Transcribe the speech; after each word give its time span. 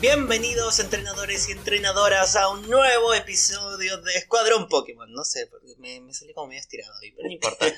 Bienvenidos 0.00 0.78
entrenadores 0.78 1.48
y 1.48 1.52
entrenadoras 1.52 2.36
a 2.36 2.50
un 2.50 2.68
nuevo 2.68 3.14
episodio 3.14 3.96
de 4.02 4.12
Escuadrón 4.16 4.68
Pokémon. 4.68 5.10
No 5.10 5.24
sé, 5.24 5.50
me, 5.78 6.02
me 6.02 6.12
salí 6.12 6.34
como 6.34 6.48
medio 6.48 6.60
estirado 6.60 6.92
hoy, 7.00 7.12
pero 7.12 7.26
no 7.26 7.32
importa. 7.32 7.66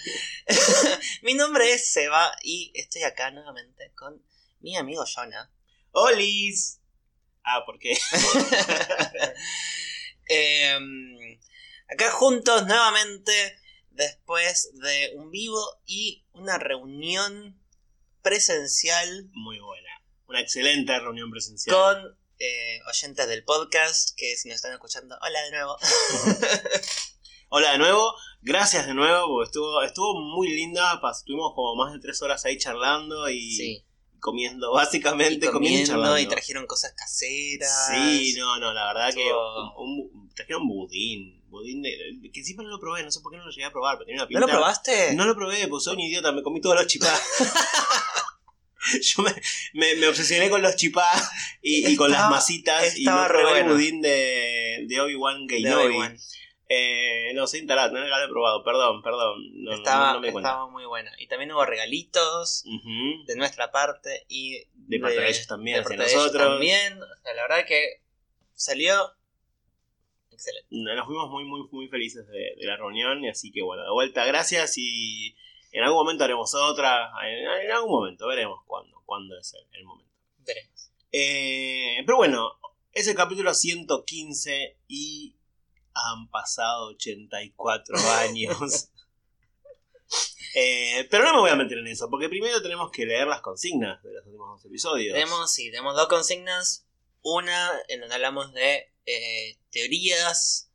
mi 1.23 1.35
nombre 1.35 1.73
es 1.73 1.93
Seba 1.93 2.33
y 2.43 2.73
estoy 2.75 3.05
acá 3.05 3.31
nuevamente 3.31 3.93
con 3.95 4.21
mi 4.59 4.77
amigo 4.77 5.05
Jonah. 5.07 5.49
¡Olis! 5.93 6.81
Ah, 7.45 7.65
¿por 7.65 7.79
qué? 7.79 7.97
Em, 10.31 11.41
acá 11.89 12.11
juntos 12.11 12.67
nuevamente 12.67 13.59
después 13.91 14.71
de 14.75 15.13
un 15.15 15.31
vivo 15.31 15.81
y 15.87 16.27
una 16.33 16.59
reunión 16.59 17.59
presencial 18.23 19.31
Muy 19.33 19.59
buena. 19.61 19.98
Una 20.29 20.41
excelente 20.41 20.99
reunión 21.01 21.31
presencial. 21.31 21.75
con 21.75 22.19
eh, 22.39 22.81
oyentes 22.89 23.29
del 23.29 23.45
podcast 23.45 24.11
que 24.17 24.37
si 24.37 24.49
nos 24.49 24.57
están 24.57 24.73
escuchando, 24.73 25.17
hola 25.21 25.43
de 25.43 25.51
nuevo. 25.51 25.77
Hola 27.51 27.73
de 27.73 27.79
nuevo, 27.79 28.13
gracias 28.43 28.87
de 28.87 28.93
nuevo, 28.93 29.27
porque 29.29 29.47
estuvo, 29.47 29.83
estuvo 29.83 30.21
muy 30.21 30.49
linda. 30.51 31.01
Estuvimos 31.11 31.55
como 31.55 31.77
más 31.77 31.95
de 31.95 31.99
tres 31.99 32.21
horas 32.21 32.45
ahí 32.45 32.59
charlando 32.59 33.27
y 33.31 33.53
sí, 33.57 33.85
comiendo, 34.21 34.71
básicamente 34.75 35.47
comiendo 35.47 35.47
y 35.47 35.53
comiendo 35.53 35.87
charlando. 35.93 36.19
y 36.19 36.27
trajeron 36.27 36.67
cosas 36.67 36.93
caseras. 36.93 37.87
Sí, 37.91 38.35
no, 38.37 38.59
no, 38.59 38.75
la 38.75 38.93
verdad 38.93 39.15
que 39.15 39.33
un, 39.33 40.11
un- 40.13 40.29
trajeron 40.35 40.69
budín. 40.69 41.43
Budín 41.49 41.81
de, 41.81 41.91
que 42.31 42.41
encima 42.41 42.63
no 42.63 42.69
lo 42.69 42.79
probé, 42.79 43.03
no 43.03 43.11
sé 43.11 43.21
por 43.23 43.33
qué 43.33 43.39
no 43.39 43.47
lo 43.47 43.51
llegué 43.51 43.65
a 43.65 43.73
probar, 43.73 43.97
pero 43.97 44.05
tenía 44.05 44.21
una 44.21 44.25
¿No 44.25 44.29
pinta. 44.29 44.41
lo 44.41 44.47
probaste? 44.49 45.15
No 45.15 45.25
lo 45.25 45.35
probé, 45.35 45.67
pues 45.69 45.85
soy 45.85 45.95
un 45.95 46.01
idiota, 46.01 46.33
me 46.33 46.43
comí 46.43 46.61
todos 46.61 46.77
los 46.77 46.87
chipás. 46.87 47.19
Yo 49.03 49.23
me, 49.23 49.33
me, 49.75 49.95
me 49.97 50.09
obsesioné 50.09 50.49
con 50.51 50.63
los 50.63 50.77
chipás 50.77 51.31
y, 51.63 51.87
y 51.89 51.97
con 51.97 52.11
las 52.11 52.31
masitas 52.31 52.97
y 52.97 53.01
estaba 53.01 53.23
no 53.23 53.29
probé 53.29 53.43
el 53.59 53.65
bueno. 53.65 53.73
budín 53.75 54.01
de, 54.01 54.85
de 54.87 55.01
Obi-Wan 55.01 55.47
De 55.47 55.57
Kenobi. 55.57 55.97
Eh, 56.71 57.33
no, 57.35 57.47
soy 57.47 57.67
tarado, 57.67 57.93
no 57.95 58.01
lo 58.07 58.25
he 58.25 58.29
probado, 58.29 58.63
perdón, 58.63 59.03
perdón. 59.03 59.39
No, 59.55 59.71
no- 59.71 59.77
estaba, 59.77 60.13
no 60.13 60.21
me 60.21 60.27
di 60.29 60.33
cuenta. 60.33 60.51
estaba 60.51 60.69
muy 60.71 60.85
buena. 60.85 61.11
Y 61.19 61.27
también 61.27 61.51
hubo 61.53 61.65
regalitos 61.65 62.63
Ujú. 62.67 63.25
de 63.27 63.37
nuestra 63.37 63.71
parte 63.71 64.27
y 64.29 64.65
De 64.75 64.99
parte 65.01 65.19
de 65.19 65.29
ellos 65.31 65.47
también, 65.47 65.79
de 65.79 65.83
parte 65.83 65.97
de 65.97 66.05
ellos 66.05 66.15
nosotros. 66.25 66.47
también. 66.51 67.03
O 67.03 67.07
sea, 67.23 67.35
la 67.35 67.43
verdad 67.43 67.65
que 67.67 68.03
salió 68.53 69.13
excelente. 70.31 70.67
Nos 70.71 71.07
fuimos 71.07 71.31
muy, 71.31 71.45
muy, 71.45 71.67
muy 71.73 71.89
felices 71.89 72.27
de, 72.29 72.55
de 72.61 72.67
la 72.67 72.77
reunión 72.77 73.25
y 73.25 73.29
así 73.31 73.51
que 73.51 73.63
bueno, 73.63 73.83
de 73.85 73.91
vuelta, 73.91 74.25
gracias 74.27 74.75
y 74.77 75.35
en 75.73 75.85
algún 75.85 75.99
momento 75.99 76.25
haremos 76.25 76.55
otra, 76.55 77.11
en, 77.25 77.65
en 77.65 77.71
algún 77.71 77.91
momento, 77.91 78.27
veremos 78.27 78.61
cuándo, 78.67 79.03
cuándo 79.05 79.39
es 79.39 79.55
el, 79.55 79.67
el 79.79 79.85
momento. 79.85 80.13
Veremos. 80.39 80.91
Eh, 81.13 82.03
pero 82.05 82.17
bueno, 82.17 82.53
es 82.93 83.07
el 83.07 83.15
capítulo 83.15 83.55
115 83.55 84.79
y 84.89 85.37
han 85.95 86.29
pasado 86.31 86.89
84 86.89 87.97
años. 88.19 88.91
Eh, 90.55 91.07
pero 91.11 91.25
no 91.25 91.35
me 91.35 91.41
voy 91.41 91.51
a 91.51 91.57
meter 91.57 91.79
en 91.79 91.87
eso, 91.87 92.09
porque 92.09 92.29
primero 92.29 92.63
tenemos 92.63 92.91
que 92.91 93.05
leer 93.07 93.27
las 93.27 93.43
consignas 93.43 94.03
de 94.03 94.13
los 94.15 94.27
últimos 94.27 94.49
dos 94.57 94.65
episodios. 94.65 95.15
Tenemos, 95.15 95.53
sí, 95.53 95.71
tenemos 95.71 95.95
dos 95.95 96.09
consignas. 96.09 96.85
Una 97.23 97.71
en 97.89 98.01
donde 98.01 98.15
hablamos 98.15 98.53
de 98.55 98.93
eh, 99.05 99.59
teorías 99.71 100.71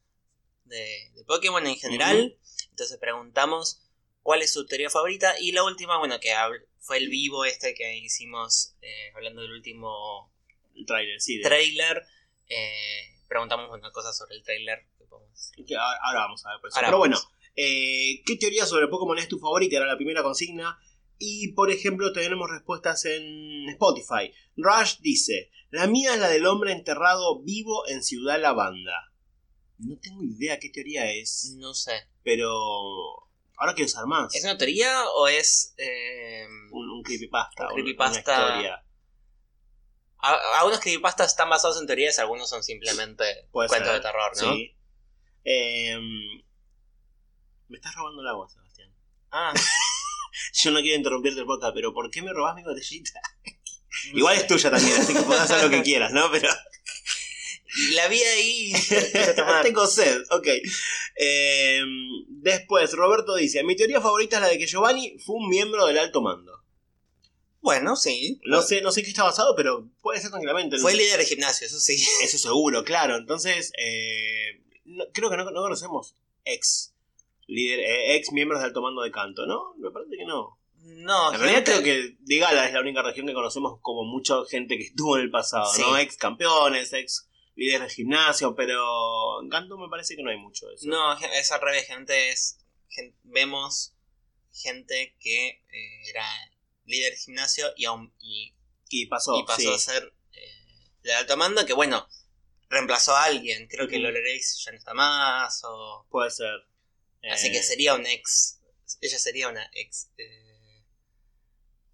de, 0.65 1.11
de 1.15 1.23
Pokémon 1.25 1.65
en 1.65 1.77
general. 1.77 2.37
Entonces 2.69 2.97
preguntamos 2.99 3.82
cuál 4.23 4.41
es 4.41 4.51
su 4.53 4.65
teoría 4.65 4.89
favorita. 4.89 5.35
Y 5.39 5.51
la 5.51 5.63
última, 5.63 5.99
bueno, 5.99 6.19
que 6.19 6.31
fue 6.79 6.97
el 6.97 7.09
vivo 7.09 7.45
este 7.45 7.73
que 7.75 7.95
hicimos 7.97 8.75
eh, 8.81 9.11
hablando 9.15 9.41
del 9.43 9.51
último 9.51 10.33
El 10.75 10.85
trailer, 10.85 11.21
sí. 11.21 11.37
de- 11.37 11.43
trailer. 11.43 12.03
Eh, 12.49 13.19
preguntamos 13.27 13.69
una 13.71 13.91
cosa 13.91 14.11
sobre 14.11 14.35
el 14.35 14.43
trailer. 14.43 14.79
que 14.97 15.05
podemos 15.05 15.31
decir. 15.31 15.65
que 15.65 15.75
ahora 15.75 15.99
ahora 16.03 16.19
vamos 16.21 16.45
a 16.45 16.51
ver 16.51 16.59
por 16.61 16.69
eso. 16.69 16.77
Ahora 16.77 16.87
Pero 16.87 16.99
vamos. 16.99 17.23
bueno, 17.23 17.37
eh, 17.55 18.21
¿qué 18.25 18.35
teoría 18.37 18.65
sobre 18.65 18.87
Pokémon 18.87 19.17
es 19.19 19.27
tu 19.27 19.37
favorita? 19.39 19.77
Era 19.77 19.85
la 19.85 19.95
primera 19.97 20.23
consigna. 20.23 20.79
Y 21.19 21.53
por 21.53 21.69
ejemplo, 21.71 22.11
tenemos 22.11 22.49
respuestas 22.49 23.05
en 23.05 23.69
Spotify. 23.69 24.33
Rush 24.57 24.97
dice: 24.99 25.51
La 25.69 25.87
mía 25.87 26.15
es 26.15 26.19
la 26.19 26.27
del 26.29 26.45
hombre 26.47 26.71
enterrado 26.73 27.41
vivo 27.43 27.87
en 27.87 28.03
Ciudad 28.03 28.41
Lavanda. 28.41 29.11
No 29.77 29.97
tengo 29.99 30.23
idea 30.23 30.59
qué 30.59 30.69
teoría 30.69 31.11
es, 31.11 31.55
No 31.57 31.73
sé. 31.73 31.93
pero 32.23 32.51
ahora 33.57 33.73
quiero 33.73 33.89
saber 33.89 34.07
más. 34.07 34.33
¿Es 34.35 34.43
una 34.43 34.57
teoría 34.57 35.05
o 35.15 35.27
es... 35.27 35.73
eh, 35.77 36.45
Un, 36.71 36.89
un 36.89 37.03
creepypasta. 37.03 37.67
Un 37.67 37.73
creepypasta. 37.73 38.35
Una 38.37 38.47
historia. 38.49 38.85
a- 40.19 40.59
algunos 40.59 40.79
creepypastas 40.79 41.27
están 41.31 41.49
basados 41.49 41.79
en 41.79 41.87
teorías, 41.87 42.17
algunos 42.19 42.49
son 42.49 42.63
simplemente 42.63 43.47
Puede 43.51 43.69
cuentos 43.69 43.89
ser, 43.91 44.01
de 44.01 44.07
terror, 44.07 44.31
¿no? 44.41 44.53
Sí. 44.53 44.75
Eh, 45.45 45.97
me 47.67 47.77
estás 47.77 47.95
robando 47.95 48.21
el 48.21 48.27
agua, 48.27 48.47
Sebastián. 48.49 48.93
Ah, 49.31 49.53
Yo 50.63 50.71
no 50.71 50.79
quiero 50.81 50.97
interrumpirte 50.97 51.39
el 51.39 51.45
podcast, 51.45 51.73
pero 51.75 51.93
¿por 51.93 52.09
qué 52.09 52.21
me 52.21 52.33
robás 52.33 52.55
mi 52.55 52.63
botellita? 52.63 53.19
Igual 54.13 54.35
es 54.37 54.47
tuya 54.47 54.71
también, 54.71 54.99
así 54.99 55.13
que 55.13 55.21
podés 55.21 55.41
hacer 55.41 55.63
lo 55.63 55.69
que 55.69 55.83
quieras, 55.83 56.11
¿no? 56.11 56.29
Pero 56.31 56.49
La 57.95 58.07
vi 58.07 58.21
ahí. 58.21 58.73
tengo 59.63 59.87
sed, 59.87 60.21
ok. 60.31 60.47
Eh, 61.15 61.81
después, 62.29 62.91
Roberto 62.93 63.35
dice, 63.35 63.63
mi 63.63 63.75
teoría 63.75 64.01
favorita 64.01 64.37
es 64.37 64.41
la 64.43 64.47
de 64.49 64.57
que 64.57 64.67
Giovanni 64.67 65.17
fue 65.19 65.37
un 65.37 65.49
miembro 65.49 65.85
del 65.85 65.97
alto 65.97 66.21
mando. 66.21 66.51
bueno, 67.61 67.95
sí. 67.95 68.39
No 68.45 68.61
sé, 68.61 68.81
no 68.81 68.91
sé 68.91 68.99
en 69.01 69.05
qué 69.05 69.09
está 69.11 69.23
basado, 69.23 69.55
pero 69.55 69.89
puede 70.01 70.19
ser 70.19 70.29
tranquilamente. 70.31 70.77
Fue 70.79 70.93
líder 70.93 71.19
de 71.19 71.25
gimnasio, 71.25 71.65
eso 71.67 71.79
sí. 71.79 71.95
Eso 72.23 72.37
seguro, 72.37 72.83
claro. 72.83 73.15
Entonces, 73.17 73.71
eh, 73.77 74.61
no- 74.85 75.05
creo 75.13 75.29
que 75.29 75.37
no, 75.37 75.45
no 75.49 75.61
conocemos 75.61 76.15
ex 76.45 76.93
líder, 77.47 77.79
eh, 77.79 78.15
ex 78.15 78.31
miembros 78.31 78.59
del 78.59 78.67
alto 78.67 78.81
mando 78.81 79.01
de 79.01 79.11
canto, 79.11 79.45
¿no? 79.45 79.73
Me 79.77 79.91
parece 79.91 80.15
que 80.17 80.25
no. 80.25 80.59
No, 80.85 81.33
En 81.33 81.39
realidad 81.39 81.63
creo 81.63 81.81
que 81.81 82.17
Digala 82.19 82.67
es 82.67 82.73
la 82.73 82.81
única 82.81 83.01
región 83.01 83.25
que 83.25 83.33
conocemos 83.33 83.79
como 83.81 84.03
mucha 84.03 84.35
gente 84.49 84.77
que 84.77 84.83
estuvo 84.83 85.15
en 85.17 85.23
el 85.23 85.31
pasado, 85.31 85.71
Sí. 85.73 85.81
¿no? 85.81 85.97
Ex 85.97 86.17
campeones, 86.17 86.91
ex 86.91 87.29
líderes 87.55 87.89
de 87.89 87.93
gimnasio, 87.95 88.55
pero 88.55 89.41
en 89.41 89.49
me 89.77 89.89
parece 89.89 90.15
que 90.15 90.23
no 90.23 90.29
hay 90.31 90.37
mucho 90.37 90.67
de 90.67 90.75
eso. 90.75 90.87
No, 90.87 91.13
es 91.19 91.51
al 91.51 91.61
revés, 91.61 91.87
gente 91.87 92.29
es. 92.31 92.59
vemos 93.23 93.93
gente 94.53 95.15
que 95.19 95.47
eh, 95.49 96.09
era 96.09 96.25
líder 96.85 97.13
de 97.13 97.17
gimnasio 97.19 97.73
y, 97.75 97.85
aún- 97.85 98.13
y, 98.19 98.53
Y 98.89 99.05
pasó, 99.07 99.37
y 99.39 99.43
pasó 99.43 99.61
sí. 99.61 99.73
a 99.73 99.77
ser 99.77 100.13
eh, 100.33 100.89
de 101.03 101.13
alto 101.13 101.37
mando, 101.37 101.65
que 101.65 101.73
bueno, 101.73 102.07
reemplazó 102.69 103.15
a 103.15 103.25
alguien. 103.25 103.67
Creo 103.67 103.87
que. 103.87 103.99
Lorex 103.99 104.63
ya 104.65 104.71
no 104.71 104.77
está 104.77 104.93
más, 104.93 105.61
o. 105.63 106.05
Puede 106.09 106.31
ser. 106.31 106.67
Así 107.31 107.47
Eh, 107.47 107.51
que 107.51 107.63
sería 107.63 107.93
un 107.95 108.05
ex. 108.05 108.59
Ella 109.01 109.17
sería 109.17 109.47
una 109.49 109.69
ex. 109.73 110.11
eh, 110.17 110.52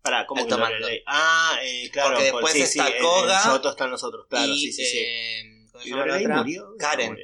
Pará, 0.10 0.26
¿cómo 0.26 0.46
que? 0.48 1.04
Ah, 1.06 1.58
eh, 1.62 1.90
claro. 1.92 2.16
Porque 2.16 2.32
por- 2.32 2.44
después 2.44 2.54
sí, 2.54 2.62
está 2.80 2.88
sí, 2.88 2.94
Koga 3.02 3.42
En 3.44 3.52
Yoto 3.52 3.70
están 3.70 3.92
los 3.92 4.04
otros, 4.04 4.28
claro, 4.28 4.48
y, 4.52 4.60
sí, 4.60 4.72
sí, 4.74 4.86
sí. 4.86 4.98
eh, 5.00 5.68
¿cómo 5.72 5.82
se 5.84 5.88
¿Y 5.88 5.92
llama 5.92 6.02
la 6.02 6.08
Lorelei 6.08 6.26
otra? 6.26 6.38
murió? 6.38 6.76
Karen. 6.80 7.18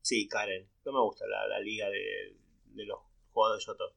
Sí, 0.00 0.28
Karen. 0.28 0.68
No 0.84 0.92
me 0.92 1.00
gusta 1.00 1.26
la, 1.26 1.46
la 1.46 1.60
liga 1.60 1.88
de, 1.88 2.34
de 2.66 2.84
los 2.84 2.98
jugadores 3.32 3.64
de 3.64 3.72
Yoto. 3.72 3.94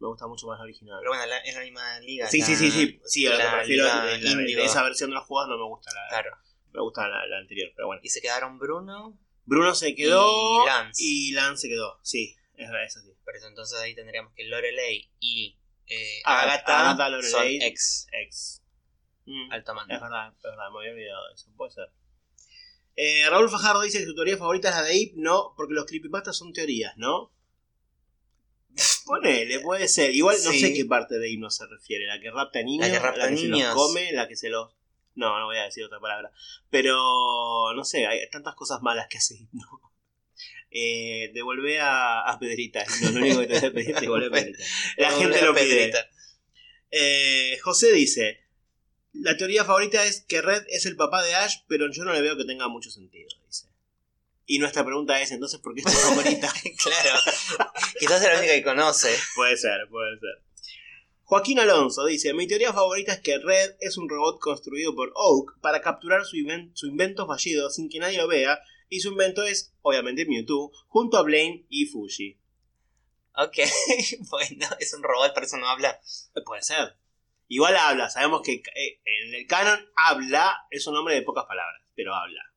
Me 0.00 0.06
gusta 0.08 0.26
mucho 0.26 0.46
más 0.46 0.58
la 0.58 0.64
original. 0.64 0.98
Pero 1.00 1.10
bueno, 1.10 1.26
la- 1.26 1.38
es 1.38 1.54
la 1.54 1.60
misma 1.62 2.00
liga. 2.00 2.26
Sí, 2.28 2.40
la- 2.40 2.46
sí, 2.46 2.56
sí, 2.56 2.70
sí. 2.70 3.00
Sí, 3.04 3.26
a 3.26 3.30
lo 3.30 3.36
que 3.38 3.44
me 3.44 3.50
refiero 3.56 3.86
en 4.10 4.58
esa 4.60 4.82
versión 4.82 5.10
de 5.10 5.14
los 5.14 5.24
juegos 5.24 5.48
no 5.48 5.58
me 5.58 5.64
gusta 5.64 5.92
la, 5.92 6.08
Claro. 6.08 6.36
me 6.72 6.80
gusta 6.80 7.08
la, 7.08 7.26
la 7.26 7.38
anterior, 7.38 7.70
pero 7.76 7.86
bueno. 7.88 8.00
Y 8.04 8.08
se 8.08 8.20
quedaron 8.20 8.58
Bruno. 8.58 9.18
Bruno 9.44 9.74
se 9.74 9.94
quedó 9.94 10.62
Y 10.64 10.66
Lance. 10.66 11.02
y 11.02 11.30
Lance 11.32 11.62
se 11.62 11.68
quedó. 11.68 11.98
Sí, 12.02 12.36
es 12.54 12.68
verdad, 12.70 12.84
es 12.84 12.96
así. 12.96 13.12
Por 13.24 13.34
eso 13.36 13.46
entonces 13.48 13.78
ahí 13.80 13.94
tendríamos 13.94 14.32
que 14.34 14.44
Lorelei 14.44 15.10
y 15.20 15.57
eh, 15.88 16.20
Agatha, 16.24 16.90
Agatha, 16.90 17.04
son 17.22 17.40
Lorelei. 17.40 17.58
ex 17.62 18.06
Ex. 18.12 18.62
Mm, 19.26 19.52
alto 19.52 19.74
mando. 19.74 19.94
es 19.94 20.00
verdad, 20.00 20.32
es 20.36 20.42
verdad, 20.42 20.70
me 20.72 20.78
había 20.78 20.92
olvidado 20.92 21.28
de 21.28 21.34
eso. 21.34 21.50
Puede 21.56 21.70
ser. 21.72 21.90
Eh, 22.96 23.28
Raúl 23.30 23.48
Fajardo 23.50 23.82
dice 23.82 23.98
que 23.98 24.06
su 24.06 24.14
teoría 24.14 24.36
favorita 24.36 24.70
es 24.70 24.74
la 24.74 24.82
de 24.82 24.96
Ip, 24.96 25.12
no, 25.16 25.54
porque 25.56 25.74
los 25.74 25.84
creepypastas 25.86 26.36
son 26.36 26.52
teorías, 26.52 26.96
¿no? 26.96 27.30
Ponele, 29.06 29.60
puede 29.60 29.88
ser. 29.88 30.14
Igual 30.14 30.36
no 30.44 30.50
Sí. 30.50 30.60
sé 30.60 30.74
qué 30.74 30.84
parte 30.84 31.18
de 31.18 31.36
no 31.36 31.50
se 31.50 31.66
refiere. 31.66 32.06
La 32.06 32.20
que 32.20 32.30
rapta 32.30 32.62
niños, 32.62 32.86
La 32.88 32.92
que 32.92 32.98
rapta 33.00 33.24
se 33.28 33.30
niños. 33.34 33.68
los 33.68 33.74
come, 33.74 34.12
la 34.12 34.28
que 34.28 34.36
se 34.36 34.48
los. 34.50 34.70
No, 35.14 35.38
no 35.38 35.46
voy 35.46 35.56
a 35.58 35.64
decir 35.64 35.84
otra 35.84 35.98
palabra. 36.00 36.30
Pero 36.70 37.72
no 37.74 37.84
sé, 37.84 38.06
hay 38.06 38.28
tantas 38.30 38.54
cosas 38.54 38.82
malas 38.82 39.08
que 39.08 39.18
hace 39.18 39.34
Hipno. 39.36 39.66
Eh, 40.70 41.30
devolvé 41.32 41.80
a, 41.80 42.20
a 42.20 42.38
Pedrita. 42.38 42.84
No, 43.02 43.10
lo 43.10 43.20
único 43.20 43.40
que 43.40 43.46
te 43.46 43.60
voy 43.60 43.68
a 43.68 43.72
pedir 43.72 43.90
es 43.94 44.00
devolver 44.00 44.28
a 44.28 44.32
Pedrita. 44.32 44.64
La 44.96 45.10
gente 45.12 45.42
lo 45.42 45.54
pide. 45.54 45.92
Eh, 46.90 47.58
José 47.62 47.92
dice: 47.92 48.40
La 49.12 49.36
teoría 49.36 49.64
favorita 49.64 50.04
es 50.04 50.22
que 50.22 50.42
Red 50.42 50.64
es 50.68 50.86
el 50.86 50.96
papá 50.96 51.22
de 51.22 51.34
Ash, 51.34 51.56
pero 51.68 51.90
yo 51.90 52.04
no 52.04 52.12
le 52.12 52.20
veo 52.20 52.36
que 52.36 52.44
tenga 52.44 52.68
mucho 52.68 52.90
sentido. 52.90 53.28
Dice. 53.46 53.66
Y 54.46 54.58
nuestra 54.58 54.84
pregunta 54.84 55.20
es: 55.20 55.30
entonces, 55.30 55.60
¿por 55.60 55.74
qué 55.74 55.80
es 55.80 55.86
tu 55.86 55.92
favorita? 55.92 56.52
claro. 56.82 57.18
Quizás 57.98 58.22
es 58.22 58.28
la 58.28 58.38
única 58.38 58.54
que 58.54 58.62
conoce. 58.62 59.10
puede 59.34 59.56
ser, 59.56 59.88
puede 59.88 60.18
ser. 60.18 60.42
Joaquín 61.24 61.58
Alonso 61.58 62.06
dice, 62.06 62.32
mi 62.32 62.46
teoría 62.46 62.72
favorita 62.72 63.12
es 63.12 63.20
que 63.20 63.38
Red 63.38 63.74
es 63.80 63.98
un 63.98 64.08
robot 64.08 64.40
construido 64.40 64.94
por 64.94 65.12
Oak 65.14 65.60
para 65.60 65.82
capturar 65.82 66.24
su 66.24 66.36
invento 66.86 67.26
fallido 67.26 67.68
sin 67.68 67.90
que 67.90 67.98
nadie 67.98 68.16
lo 68.16 68.28
vea, 68.28 68.58
y 68.88 69.00
su 69.00 69.08
invento 69.08 69.42
es, 69.42 69.74
obviamente, 69.82 70.26
Mewtwo, 70.26 70.72
junto 70.88 71.18
a 71.18 71.22
Blaine 71.22 71.66
y 71.68 71.86
Fuji. 71.86 72.38
Ok, 73.34 73.58
bueno, 74.30 74.66
es 74.80 74.94
un 74.94 75.02
robot, 75.02 75.32
por 75.34 75.44
eso 75.44 75.56
no 75.58 75.68
habla. 75.68 76.00
Eh, 76.34 76.40
Puede 76.44 76.62
ser. 76.62 76.96
Igual 77.46 77.76
habla, 77.76 78.10
sabemos 78.10 78.42
que 78.42 78.54
eh, 78.54 79.00
en 79.04 79.34
el 79.34 79.46
canon 79.46 79.80
habla 79.96 80.66
es 80.70 80.86
un 80.86 80.96
hombre 80.96 81.14
de 81.14 81.22
pocas 81.22 81.46
palabras, 81.46 81.82
pero 81.94 82.14
habla. 82.14 82.47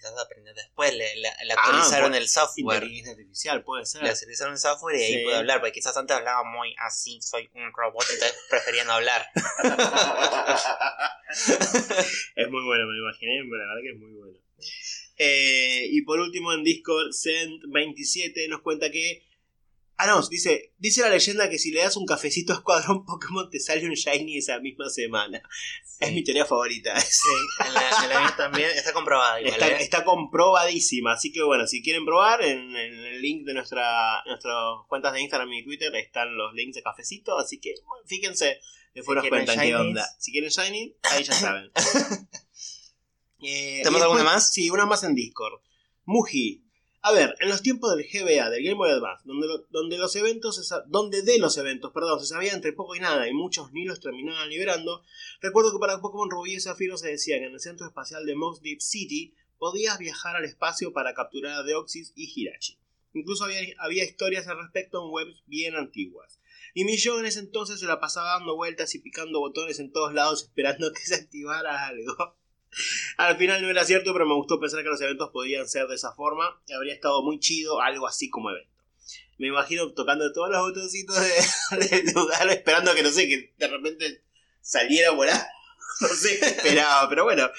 Quizás 0.00 0.14
aprendió 0.18 0.54
después, 0.54 0.94
le, 0.94 1.14
le- 1.16 1.30
le 1.44 1.52
actualizaron 1.52 2.14
Ah, 2.14 2.16
el 2.16 2.26
software. 2.26 2.82
Inteligencia 2.84 3.12
artificial, 3.12 3.62
puede 3.64 3.84
ser. 3.84 4.02
Le 4.02 4.08
actualizaron 4.08 4.54
el 4.54 4.58
software 4.58 4.96
y 4.96 5.02
ahí 5.02 5.24
puede 5.24 5.36
hablar, 5.36 5.60
porque 5.60 5.72
quizás 5.72 5.94
antes 5.94 6.16
hablaba 6.16 6.42
muy 6.42 6.74
así, 6.78 7.20
soy 7.20 7.50
un 7.52 7.70
robot, 7.74 8.06
entonces 8.10 8.34
prefería 8.48 8.84
no 8.84 8.92
hablar. 8.92 9.26
es 12.36 12.50
muy 12.50 12.64
bueno, 12.64 12.86
me 12.86 12.94
lo 12.94 13.08
imaginé, 13.08 13.42
pero 13.42 13.58
la 13.58 13.66
verdad 13.66 13.82
que 13.82 13.90
es 13.90 13.98
muy 13.98 14.12
bueno. 14.12 14.38
Eh, 15.18 15.86
y 15.90 16.02
por 16.02 16.18
último 16.20 16.52
en 16.54 16.64
Discord, 16.64 17.08
Send27 17.10 18.48
nos 18.48 18.62
cuenta 18.62 18.90
que... 18.90 19.22
Ah, 20.02 20.06
no, 20.06 20.26
dice, 20.28 20.72
dice 20.78 21.02
la 21.02 21.10
leyenda 21.10 21.50
que 21.50 21.58
si 21.58 21.72
le 21.72 21.82
das 21.82 21.94
un 21.98 22.06
cafecito 22.06 22.54
a 22.54 22.56
Escuadrón 22.56 23.04
Pokémon 23.06 23.50
te 23.50 23.60
sale 23.60 23.84
un 23.84 23.92
Shiny 23.92 24.38
esa 24.38 24.58
misma 24.58 24.88
semana. 24.88 25.42
Es 25.98 26.10
mi 26.14 26.24
teoría 26.24 26.46
favorita. 26.46 26.98
Sí, 26.98 27.28
en 27.66 27.74
la, 27.74 27.90
en 28.04 28.08
la 28.08 28.34
también 28.34 28.70
está 28.70 28.92
igual, 28.92 29.46
Está, 29.46 29.68
¿eh? 29.68 29.76
está 29.80 30.04
comprobadísima, 30.04 31.12
así 31.12 31.30
que 31.30 31.42
bueno, 31.42 31.66
si 31.66 31.82
quieren 31.82 32.06
probar, 32.06 32.42
en, 32.42 32.74
en 32.74 32.94
el 32.94 33.20
link 33.20 33.44
de 33.44 33.52
nuestra, 33.52 34.22
nuestras 34.24 34.56
cuentas 34.88 35.12
de 35.12 35.20
Instagram 35.20 35.52
y 35.52 35.64
Twitter 35.64 35.94
están 35.96 36.34
los 36.34 36.54
links 36.54 36.76
de 36.76 36.82
cafecito, 36.82 37.38
así 37.38 37.60
que 37.60 37.74
bueno, 37.84 38.02
fíjense, 38.06 38.58
después 38.94 39.16
nos 39.16 39.28
cuentan 39.28 39.60
qué 39.60 39.76
onda. 39.76 40.08
Si 40.18 40.32
quieren 40.32 40.48
Shiny, 40.48 40.96
ahí 41.02 41.24
ya 41.24 41.34
saben. 41.34 41.70
Eh, 43.42 43.80
¿Tenemos 43.82 44.02
alguna 44.02 44.22
más? 44.22 44.52
Sí, 44.52 44.68
una 44.68 44.84
más 44.84 45.02
en 45.02 45.14
Discord. 45.14 45.62
Muji. 46.04 46.62
A 47.02 47.12
ver, 47.12 47.34
en 47.40 47.48
los 47.48 47.62
tiempos 47.62 47.96
del 47.96 48.06
GBA, 48.06 48.50
del 48.50 48.62
Game 48.62 48.76
Boy 48.76 48.90
Advance, 48.90 49.22
donde, 49.24 49.46
donde 49.70 49.96
los 49.96 50.14
eventos, 50.16 50.70
donde 50.88 51.22
de 51.22 51.38
los 51.38 51.56
eventos, 51.56 51.92
perdón, 51.92 52.20
se 52.20 52.26
sabía 52.26 52.52
entre 52.52 52.74
poco 52.74 52.94
y 52.94 53.00
nada 53.00 53.26
y 53.26 53.32
muchos 53.32 53.72
ni 53.72 53.86
los 53.86 54.00
terminaban 54.00 54.50
liberando, 54.50 55.02
recuerdo 55.40 55.72
que 55.72 55.78
para 55.78 56.02
Pokémon 56.02 56.30
Rubí 56.30 56.54
y 56.56 56.60
Zafiro 56.60 56.98
se 56.98 57.08
decía 57.08 57.38
que 57.38 57.46
en 57.46 57.54
el 57.54 57.60
centro 57.60 57.86
espacial 57.86 58.26
de 58.26 58.34
Mox 58.34 58.60
Deep 58.60 58.82
City 58.82 59.34
podías 59.58 59.98
viajar 59.98 60.36
al 60.36 60.44
espacio 60.44 60.92
para 60.92 61.14
capturar 61.14 61.52
a 61.52 61.62
Deoxys 61.62 62.12
y 62.16 62.30
Hirachi. 62.34 62.78
Incluso 63.14 63.44
había, 63.44 63.60
había 63.78 64.04
historias 64.04 64.46
al 64.46 64.58
respecto 64.58 65.02
en 65.02 65.10
webs 65.10 65.42
bien 65.46 65.76
antiguas. 65.76 66.38
Y 66.74 66.84
mi 66.84 66.96
yo 66.96 67.18
en 67.18 67.26
ese 67.26 67.40
entonces 67.40 67.80
se 67.80 67.86
la 67.86 67.98
pasaba 67.98 68.38
dando 68.38 68.56
vueltas 68.56 68.94
y 68.94 69.00
picando 69.00 69.40
botones 69.40 69.80
en 69.80 69.90
todos 69.90 70.12
lados 70.12 70.42
esperando 70.44 70.92
que 70.92 71.00
se 71.00 71.14
activara 71.14 71.86
algo. 71.86 72.36
Al 73.16 73.36
final 73.36 73.62
no 73.62 73.68
era 73.70 73.84
cierto, 73.84 74.12
pero 74.12 74.26
me 74.26 74.34
gustó 74.34 74.60
pensar 74.60 74.82
que 74.82 74.88
los 74.88 75.00
eventos 75.00 75.30
podían 75.30 75.66
ser 75.68 75.86
de 75.86 75.94
esa 75.96 76.12
forma 76.14 76.60
y 76.66 76.72
habría 76.72 76.94
estado 76.94 77.22
muy 77.22 77.38
chido 77.40 77.80
algo 77.80 78.06
así 78.06 78.30
como 78.30 78.50
evento. 78.50 78.70
Me 79.38 79.48
imagino 79.48 79.92
tocando 79.92 80.30
todos 80.32 80.50
los 80.50 80.60
botoncitos 80.60 81.16
de, 81.18 81.78
de 82.02 82.12
lugar 82.12 82.48
esperando 82.50 82.94
que 82.94 83.02
no 83.02 83.10
sé, 83.10 83.26
que 83.28 83.52
de 83.56 83.68
repente 83.68 84.22
saliera 84.60 85.08
a 85.08 85.12
volar. 85.12 85.40
No 86.00 86.08
sé 86.08 86.38
qué 86.40 86.46
esperaba, 86.46 87.10
pero 87.10 87.24
bueno. 87.24 87.50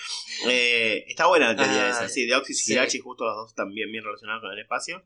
eh, 0.48 1.06
está 1.08 1.28
buena 1.28 1.50
la 1.50 1.56
teoría 1.56 1.88
Ah, 1.88 1.90
esa. 1.92 2.10
Sí, 2.10 2.26
Deoxys 2.26 2.62
y 2.62 2.64
sí. 2.64 2.74
Hirachi, 2.74 2.98
justo 3.00 3.24
los 3.24 3.36
dos 3.36 3.54
también 3.54 3.92
bien 3.92 4.04
relacionados 4.04 4.42
con 4.42 4.52
el 4.52 4.58
espacio. 4.58 5.06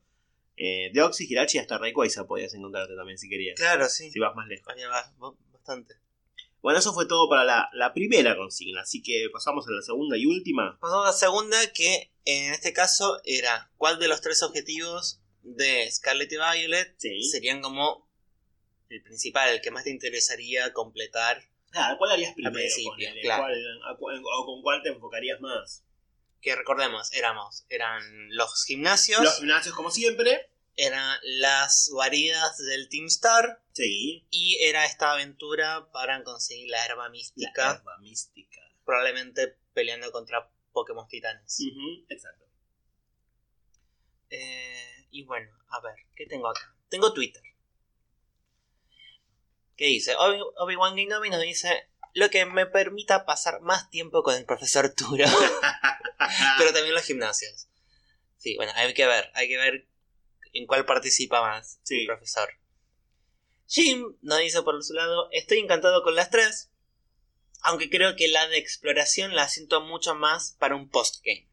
Eh, 0.56 0.90
Deoxys, 0.94 1.30
Hirachi 1.30 1.58
y 1.58 1.60
hasta 1.62 1.78
Rayquaza 1.78 2.26
podías 2.28 2.54
encontrarte 2.54 2.96
también 2.96 3.18
si 3.18 3.28
querías. 3.28 3.60
Claro, 3.60 3.90
sí. 3.90 4.10
Si 4.10 4.20
vas 4.20 4.34
más 4.36 4.48
lejos. 4.48 4.74
Bastante. 5.52 5.96
Bueno, 6.66 6.80
eso 6.80 6.96
fue 6.96 7.06
todo 7.08 7.30
para 7.30 7.44
la, 7.44 7.70
la 7.74 7.94
primera 7.94 8.36
consigna, 8.36 8.82
así 8.82 9.04
que 9.04 9.30
pasamos 9.32 9.68
a 9.68 9.72
la 9.72 9.84
segunda 9.84 10.18
y 10.18 10.26
última. 10.26 10.80
Pasamos 10.82 11.06
a 11.06 11.12
la 11.12 11.14
segunda, 11.16 11.58
que 11.74 12.12
en 12.26 12.54
este 12.54 12.74
caso 12.74 13.22
era 13.24 13.70
cuál 13.78 14.00
de 14.00 14.08
los 14.08 14.20
tres 14.22 14.42
objetivos 14.42 15.22
de 15.44 15.88
Scarlet 15.92 16.32
y 16.32 16.38
Violet 16.38 16.96
Sí. 16.98 17.22
serían 17.22 17.62
como 17.62 18.10
el 18.90 19.04
principal, 19.04 19.48
el 19.54 19.62
que 19.62 19.70
más 19.70 19.84
te 19.84 19.92
interesaría 19.92 20.74
completar. 20.74 21.44
Claro, 21.70 22.00
¿cuál 22.00 22.14
harías 22.14 22.34
primero? 22.34 22.56
principio, 22.56 22.94
ponele? 22.94 23.22
claro. 23.22 23.44
¿Cuál- 23.44 23.82
a 23.94 23.98
cuál- 23.98 24.22
¿O 24.26 24.46
con 24.48 24.64
cuál 24.64 24.82
te 24.82 24.90
enfocarías 24.90 25.40
más? 25.42 25.84
Que 26.42 26.56
recordemos, 26.56 27.14
éramos, 27.14 27.68
eran 27.70 28.02
los 28.34 28.66
gimnasios, 28.66 29.22
Los 29.22 29.38
gimnasios, 29.38 29.76
como 29.76 29.92
siempre. 29.92 30.50
Eran 30.78 31.18
las 31.24 31.90
guaridas 31.92 32.58
del 32.58 32.90
Team 32.90 33.06
Star 33.06 33.62
Sí. 33.74 34.28
y 34.30 34.58
era 34.64 34.86
esta 34.86 35.12
aventura 35.14 35.90
para 35.92 36.24
conseguir 36.24 36.70
la 36.70 36.86
herba 36.86 37.04
La 37.06 37.10
mística, 37.10 37.72
herba 37.76 37.98
mística. 38.00 38.62
probablemente 38.84 39.58
peleando 39.74 40.12
contra 40.12 40.50
Pokémon 40.72 41.08
titanes. 41.08 41.60
Ujú, 41.60 42.06
exacto. 42.10 42.46
Eh, 44.30 45.08
y 45.12 45.24
bueno, 45.24 45.52
a 45.70 45.80
ver, 45.82 45.96
¿qué 46.16 46.26
tengo 46.26 46.50
acá? 46.50 46.76
Tengo 46.90 47.14
Twitter. 47.14 47.42
¿Qué 49.76 49.86
dice? 49.86 50.16
Obi- 50.16 50.42
Obi-Wan 50.58 50.96
Kenobi 50.96 51.30
nos 51.30 51.42
dice 51.42 51.90
lo 52.14 52.30
que 52.30 52.46
me 52.46 52.66
permita 52.66 53.26
pasar 53.26 53.60
más 53.62 53.90
tiempo 53.90 54.24
con 54.24 54.36
el 54.36 54.46
profesor 54.46 54.94
Turo, 54.94 55.26
pero 56.58 56.74
también 56.74 56.94
los 56.94 57.04
gimnasios. 57.06 57.68
Sí, 58.38 58.56
bueno, 58.56 58.72
hay 58.76 58.94
que 58.94 59.06
ver, 59.06 59.32
hay 59.34 59.48
que 59.50 59.58
ver 59.58 59.88
en 60.56 60.66
cuál 60.66 60.86
participa 60.86 61.42
más 61.42 61.80
Sí. 61.84 62.02
el 62.02 62.08
profesor. 62.08 62.50
Jim 63.68 64.16
nos 64.22 64.40
dice 64.40 64.62
por 64.62 64.82
su 64.84 64.94
lado, 64.94 65.30
estoy 65.32 65.60
encantado 65.60 66.04
con 66.04 66.16
las 66.16 66.30
tres, 66.30 66.72
aunque 67.62 67.90
creo 67.90 68.16
que 68.16 68.28
la 68.28 68.48
de 68.48 68.58
exploración 68.58 69.36
la 69.36 69.50
siento 69.50 69.82
mucho 69.82 70.16
más 70.16 70.56
para 70.60 70.76
un 70.76 70.90
postgame. 70.90 71.50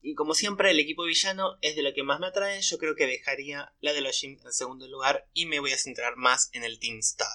Y 0.00 0.14
como 0.14 0.34
siempre, 0.34 0.70
el 0.70 0.78
equipo 0.78 1.04
villano 1.04 1.58
es 1.60 1.76
de 1.76 1.82
lo 1.82 1.92
que 1.92 2.02
más 2.02 2.20
me 2.20 2.28
atrae. 2.28 2.60
Yo 2.62 2.78
creo 2.78 2.94
que 2.94 3.06
dejaría 3.06 3.74
la 3.80 3.92
de 3.92 4.00
los 4.00 4.16
Jim 4.18 4.38
en 4.44 4.52
segundo 4.52 4.86
lugar 4.88 5.28
y 5.34 5.46
me 5.46 5.60
voy 5.60 5.72
a 5.72 5.78
centrar 5.78 6.16
más 6.16 6.50
en 6.52 6.62
el 6.64 6.78
Team 6.78 6.98
Star. 7.00 7.28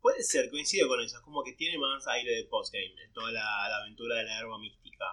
Puede 0.00 0.22
ser, 0.22 0.50
coincido 0.50 0.88
con 0.88 1.00
eso. 1.00 1.16
Es 1.16 1.22
como 1.22 1.44
que 1.44 1.52
tiene 1.52 1.78
más 1.78 2.06
aire 2.08 2.34
de 2.34 2.44
postgame. 2.44 2.94
Toda 3.12 3.30
la, 3.30 3.68
la 3.68 3.76
aventura 3.78 4.16
de 4.16 4.24
la 4.24 4.38
herba 4.38 4.58
mística. 4.58 5.04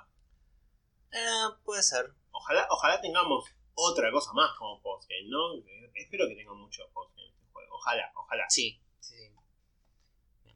Eh, 1.11 1.53
puede 1.63 1.83
ser. 1.83 2.13
Ojalá, 2.31 2.67
ojalá 2.71 2.99
tengamos 3.01 3.45
otra 3.91 4.11
cosa 4.11 4.31
más 4.33 4.51
como 4.57 4.81
postgame, 4.81 5.27
¿no? 5.29 5.55
Espero 5.95 6.27
que 6.27 6.35
tenga 6.35 6.53
mucho 6.53 6.83
postgame 6.93 7.29
este 7.29 7.45
juego. 7.51 7.75
Ojalá, 7.75 8.11
ojalá. 8.15 8.45
Sí, 8.49 8.81
sí, 8.99 9.15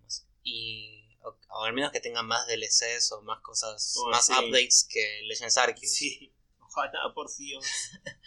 sí. 0.08 0.24
Y. 0.44 1.00
O, 1.26 1.38
o 1.50 1.64
al 1.64 1.74
menos 1.74 1.92
que 1.92 2.02
tengan 2.02 2.28
más 2.28 2.46
DLCs 2.48 3.12
o 3.14 3.22
más 3.22 3.40
cosas, 3.42 3.96
Oh, 3.98 4.10
más 4.10 4.26
sí. 4.26 4.34
updates 4.34 4.86
que 4.90 5.22
Legends 5.24 5.58
Arceus. 5.58 5.94
Sí, 5.94 6.34
ojalá, 6.60 7.00
por 7.14 7.30
Dios. 7.36 7.66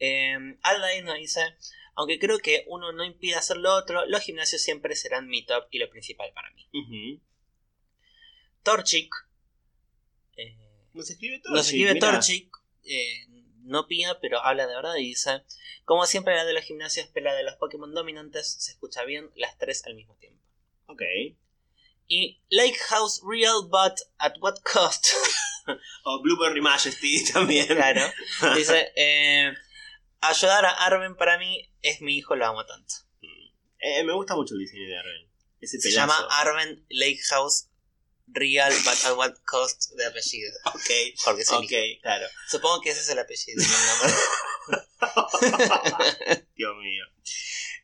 Eh, 0.00 0.38
nos 1.02 1.16
dice, 1.16 1.40
aunque 1.96 2.20
creo 2.20 2.38
que 2.38 2.64
uno 2.68 2.92
no 2.92 3.04
impide 3.04 3.34
hacer 3.34 3.56
lo 3.56 3.74
otro, 3.74 4.06
los 4.06 4.22
gimnasios 4.22 4.62
siempre 4.62 4.94
serán 4.94 5.26
mi 5.26 5.44
top 5.44 5.66
y 5.72 5.80
lo 5.80 5.90
principal 5.90 6.32
para 6.32 6.50
mí. 6.52 6.68
Ujú. 6.72 7.20
Torchic 8.62 9.12
eh, 10.36 10.56
Nos 10.94 11.10
escribe 11.10 11.40
todo. 11.40 11.54
nos 11.54 11.66
escribe 11.66 11.96
Torchic, 11.96 12.48
eh, 12.84 13.26
no 13.68 13.86
pida, 13.86 14.18
pero 14.20 14.40
habla 14.44 14.66
de 14.66 14.74
verdad 14.74 14.96
y 14.96 15.04
dice, 15.08 15.42
como 15.84 16.06
siempre 16.06 16.34
la 16.34 16.44
de 16.44 16.52
los 16.52 16.64
gimnasios, 16.64 17.08
pero 17.12 17.26
la 17.26 17.34
de 17.34 17.44
los 17.44 17.56
Pokémon 17.56 17.94
dominantes 17.94 18.56
se 18.58 18.72
escucha 18.72 19.04
bien 19.04 19.30
las 19.36 19.56
tres 19.58 19.84
al 19.86 19.94
mismo 19.94 20.16
tiempo. 20.16 20.42
Ok. 20.86 21.02
Y 22.08 22.42
Lake 22.48 22.78
House 22.88 23.20
Real, 23.22 23.68
but 23.68 24.00
at 24.18 24.34
what 24.40 24.56
cost? 24.62 25.08
O 26.04 26.22
Blueberry 26.22 26.62
Majesty 26.62 27.22
también. 27.32 27.66
claro. 27.66 28.00
Dice, 28.56 28.90
eh, 28.96 29.52
ayudar 30.22 30.64
a 30.64 30.70
Arven 30.70 31.14
para 31.14 31.36
mí 31.36 31.70
es 31.82 32.00
mi 32.00 32.16
hijo, 32.16 32.36
lo 32.36 32.46
amo 32.46 32.64
tanto. 32.64 32.94
Eh, 33.78 34.02
me 34.02 34.14
gusta 34.14 34.34
mucho 34.34 34.54
el 34.54 34.60
diseño 34.60 34.88
de 34.88 34.98
Arven. 34.98 35.30
Ese 35.60 35.78
Se 35.78 35.90
llama 35.90 36.16
Arven 36.30 36.86
Lake 36.88 37.20
House 37.30 37.67
Real, 38.30 38.70
but 38.84 39.04
at 39.06 39.16
what 39.16 39.34
cost 39.44 39.92
de 39.96 40.04
apellido. 40.06 40.50
Ok. 40.66 40.90
Porque 41.24 41.42
es 41.42 41.50
el 41.50 41.56
Ok, 41.56 41.70
hijo. 41.72 42.00
claro. 42.02 42.26
Supongo 42.48 42.80
que 42.82 42.90
ese 42.90 43.00
es 43.00 43.08
el 43.08 43.18
apellido. 43.18 43.62
Dios 46.56 46.76
mío. 46.76 47.04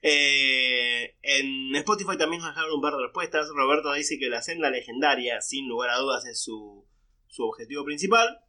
Eh, 0.02 1.16
en 1.22 1.74
Spotify 1.76 2.18
también 2.18 2.42
nos 2.42 2.50
dejaron 2.50 2.74
un 2.74 2.82
par 2.82 2.92
de 2.94 3.02
respuestas. 3.04 3.48
Roberto 3.54 3.92
dice 3.94 4.18
que 4.18 4.28
la 4.28 4.42
senda 4.42 4.70
legendaria, 4.70 5.40
sin 5.40 5.66
lugar 5.68 5.90
a 5.90 5.96
dudas, 5.98 6.26
es 6.26 6.40
su, 6.42 6.86
su 7.28 7.44
objetivo 7.44 7.84
principal. 7.84 8.40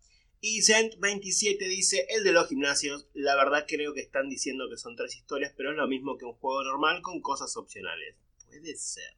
Y 0.42 0.60
Cent27 0.62 1.58
dice, 1.70 2.06
el 2.10 2.24
de 2.24 2.32
los 2.34 2.50
gimnasios, 2.50 3.08
la 3.14 3.36
verdad 3.36 3.66
creo 3.68 3.94
que 3.94 4.02
están 4.02 4.30
diciendo 4.30 4.66
que 4.70 4.78
son 4.78 4.96
tres 4.96 5.16
historias, 5.16 5.54
pero 5.56 5.72
es 5.72 5.78
lo 5.78 5.88
mismo 5.88 6.18
que 6.18 6.26
un 6.26 6.34
juego 6.34 6.64
normal 6.64 7.02
con 7.02 7.22
cosas 7.22 7.56
opcionales. 7.58 8.16
Puede 8.46 8.76
ser. 8.76 9.16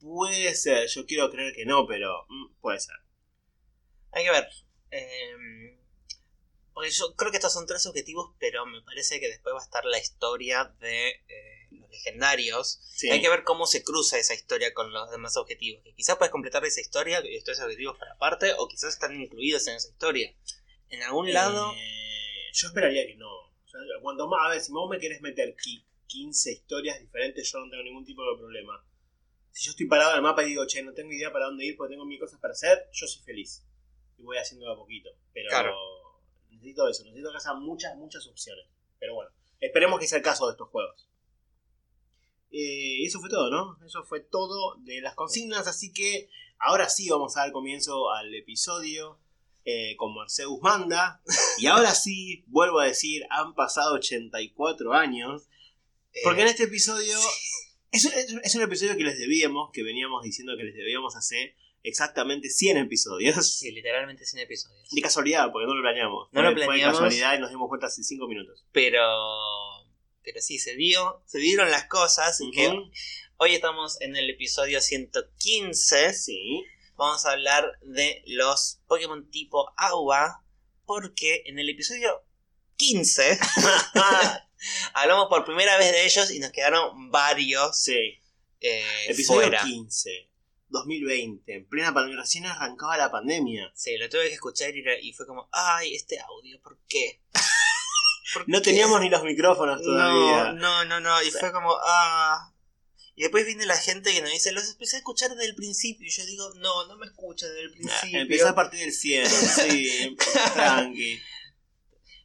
Puede 0.00 0.54
ser, 0.54 0.88
yo 0.88 1.06
quiero 1.06 1.30
creer 1.30 1.54
que 1.54 1.64
no, 1.66 1.86
pero 1.86 2.24
mm, 2.28 2.54
puede 2.60 2.80
ser. 2.80 2.94
Hay 4.12 4.24
que 4.24 4.30
ver. 4.30 4.48
Eh, 4.90 5.78
porque 6.72 6.90
yo 6.90 7.14
creo 7.16 7.30
que 7.32 7.38
estos 7.38 7.52
son 7.52 7.66
tres 7.66 7.84
objetivos, 7.86 8.30
pero 8.38 8.64
me 8.64 8.80
parece 8.82 9.18
que 9.18 9.28
después 9.28 9.54
va 9.54 9.58
a 9.60 9.64
estar 9.64 9.84
la 9.84 9.98
historia 9.98 10.64
de 10.80 11.08
eh, 11.10 11.68
los 11.72 11.90
legendarios, 11.90 12.80
Sí. 12.92 13.10
hay 13.10 13.20
que 13.20 13.28
ver 13.28 13.42
cómo 13.44 13.66
se 13.66 13.82
cruza 13.82 14.16
esa 14.18 14.34
historia 14.34 14.72
con 14.74 14.92
los 14.92 15.10
demás 15.10 15.36
objetivos. 15.36 15.82
Que 15.82 15.94
quizás 15.94 16.16
puedes 16.16 16.30
completar 16.30 16.64
esa 16.64 16.80
historia 16.80 17.20
y 17.24 17.34
estos 17.36 17.58
objetivos 17.60 17.98
para 17.98 18.12
aparte, 18.12 18.52
o 18.58 18.68
quizás 18.68 18.94
están 18.94 19.20
incluidos 19.20 19.66
en 19.66 19.74
esa 19.76 19.88
historia. 19.88 20.32
En 20.90 21.02
algún 21.02 21.32
lado, 21.32 21.72
Eh, 21.76 22.50
yo 22.54 22.68
esperaría 22.68 23.06
que 23.06 23.16
no. 23.16 23.28
O 23.28 23.68
sea, 23.68 23.80
cuanto 24.00 24.26
más, 24.28 24.46
a 24.46 24.50
ver, 24.50 24.60
si 24.60 24.70
vos 24.72 24.88
me 24.88 24.98
querés 24.98 25.20
meter 25.20 25.54
qui- 25.56 25.84
15 26.06 26.52
historias 26.52 26.98
diferentes, 27.00 27.50
yo 27.52 27.58
no 27.58 27.68
tengo 27.70 27.82
ningún 27.82 28.04
tipo 28.04 28.22
de 28.22 28.38
problema. 28.38 28.82
Si 29.58 29.64
yo 29.64 29.70
estoy 29.72 29.86
parado 29.88 30.12
en 30.12 30.18
el 30.18 30.22
mapa 30.22 30.44
y 30.44 30.50
digo, 30.50 30.64
che, 30.68 30.84
no 30.84 30.92
tengo 30.92 31.10
idea 31.12 31.32
para 31.32 31.46
dónde 31.46 31.64
ir 31.66 31.76
porque 31.76 31.94
tengo 31.94 32.06
mil 32.06 32.20
cosas 32.20 32.38
para 32.38 32.52
hacer, 32.52 32.88
yo 32.92 33.08
soy 33.08 33.20
feliz. 33.24 33.64
Y 34.16 34.22
voy 34.22 34.36
haciendo 34.38 34.70
a 34.70 34.76
poquito. 34.76 35.10
Pero 35.34 35.48
Claro. 35.48 35.74
necesito 36.48 36.88
eso, 36.88 37.02
necesito 37.02 37.32
que 37.32 37.38
haya 37.38 37.54
muchas, 37.54 37.96
muchas 37.96 38.24
opciones. 38.28 38.64
Pero 39.00 39.14
bueno, 39.16 39.32
esperemos 39.58 39.98
que 39.98 40.06
sea 40.06 40.18
el 40.18 40.22
caso 40.22 40.46
de 40.46 40.52
estos 40.52 40.68
juegos. 40.68 41.08
Eh, 42.52 42.98
y 43.00 43.06
eso 43.06 43.18
fue 43.18 43.28
todo, 43.30 43.50
¿no? 43.50 43.84
Eso 43.84 44.04
fue 44.04 44.20
todo 44.20 44.76
de 44.76 45.00
las 45.00 45.16
consignas, 45.16 45.66
así 45.66 45.92
que 45.92 46.30
ahora 46.60 46.88
sí 46.88 47.08
vamos 47.08 47.36
a 47.36 47.40
dar 47.40 47.50
comienzo 47.50 48.12
al 48.12 48.32
episodio 48.36 49.18
eh, 49.64 49.96
con 49.96 50.14
Marceus 50.14 50.60
Manda. 50.62 51.20
Y 51.58 51.66
ahora 51.66 51.96
sí, 51.96 52.44
vuelvo 52.46 52.78
a 52.78 52.86
decir, 52.86 53.26
han 53.30 53.56
pasado 53.56 53.94
84 53.96 54.92
años. 54.94 55.48
eh, 56.12 56.20
Porque 56.22 56.42
en 56.42 56.46
este 56.46 56.62
episodio 56.62 57.18
es, 57.92 58.04
un- 58.04 58.12
es 58.12 58.32
un- 58.32 58.40
es 58.44 58.54
un 58.54 58.62
episodio 58.62 58.96
que 58.96 59.04
les 59.04 59.18
debíamos, 59.18 59.70
que 59.72 59.82
veníamos 59.82 60.22
diciendo 60.22 60.56
que 60.56 60.64
les 60.64 60.74
debíamos 60.74 61.16
hacer 61.16 61.54
exactamente 61.82 62.50
100 62.50 62.76
episodios. 62.78 63.58
sí, 63.58 63.70
literalmente 63.70 64.24
sin 64.26 64.40
episodios. 64.40 64.88
De 64.90 65.00
casualidad, 65.00 65.50
porque 65.52 65.66
no 65.66 65.74
lo 65.74 65.82
planeamos. 65.82 66.28
No 66.32 66.40
Fue- 66.40 66.42
lo 66.42 66.50
Fue 66.52 66.60
de 66.60 66.66
planeamos. 66.66 66.98
casualidad 66.98 67.36
y 67.36 67.40
nos 67.40 67.50
dimos 67.50 67.68
cuenta 67.68 67.86
hace 67.86 68.02
5 68.02 68.26
minutos. 68.28 68.64
Pero, 68.72 69.00
pero 70.22 70.40
sí, 70.40 70.58
se 70.58 70.74
dio, 70.76 71.22
se 71.26 71.38
dieron 71.38 71.70
las 71.70 71.84
cosas. 71.86 72.38
que 72.54 72.72
hoy 73.38 73.54
estamos 73.54 74.00
en 74.00 74.16
el 74.16 74.28
episodio 74.30 74.80
115. 74.80 76.12
Sí. 76.14 76.64
Vamos 76.96 77.24
a 77.26 77.32
hablar 77.32 77.64
de 77.82 78.22
los 78.26 78.80
Pokémon 78.88 79.30
tipo 79.30 79.72
agua. 79.76 80.44
Porque 80.84 81.42
en 81.46 81.58
el 81.58 81.68
episodio 81.68 82.24
15 82.76 83.38
hablamos 84.94 85.28
por 85.28 85.44
primera 85.44 85.76
vez 85.78 85.92
de 85.92 86.04
ellos 86.04 86.30
y 86.30 86.38
nos 86.38 86.52
quedaron 86.52 87.10
varios 87.10 87.78
sí. 87.80 88.20
eh, 88.60 89.06
Episodio 89.08 89.42
fuera. 89.42 89.62
15. 89.62 90.28
2020. 90.70 91.54
En 91.54 91.66
plena 91.66 91.92
pandemia. 91.92 92.20
Recién 92.20 92.46
arrancaba 92.46 92.96
la 92.96 93.10
pandemia. 93.10 93.70
Sí, 93.74 93.96
lo 93.96 94.08
tuve 94.08 94.28
que 94.28 94.34
escuchar 94.34 94.70
y, 94.74 95.12
fue 95.12 95.26
como, 95.26 95.48
ay, 95.52 95.94
este 95.94 96.18
audio, 96.20 96.60
¿por 96.60 96.78
qué? 96.88 97.20
¿Por 98.34 98.48
No 98.48 98.58
qué? 98.58 98.64
teníamos 98.64 99.00
ni 99.00 99.08
los 99.08 99.22
micrófonos 99.22 99.82
todavía. 99.82 100.52
No, 100.52 100.84
no, 100.84 100.84
no, 100.84 101.00
no. 101.00 101.22
Y 101.22 101.30
fue 101.30 101.52
como, 101.52 101.74
ah. 101.84 102.52
Y 103.14 103.22
después 103.22 103.44
viene 103.46 103.66
la 103.66 103.76
gente 103.76 104.12
que 104.12 104.22
nos 104.22 104.30
dice, 104.30 104.52
los 104.52 104.70
empecé 104.70 104.96
a 104.96 104.98
escuchar 105.00 105.30
desde 105.30 105.46
el 105.46 105.56
principio. 105.56 106.06
Y 106.06 106.10
yo 106.10 106.24
digo, 106.24 106.52
no, 106.56 106.86
no 106.86 106.96
me 106.96 107.06
escuchas 107.06 107.48
desde 107.48 107.62
el 107.62 107.72
principio. 107.72 108.20
Empecé 108.20 108.46
a 108.46 108.54
partir 108.54 108.80
del 108.80 108.92
100. 108.92 109.26
Sí. 109.28 110.16
Tranqui. 110.54 111.20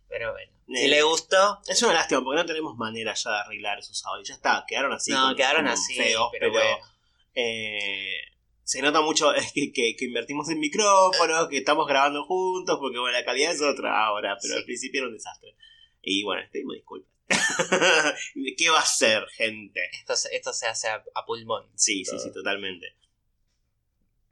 Pero 0.08 0.32
bueno, 0.34 0.53
Eh. 0.70 0.78
si 0.78 0.88
le 0.88 1.02
gustó, 1.04 1.60
Es 1.68 1.82
una 1.84 1.94
lástima 1.94 2.24
porque 2.24 2.42
no 2.42 2.46
tenemos 2.46 2.76
manera 2.78 3.14
ya 3.14 3.32
de 3.32 3.38
arreglar 3.38 3.80
esos 3.80 4.06
audios. 4.06 4.28
Ya 4.30 4.36
está, 4.36 4.64
quedaron 4.68 4.94
así. 4.94 5.12
no, 5.12 5.36
quedaron 5.36 5.68
así. 5.68 5.96
feos, 5.96 6.30
pero, 6.32 6.54
eh, 7.36 8.16
se 8.64 8.82
nota 8.82 9.02
mucho 9.02 9.34
es 9.34 9.52
que, 9.52 9.72
que- 9.74 9.96
que 9.98 10.06
invertimos 10.06 10.50
en 10.50 10.60
micrófonos, 10.60 11.50
que 11.50 11.58
estamos 11.58 11.86
grabando 11.88 12.24
juntos, 12.26 12.78
porque 12.80 12.98
bueno, 12.98 13.18
la 13.18 13.26
calidad 13.26 13.52
es 13.52 13.62
otra 13.62 14.06
ahora, 14.06 14.38
pero 14.42 14.54
Sí. 14.54 14.60
al 14.60 14.66
principio 14.66 15.02
era 15.02 15.08
un 15.10 15.14
desastre. 15.16 15.56
Y 16.02 16.24
bueno, 16.24 16.44
pedimos 16.52 16.76
disculpas. 16.76 17.10
¿Qué 18.58 18.70
va 18.70 18.80
a 18.80 18.86
ser, 18.86 19.26
gente? 19.36 19.82
Esto, 19.94 20.16
se- 20.16 20.36
esto 20.36 20.54
se 20.54 20.68
hace 20.68 20.88
a, 20.90 21.04
a 21.16 21.26
pulmón. 21.26 21.66
Sí, 21.76 22.06
sí, 22.06 22.18
sí, 22.20 22.32
totalmente. 22.32 22.96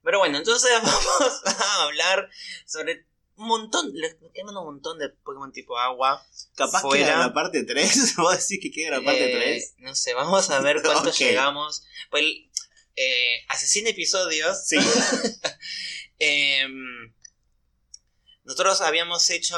Pero 0.03 0.19
bueno, 0.19 0.37
entonces 0.37 0.71
vamos 0.83 1.41
a 1.45 1.83
hablar 1.83 2.29
sobre 2.65 3.05
un 3.41 3.47
montón, 3.47 3.91
les 3.93 4.15
un 4.21 4.53
montón 4.53 4.99
de 4.99 5.09
Pokémon 5.09 5.51
tipo 5.51 5.77
agua. 5.77 6.23
Capaz 6.55 6.81
Fuera. 6.81 7.05
que 7.05 7.19
la 7.19 7.33
parte 7.33 7.63
3, 7.63 8.15
vos 8.17 8.37
decís 8.37 8.59
que 8.61 8.71
queda 8.71 8.91
la 8.99 9.03
parte 9.03 9.31
Eh, 9.31 9.35
3. 9.35 9.73
No 9.79 9.95
sé, 9.95 10.13
vamos 10.13 10.49
a 10.51 10.59
ver 10.59 10.81
cuántos 10.83 11.15
Ok. 11.15 11.19
llegamos. 11.21 11.83
Pues, 12.11 12.23
eh, 12.95 13.43
hace 13.47 13.67
100 13.67 13.87
episodios. 13.87 14.65
Sí. 14.67 14.77
em, 16.19 17.13
nosotros 18.43 18.81
habíamos 18.81 19.29
hecho. 19.29 19.57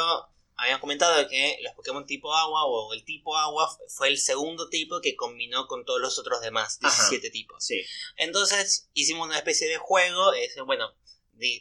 Habíamos 0.56 0.82
comentado 0.82 1.28
que 1.28 1.58
los 1.64 1.74
Pokémon 1.74 2.06
tipo 2.06 2.34
agua 2.34 2.66
o 2.66 2.94
el 2.94 3.04
tipo 3.04 3.36
agua 3.36 3.76
fue 3.90 4.08
el 4.08 4.20
segundo 4.20 4.70
tipo 4.70 5.02
que 5.02 5.16
combinó 5.16 5.68
con 5.68 5.84
todos 5.84 6.00
los 6.00 6.20
otros 6.20 6.42
demás, 6.42 6.78
Ajá. 6.84 7.10
17 7.10 7.32
tipos. 7.32 7.66
Sí. 7.66 7.82
Entonces 8.18 8.88
hicimos 8.94 9.28
una 9.28 9.38
especie 9.38 9.68
de 9.68 9.78
juego. 9.78 10.32
Es, 10.34 10.56
bueno, 10.66 10.94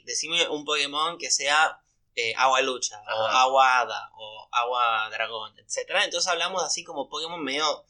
decime 0.04 0.46
un 0.50 0.64
Pokémon 0.66 1.16
que 1.18 1.30
sea 1.30 1.81
eh, 2.14 2.34
agua 2.36 2.60
lucha, 2.60 3.00
o 3.00 3.26
agua 3.26 3.80
hada, 3.80 4.10
o 4.14 4.48
agua 4.52 5.08
dragón, 5.10 5.58
etcétera 5.58 6.04
Entonces 6.04 6.30
hablamos 6.30 6.62
así 6.62 6.84
como 6.84 7.08
Pokémon 7.08 7.42
medio 7.42 7.84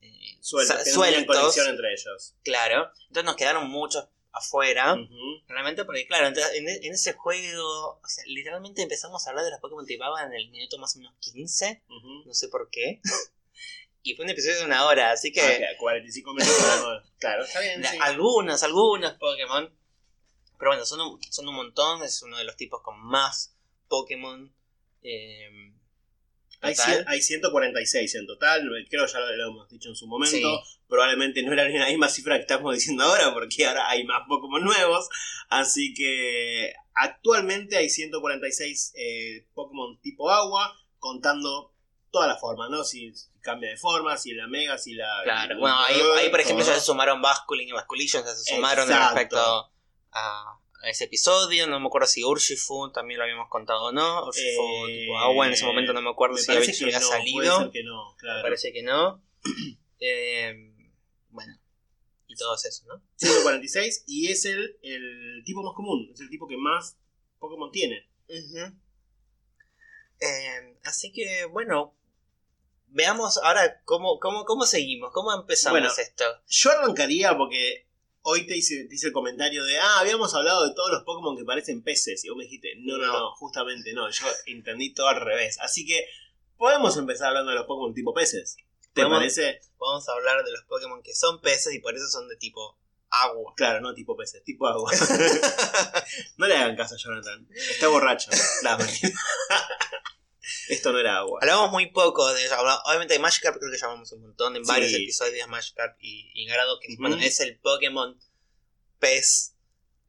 eh, 0.00 0.38
Sueltos, 0.40 0.82
que 0.82 0.90
no 0.90 0.94
sueltos, 0.94 1.36
conexión 1.36 1.68
entre 1.68 1.92
ellos. 1.92 2.34
claro. 2.42 2.90
Entonces 3.08 3.24
nos 3.24 3.36
quedaron 3.36 3.68
muchos 3.70 4.08
afuera. 4.32 4.96
Realmente 5.48 5.84
porque, 5.84 6.06
claro, 6.06 6.28
entonces, 6.28 6.54
en, 6.54 6.68
en 6.68 6.92
ese 6.92 7.12
juego, 7.14 8.00
o 8.02 8.08
sea, 8.08 8.24
literalmente 8.26 8.82
empezamos 8.82 9.26
a 9.26 9.30
hablar 9.30 9.44
de 9.44 9.50
los 9.50 9.60
Pokémon 9.60 9.86
tipo 9.86 10.04
agua 10.04 10.22
en 10.22 10.32
el 10.32 10.50
minuto 10.50 10.78
más 10.78 10.96
o 10.96 10.98
menos 11.00 11.14
15, 11.20 11.84
Ujú. 11.88 12.22
no 12.26 12.34
sé 12.34 12.48
por 12.48 12.70
qué. 12.70 13.00
y 14.02 14.14
fue 14.14 14.24
un 14.24 14.30
episodio 14.30 14.58
de 14.60 14.64
una 14.64 14.86
hora, 14.86 15.10
así 15.10 15.32
que... 15.32 15.40
Ah, 15.40 15.76
45 15.78 16.32
minutos. 16.32 17.02
claro, 17.18 17.44
está 17.44 17.60
bien. 17.60 17.84
Sí. 17.84 17.98
Algunos, 18.00 18.62
algunos 18.62 19.12
Pokémon. 19.14 19.72
Pero 20.58 20.70
bueno, 20.70 20.84
son 20.84 21.00
un, 21.00 21.22
son 21.30 21.48
un 21.48 21.54
montón. 21.54 22.02
Es 22.02 22.22
uno 22.22 22.36
de 22.36 22.44
los 22.44 22.56
tipos 22.56 22.82
con 22.82 23.00
más 23.00 23.54
Pokémon. 23.90 24.50
eh, 25.02 25.50
Hay, 26.62 26.74
hay 27.06 27.20
146 27.22 28.14
en 28.14 28.26
total, 28.26 28.62
creo 28.88 29.06
ya 29.06 29.18
lo, 29.18 29.36
lo 29.36 29.48
hemos 29.48 29.68
dicho 29.68 29.88
en 29.90 29.96
su 29.96 30.06
momento. 30.06 30.62
Probablemente 30.88 31.42
no 31.42 31.52
era 31.52 31.68
la 31.68 31.86
misma 31.86 32.08
cifra 32.08 32.36
que 32.36 32.42
estamos 32.42 32.74
diciendo 32.74 33.04
ahora, 33.04 33.32
porque 33.34 33.66
ahora 33.66 33.88
hay 33.90 34.04
más 34.04 34.22
Pokémon 34.28 34.62
nuevos. 34.62 35.08
Así 35.48 35.92
que 35.94 36.72
actualmente 36.94 37.76
hay 37.76 37.88
146 37.90 38.92
eh, 38.96 39.46
Pokémon 39.54 40.00
tipo 40.00 40.30
agua, 40.30 40.74
contando 40.98 41.74
todas 42.10 42.28
las 42.28 42.40
formas, 42.40 42.68
¿no? 42.70 42.84
Si 42.84 43.12
cambia 43.40 43.70
de 43.70 43.76
forma, 43.78 44.16
si 44.18 44.32
la 44.34 44.46
Mega, 44.46 44.76
si 44.78 44.94
la. 44.94 45.20
Claro, 45.24 45.58
bueno, 45.58 45.78
ahí, 45.80 45.96
ahí, 46.18 46.28
por 46.30 46.40
ejemplo 46.40 46.64
ya 46.64 46.74
se 46.74 46.80
sumaron 46.80 47.22
Basculin 47.22 47.68
y 47.68 47.72
Basculition, 47.72 48.22
ya 48.24 48.34
se 48.34 48.54
sumaron 48.54 48.84
Exacto. 48.88 49.14
respecto 49.14 49.72
a 50.12 50.59
ese 50.84 51.04
episodio. 51.04 51.66
No 51.66 51.78
me 51.80 51.86
acuerdo 51.86 52.06
si 52.06 52.24
Urshifu 52.24 52.90
también 52.92 53.18
lo 53.18 53.24
habíamos 53.24 53.48
contado 53.48 53.84
o 53.86 53.92
no. 53.92 54.26
Urshifu 54.26 54.86
Eh, 54.88 55.00
tipo 55.02 55.18
agua, 55.18 55.46
en 55.46 55.52
ese 55.52 55.64
momento 55.64 55.92
no 55.92 56.02
me 56.02 56.10
acuerdo 56.10 56.36
Me 56.36 56.40
si 56.42 56.50
había, 56.50 56.60
parece 56.60 56.72
si 56.72 56.84
que 56.84 56.94
había 56.94 57.00
no, 57.00 57.06
puede 57.08 57.18
salido. 57.20 57.58
ser 57.62 57.70
que 57.70 57.82
no, 57.84 58.14
claro. 58.18 58.36
Me 58.38 58.42
parece 58.42 58.72
que 58.72 58.82
no. 58.82 59.22
Eh, 60.02 60.54
bueno, 61.28 61.52
y 62.26 62.34
todos 62.34 62.64
esos, 62.64 62.86
¿no? 62.86 63.02
146 63.16 64.04
y 64.06 64.28
es 64.32 64.46
el, 64.46 64.78
el 64.82 65.42
tipo 65.44 65.62
más 65.62 65.74
común, 65.76 66.08
es 66.10 66.20
el 66.20 66.30
tipo 66.30 66.48
que 66.48 66.56
más 66.56 66.96
Pokémon 67.38 67.70
tiene. 67.70 68.08
Eh, 70.20 70.76
así 70.84 71.12
que, 71.12 71.44
bueno, 71.46 71.94
veamos 72.86 73.38
ahora 73.38 73.82
cómo, 73.84 74.18
cómo, 74.20 74.44
cómo 74.46 74.64
seguimos, 74.64 75.10
cómo 75.12 75.34
empezamos 75.34 75.78
Bueno. 75.80 75.92
esto. 75.96 76.24
Yo 76.46 76.70
arrancaría 76.70 77.36
porque 77.36 77.86
hoy 78.22 78.46
te 78.46 78.56
hice, 78.56 78.84
te 78.88 78.94
hice 78.94 79.08
el 79.08 79.12
comentario 79.12 79.64
de, 79.64 79.78
ah, 79.78 79.98
habíamos 80.00 80.34
hablado 80.34 80.66
de 80.68 80.74
todos 80.74 80.90
los 80.90 81.02
Pokémon 81.04 81.36
que 81.36 81.44
parecen 81.44 81.82
peces. 81.82 82.24
Y 82.24 82.28
vos 82.28 82.36
me 82.38 82.44
dijiste, 82.44 82.74
no, 82.78 82.96
no, 82.98 83.06
No. 83.06 83.12
no, 83.18 83.30
justamente 83.36 83.92
no. 83.92 84.08
Yo 84.10 84.26
entendí 84.46 84.92
todo 84.94 85.08
al 85.08 85.20
revés. 85.20 85.58
Así 85.60 85.86
que 85.86 86.06
podemos 86.56 86.96
empezar 86.96 87.28
hablando 87.28 87.50
de 87.50 87.56
los 87.56 87.66
Pokémon 87.66 87.94
tipo 87.94 88.12
peces. 88.14 88.56
¿Te 88.92 89.02
Podemos- 89.02 89.18
parece? 89.18 89.60
Vamos 89.78 90.08
a 90.08 90.12
hablar 90.12 90.44
de 90.44 90.50
los 90.52 90.62
Pokémon 90.64 91.02
que 91.02 91.14
son 91.14 91.40
peces 91.40 91.72
y 91.74 91.78
por 91.78 91.94
eso 91.96 92.06
son 92.08 92.28
de 92.28 92.36
tipo 92.36 92.76
agua. 93.08 93.54
Claro, 93.56 93.80
no 93.80 93.94
tipo 93.94 94.16
peces, 94.16 94.42
tipo 94.44 94.66
agua. 94.66 94.90
no 96.36 96.46
le 96.46 96.56
hagan 96.56 96.76
caso 96.76 96.94
a 96.96 96.98
Jonathan. 96.98 97.48
Está 97.54 97.88
borracho. 97.88 98.30
Mentira. 98.78 99.10
Esto 100.68 100.92
no 100.92 100.98
era 100.98 101.18
agua. 101.18 101.38
Hablamos 101.42 101.70
muy 101.70 101.86
poco 101.90 102.32
de 102.32 102.44
eso. 102.44 102.54
Obviamente 102.86 103.14
de 103.14 103.20
Magikarp 103.20 103.58
creo 103.58 103.70
que 103.70 103.78
llamamos 103.78 104.10
un 104.12 104.22
montón 104.22 104.56
en 104.56 104.64
Sí. 104.64 104.68
varios 104.68 104.92
episodios 104.94 105.48
Magikarp 105.48 105.96
y, 106.00 106.30
y 106.34 106.46
Grado, 106.46 106.78
que 106.80 106.88
bueno, 106.98 107.16
es 107.16 107.40
el 107.40 107.58
Pokémon 107.58 108.18
pez. 108.98 109.54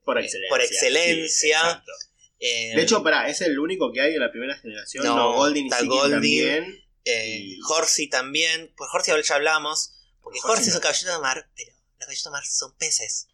Por 0.03 0.17
Eh, 0.17 0.21
excelencia. 0.25 0.49
por 0.49 0.61
excelencia. 0.61 1.83
Sí, 1.85 1.91
eh, 2.39 2.73
de 2.75 2.81
hecho, 2.81 3.03
pará, 3.03 3.29
es 3.29 3.41
el 3.41 3.59
único 3.59 3.91
que 3.93 4.01
hay 4.01 4.11
de 4.13 4.19
la 4.19 4.31
primera 4.31 4.55
generación. 4.57 5.05
No, 5.05 5.15
No, 5.15 5.33
Goldin 5.33 5.67
y 5.67 5.69
también. 5.69 6.83
eh, 7.05 7.37
y- 7.39 7.59
Horsey 7.69 8.07
también. 8.09 8.73
Pues 8.75 8.89
Horsey 8.93 9.13
ya 9.23 9.35
hablamos. 9.35 9.93
Porque 10.21 10.39
Horsey 10.39 10.51
Horsey 10.51 10.69
es 10.69 10.75
un 10.75 10.81
caballito 10.81 11.11
de 11.11 11.19
mar, 11.19 11.49
pero 11.55 11.71
los 11.71 11.99
caballitos 11.99 12.23
de 12.25 12.29
mar 12.31 12.43
son 12.45 12.75
peces. 12.77 13.27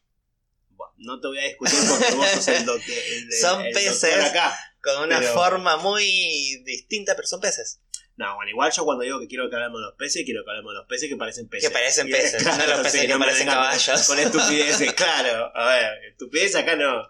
Bueno, 0.72 0.94
no 0.98 1.20
te 1.22 1.28
voy 1.28 1.40
a 1.40 1.44
discutir 1.44 1.80
porque 1.90 2.14
vos 2.16 2.30
sos 2.32 2.48
el, 2.50 2.66
doc- 2.66 2.82
el- 2.88 3.24
el- 3.34 3.34
Son 3.40 3.66
el 3.66 3.74
peces. 3.74 4.02
doctor 4.02 4.22
acá. 4.22 4.67
Con 4.82 5.04
una 5.04 5.20
Pero- 5.20 5.34
forma 5.34 5.78
muy 5.78 6.62
distinta, 6.64 7.16
pero 7.16 7.28
son 7.28 7.42
peces. 7.42 7.82
No, 8.16 8.36
bueno, 8.36 8.50
igual 8.50 8.72
yo 8.72 8.84
cuando 8.84 9.04
digo 9.04 9.20
que 9.20 9.28
quiero 9.28 9.48
que 9.50 9.56
hablemos 9.56 9.80
de 9.80 9.86
los 9.86 9.96
peces, 9.96 10.24
quiero 10.26 10.44
que 10.44 10.50
hablemos 10.50 10.72
de 10.74 10.78
los 10.80 10.88
peces 10.88 11.08
que 11.10 11.18
parecen 11.18 11.48
peces. 11.50 11.70
Que 11.70 11.74
parecen 11.74 12.10
peces, 12.10 12.44
no 12.58 12.66
los 12.68 12.80
peces 12.82 13.02
que 13.02 13.08
no 13.10 13.20
me 13.20 13.26
parecen 13.26 13.46
vengan 13.48 13.64
caballos. 13.64 14.08
Con 14.08 14.20
estupideces, 14.20 14.94
claro. 14.96 15.52
A 15.56 15.68
ver, 15.70 16.04
estupidez 16.12 16.56
acá 16.56 16.76
no. 16.76 17.04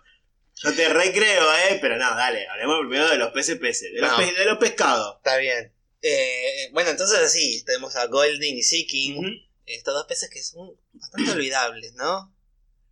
Yo 0.56 0.74
te 0.74 0.90
recreo, 0.90 1.54
eh, 1.70 1.78
pero 1.80 1.98
no, 1.98 2.10
dale, 2.16 2.48
hablemos 2.48 2.80
primero 2.82 3.08
de 3.10 3.18
los 3.18 3.32
peces 3.32 3.58
peces, 3.58 3.94
de 3.94 4.02
los, 4.02 4.12
pe- 4.16 4.34
de 4.34 4.46
los 4.46 4.58
pescados. 4.58 5.18
Está 5.18 5.38
bien. 5.38 5.72
Eh, 6.02 6.70
bueno, 6.74 6.90
entonces 6.90 7.20
así, 7.20 7.64
tenemos 7.64 7.96
a 7.96 8.08
Golding 8.08 8.58
y 8.58 8.64
Seeking. 8.64 9.18
Ujú. 9.18 9.28
Estos 9.66 9.94
dos 9.94 10.06
peces 10.08 10.30
que 10.30 10.42
son 10.44 10.72
bastante 10.94 11.32
olvidables, 11.32 11.94
¿no? 11.94 12.34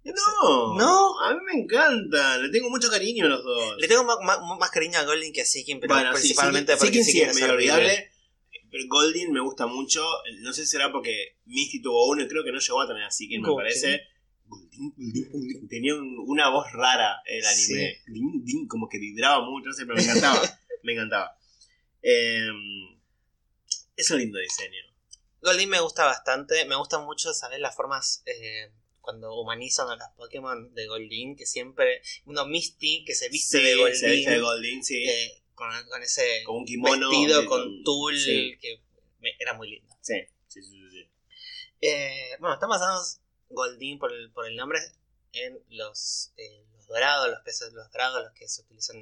No, 0.05 0.77
¿No? 0.77 1.19
a 1.21 1.33
mí 1.33 1.39
me 1.51 1.61
encanta, 1.61 2.37
le 2.37 2.49
tengo 2.49 2.69
mucho 2.69 2.89
cariño 2.89 3.25
a 3.25 3.29
los 3.29 3.43
dos. 3.43 3.77
Le 3.77 3.87
tengo 3.87 4.03
más, 4.03 4.17
más- 4.23 4.39
más 4.59 4.69
cariño 4.69 4.99
a 4.99 5.03
Golding 5.03 5.33
que 5.33 5.41
a 5.41 5.45
Seeking, 5.45 5.79
pero 5.79 5.95
Bueno, 5.95 6.09
sí, 6.11 6.19
principalmente 6.19 6.73
sí, 6.73 6.79
porque 6.79 7.03
sí, 7.03 7.11
sí, 7.13 7.21
es 7.21 7.33
medio 7.35 7.53
olvidable. 7.53 8.11
Pero 8.69 8.83
Golding 8.87 9.31
me 9.31 9.39
gusta 9.39 9.65
mucho. 9.67 10.05
No 10.41 10.53
sé 10.53 10.61
si 10.65 10.67
será 10.71 10.91
porque 10.91 11.37
Misty 11.45 11.81
tuvo 11.81 12.07
uno 12.09 12.21
y 12.23 12.27
creo 12.27 12.43
que 12.43 12.51
no 12.51 12.59
llegó 12.59 12.81
a 12.81 12.87
tener 12.87 13.03
así, 13.03 13.27
que 13.29 13.39
me 13.39 13.47
parece. 13.55 14.01
Golding, 14.47 14.93
Golding, 14.95 15.31
Golding. 15.31 15.67
Tenía 15.69 15.95
un- 15.95 16.23
una 16.27 16.49
voz 16.49 16.71
rara 16.73 17.21
el 17.25 17.43
anime. 17.45 18.01
Como 18.67 18.87
que 18.89 18.99
vibraba 18.99 19.43
mucho, 19.43 19.69
no 19.69 19.73
sé, 19.73 19.85
pero 19.85 19.95
me 19.95 20.03
encantaba. 20.03 20.39
me 20.83 20.93
encantaba. 20.93 21.35
Eh, 22.03 22.47
es 23.95 24.11
un 24.11 24.19
lindo 24.19 24.37
diseño. 24.39 24.81
Golding 25.41 25.69
me 25.69 25.79
gusta 25.79 26.05
bastante. 26.05 26.65
Me 26.65 26.75
gustan 26.75 27.05
mucho, 27.05 27.33
¿sabes? 27.33 27.59
Las 27.59 27.75
formas 27.75 28.21
eh, 28.25 28.71
cuando 29.05 29.33
humanizan 29.39 29.87
a 29.89 29.95
los 29.95 30.07
Pokémon 30.17 30.73
de 30.73 30.87
Golding, 30.87 31.35
que 31.37 31.45
siempre. 31.45 32.01
Uno 32.25 32.45
Misty 32.45 33.05
que 33.05 33.15
se 33.15 33.29
viste 33.29 33.59
Sí, 33.59 33.63
de 33.63 33.75
Golding. 33.75 33.95
se 33.95 34.09
viste 34.11 34.31
de 34.31 34.39
Golding, 34.41 34.83
sí. 34.83 35.03
eh, 35.07 35.41
con, 35.53 35.69
con 35.87 36.03
ese 36.03 36.43
con 36.43 36.57
un 36.57 36.65
kimono. 36.65 37.09
vestido 37.09 37.41
de- 37.41 37.47
con 37.47 37.83
tul 37.83 38.17
Sí, 38.19 38.57
que 38.59 38.81
me- 39.19 39.35
era 39.39 39.53
muy 39.53 39.69
lindo. 39.69 39.95
sí, 40.01 40.15
sí, 40.47 40.61
sí, 40.61 40.89
sí. 40.91 41.09
Eh, 41.81 42.31
bueno, 42.39 42.55
están 42.55 42.69
basados 42.69 43.19
Goldin 43.49 43.99
por 43.99 44.11
el, 44.11 44.31
por 44.31 44.47
el 44.47 44.55
nombre 44.55 44.79
en 45.33 45.59
los, 45.69 46.33
eh, 46.37 46.65
los 46.73 46.87
dorados, 46.87 47.29
los 47.29 47.39
peces 47.41 47.71
los 47.73 47.89
dorados, 47.91 48.23
los 48.23 48.33
que 48.33 48.47
se 48.47 48.61
utilizan 48.63 48.97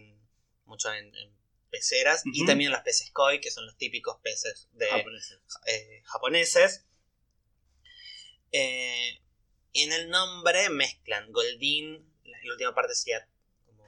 mucho 0.65 0.91
en, 0.93 1.15
en 1.15 1.31
peceras, 1.69 2.22
y 2.25 2.45
también 2.45 2.72
los 2.72 2.81
peces 2.81 3.10
koi, 3.12 3.39
que 3.41 3.50
son 3.50 3.65
los 3.65 3.75
típicos 3.77 4.17
peces 4.22 4.67
de, 4.74 4.88
Japoneses. 4.88 5.39
eh, 5.65 6.01
japoneses. 6.05 6.86
Eh, 8.51 9.19
en 9.74 9.92
el 9.92 10.10
nombre 10.10 10.70
mezclan 10.70 11.32
Goldin, 11.32 12.06
la, 12.25 12.38
la 12.44 12.51
última 12.53 12.75
parte 12.75 12.96
sería 12.96 13.27
como 13.65 13.84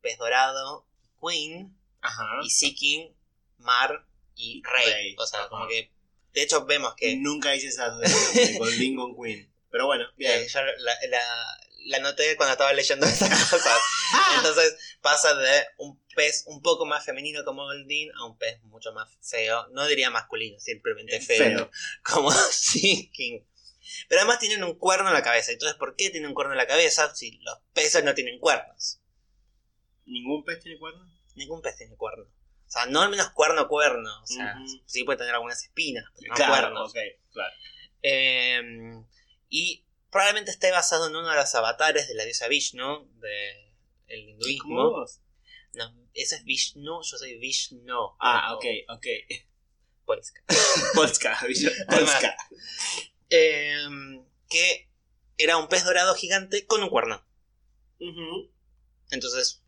pez 0.00 0.18
dorado, 0.18 0.86
Queen, 1.20 1.76
Ajá. 2.00 2.40
y 2.42 2.50
Seeking, 2.50 3.14
Mar 3.58 4.06
y 4.36 4.62
Rey. 4.64 4.92
Rey, 4.92 5.16
O 5.18 5.26
sea, 5.26 5.40
ajá. 5.40 5.48
como 5.48 5.66
que. 5.68 5.90
De 6.32 6.42
hecho, 6.42 6.64
vemos 6.66 6.94
que. 6.96 7.16
Nunca 7.16 7.54
hice 7.54 7.68
esa 7.68 7.90
de 7.96 8.58
Golding 8.58 8.96
con 8.96 9.16
Queen. 9.22 9.50
Pero 9.70 9.86
bueno, 9.86 10.04
bien. 10.16 10.42
eh, 10.42 10.46
yo 10.48 10.60
la, 10.62 10.94
la, 11.08 11.58
la 11.86 11.98
noté 12.00 12.36
cuando 12.36 12.52
estaba 12.52 12.72
leyendo 12.72 13.06
estas 13.06 13.50
cosas. 13.50 13.78
Entonces 14.36 14.76
pasa 15.00 15.34
de 15.34 15.64
un 15.78 16.00
pez 16.14 16.44
un 16.46 16.62
poco 16.62 16.86
más 16.86 17.04
femenino 17.04 17.44
como 17.44 17.64
Goldin 17.64 18.10
a 18.16 18.24
un 18.26 18.36
pez 18.38 18.62
mucho 18.64 18.92
más 18.92 19.08
feo. 19.22 19.66
No 19.68 19.86
diría 19.86 20.10
masculino, 20.10 20.58
simplemente 20.60 21.20
feo. 21.20 21.38
Feo. 21.56 21.70
Como 22.04 22.30
Seeking. 22.50 23.44
Pero 24.08 24.20
además 24.20 24.38
tienen 24.38 24.64
un 24.64 24.78
cuerno 24.78 25.08
en 25.08 25.14
la 25.14 25.22
cabeza. 25.22 25.52
Entonces, 25.52 25.76
¿por 25.78 25.96
qué 25.96 26.10
tienen 26.10 26.28
un 26.28 26.34
cuerno 26.34 26.52
en 26.52 26.58
la 26.58 26.66
cabeza 26.66 27.14
si 27.14 27.38
los 27.42 27.58
peces 27.72 28.04
no 28.04 28.14
tienen 28.14 28.38
cuernos? 28.38 29.00
¿Ningún 30.06 30.44
pez 30.44 30.60
tiene 30.60 30.78
cuernos? 30.78 31.08
Ningún 31.34 31.62
pez 31.62 31.76
tiene 31.76 31.96
cuerno. 31.96 32.24
O 32.24 32.70
sea, 32.70 32.86
no 32.86 33.02
al 33.02 33.10
menos 33.10 33.30
cuerno 33.30 33.68
cuerno. 33.68 34.22
O 34.22 34.26
sea, 34.26 34.56
Ujú. 34.62 34.82
sí 34.86 35.04
puede 35.04 35.18
tener 35.18 35.34
algunas 35.34 35.62
espinas, 35.62 36.04
pero 36.18 36.28
no 36.30 36.34
claro, 36.34 36.52
cuernos. 36.52 36.90
ok, 36.90 36.96
claro. 37.32 37.54
Eh, 38.02 39.02
y 39.48 39.84
probablemente 40.10 40.50
esté 40.50 40.70
basado 40.70 41.06
en 41.08 41.16
uno 41.16 41.28
de 41.28 41.36
los 41.36 41.54
avatares 41.54 42.08
de 42.08 42.14
la 42.14 42.24
diosa 42.24 42.48
Vishnu, 42.48 43.08
del 43.20 43.64
¿Como 44.06 44.30
hinduismo. 44.30 44.90
vos? 44.90 45.20
No, 45.72 45.92
ese 46.14 46.36
es 46.36 46.44
Vishnu, 46.44 47.02
yo 47.02 47.16
soy 47.18 47.38
Vishnu. 47.38 48.14
Ah, 48.20 48.52
o 48.54 48.56
ok, 48.56 48.64
ok. 48.88 49.06
Polska. 50.04 50.42
Polska, 50.94 51.38
Polska. 51.88 52.36
Eh, 53.36 54.20
que 54.48 54.88
era 55.38 55.56
un 55.56 55.68
pez 55.68 55.84
dorado 55.84 56.14
gigante 56.14 56.66
con 56.66 56.82
un 56.82 56.88
cuerno. 56.90 57.24
Entonces, 59.10 59.60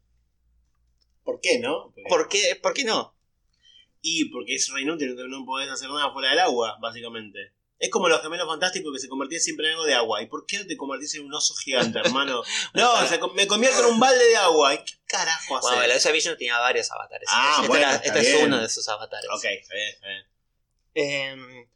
¿Por 1.24 1.40
qué, 1.40 1.58
no? 1.58 1.92
Porque- 1.94 2.04
¿por 2.08 2.28
qué, 2.28 2.56
¿por 2.62 2.72
qué 2.74 2.84
no? 2.84 3.16
Y 4.00 4.26
porque 4.26 4.54
es 4.54 4.68
re 4.72 4.82
inútil, 4.82 5.16
no 5.28 5.44
podés 5.44 5.68
hacer 5.70 5.88
nada 5.88 6.12
fuera 6.12 6.30
del 6.30 6.38
agua, 6.38 6.78
básicamente. 6.80 7.52
Es 7.80 7.90
como 7.90 8.08
los 8.08 8.22
gemelos 8.22 8.46
fantásticos 8.46 8.92
que 8.92 9.00
se 9.00 9.08
convertían 9.08 9.40
siempre 9.40 9.66
en 9.66 9.72
algo 9.72 9.84
de 9.84 9.94
agua. 9.94 10.22
¿Y 10.22 10.26
por 10.26 10.46
qué 10.46 10.58
no 10.58 10.66
te 10.66 10.76
convertís 10.76 11.14
en 11.16 11.24
un 11.24 11.34
oso 11.34 11.54
gigante, 11.56 11.98
hermano? 11.98 12.42
no, 12.74 12.92
me 13.34 13.46
convierto 13.48 13.80
en 13.80 13.86
un 13.94 13.98
balde 14.00 14.24
de 14.24 14.36
agua. 14.36 14.74
¿Y 14.74 14.78
qué 14.78 14.94
carajo 15.06 15.56
haces? 15.58 15.70
Bueno, 15.70 15.82
la 15.88 15.94
diosa 15.94 16.12
Vishnu 16.12 16.36
tenía 16.36 16.58
varios 16.60 16.90
avatares. 16.92 17.28
Ah, 17.32 17.54
este 17.56 17.68
bueno, 17.68 17.86
era- 17.86 17.96
este 17.96 18.20
es 18.20 18.42
uno 18.42 18.58
de 18.62 18.68
sus 18.68 18.88
avatares. 18.88 19.28
Ok, 19.30 19.44
está 19.44 19.74
bien, 19.74 19.88
está 19.88 20.06
bien. 20.06 20.26
Eh, 20.94 21.68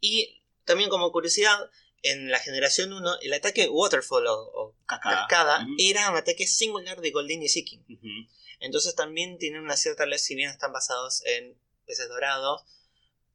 y 0.00 0.37
también 0.68 0.88
como 0.88 1.10
curiosidad, 1.10 1.58
en 2.02 2.30
la 2.30 2.38
generación 2.38 2.92
1, 2.92 3.18
el 3.22 3.32
ataque 3.32 3.68
Waterfall 3.68 4.26
o, 4.28 4.34
o 4.54 4.76
Cascada. 4.86 5.66
era 5.78 6.08
un 6.10 6.16
ataque 6.16 6.46
singular 6.46 7.00
de 7.00 7.10
Goldin 7.10 7.42
y 7.42 7.48
Seeking. 7.48 7.84
Entonces 8.60 8.94
también 8.94 9.38
tienen 9.38 9.62
una 9.62 9.76
cierta 9.76 10.06
ley, 10.06 10.18
si 10.20 10.36
bien 10.36 10.48
están 10.50 10.72
basados 10.72 11.24
en 11.26 11.58
peces 11.86 12.08
dorados, 12.08 12.62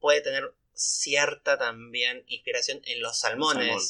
puede 0.00 0.20
tener 0.22 0.54
cierta 0.72 1.58
también 1.58 2.24
inspiración 2.26 2.80
en 2.86 3.00
los 3.02 3.18
salmones, 3.20 3.66
Salmón. 3.66 3.82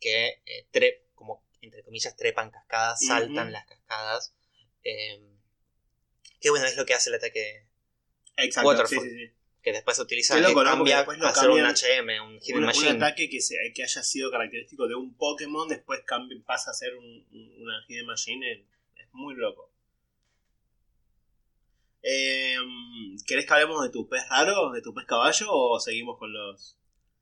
que 0.00 0.42
eh, 0.46 0.66
tre- 0.72 1.02
como 1.14 1.42
entre 1.60 1.82
comillas 1.84 2.16
trepan 2.16 2.50
cascadas, 2.50 3.04
saltan 3.06 3.52
las 3.52 3.66
cascadas. 3.66 4.32
Eh, 4.84 5.20
que 6.40 6.50
bueno, 6.50 6.66
es 6.66 6.76
lo 6.76 6.84
que 6.86 6.94
hace 6.94 7.10
el 7.10 7.16
ataque 7.16 7.66
Exacto, 8.36 8.68
Waterfall. 8.68 9.02
sí, 9.02 9.10
sí, 9.10 9.26
sí. 9.28 9.32
Que 9.66 9.72
después 9.72 9.96
se 9.96 10.02
utiliza 10.04 10.36
que 10.36 10.54
cambia 10.54 10.98
después 10.98 11.18
lo 11.18 11.26
hacer 11.26 11.50
un. 11.50 11.58
HM, 11.58 12.20
un 12.24 12.38
Hidden 12.40 12.54
Un, 12.54 12.60
un 12.60 12.66
Machine. 12.66 12.90
ataque 12.90 13.28
que, 13.28 13.40
se- 13.40 13.56
que 13.74 13.82
haya 13.82 14.00
sido 14.04 14.30
característico 14.30 14.86
de 14.86 14.94
un 14.94 15.16
Pokémon, 15.16 15.66
después 15.68 16.02
cambia- 16.06 16.38
pasa 16.46 16.70
a 16.70 16.74
ser 16.74 16.94
un- 16.94 17.26
un- 17.32 17.62
una 17.62 17.84
Hidden 17.88 18.06
Machine. 18.06 18.52
Es, 18.52 18.58
es 18.94 19.08
muy 19.12 19.34
loco. 19.34 19.68
Eh, 22.00 22.56
¿Querés 23.26 23.44
que 23.44 23.52
hablemos 23.54 23.82
de 23.82 23.90
tu 23.90 24.08
pez 24.08 24.22
raro, 24.30 24.70
de 24.70 24.82
tu 24.82 24.94
pez 24.94 25.04
caballo, 25.04 25.46
o 25.50 25.80
seguimos 25.80 26.16
con 26.16 26.32
los...? 26.32 26.78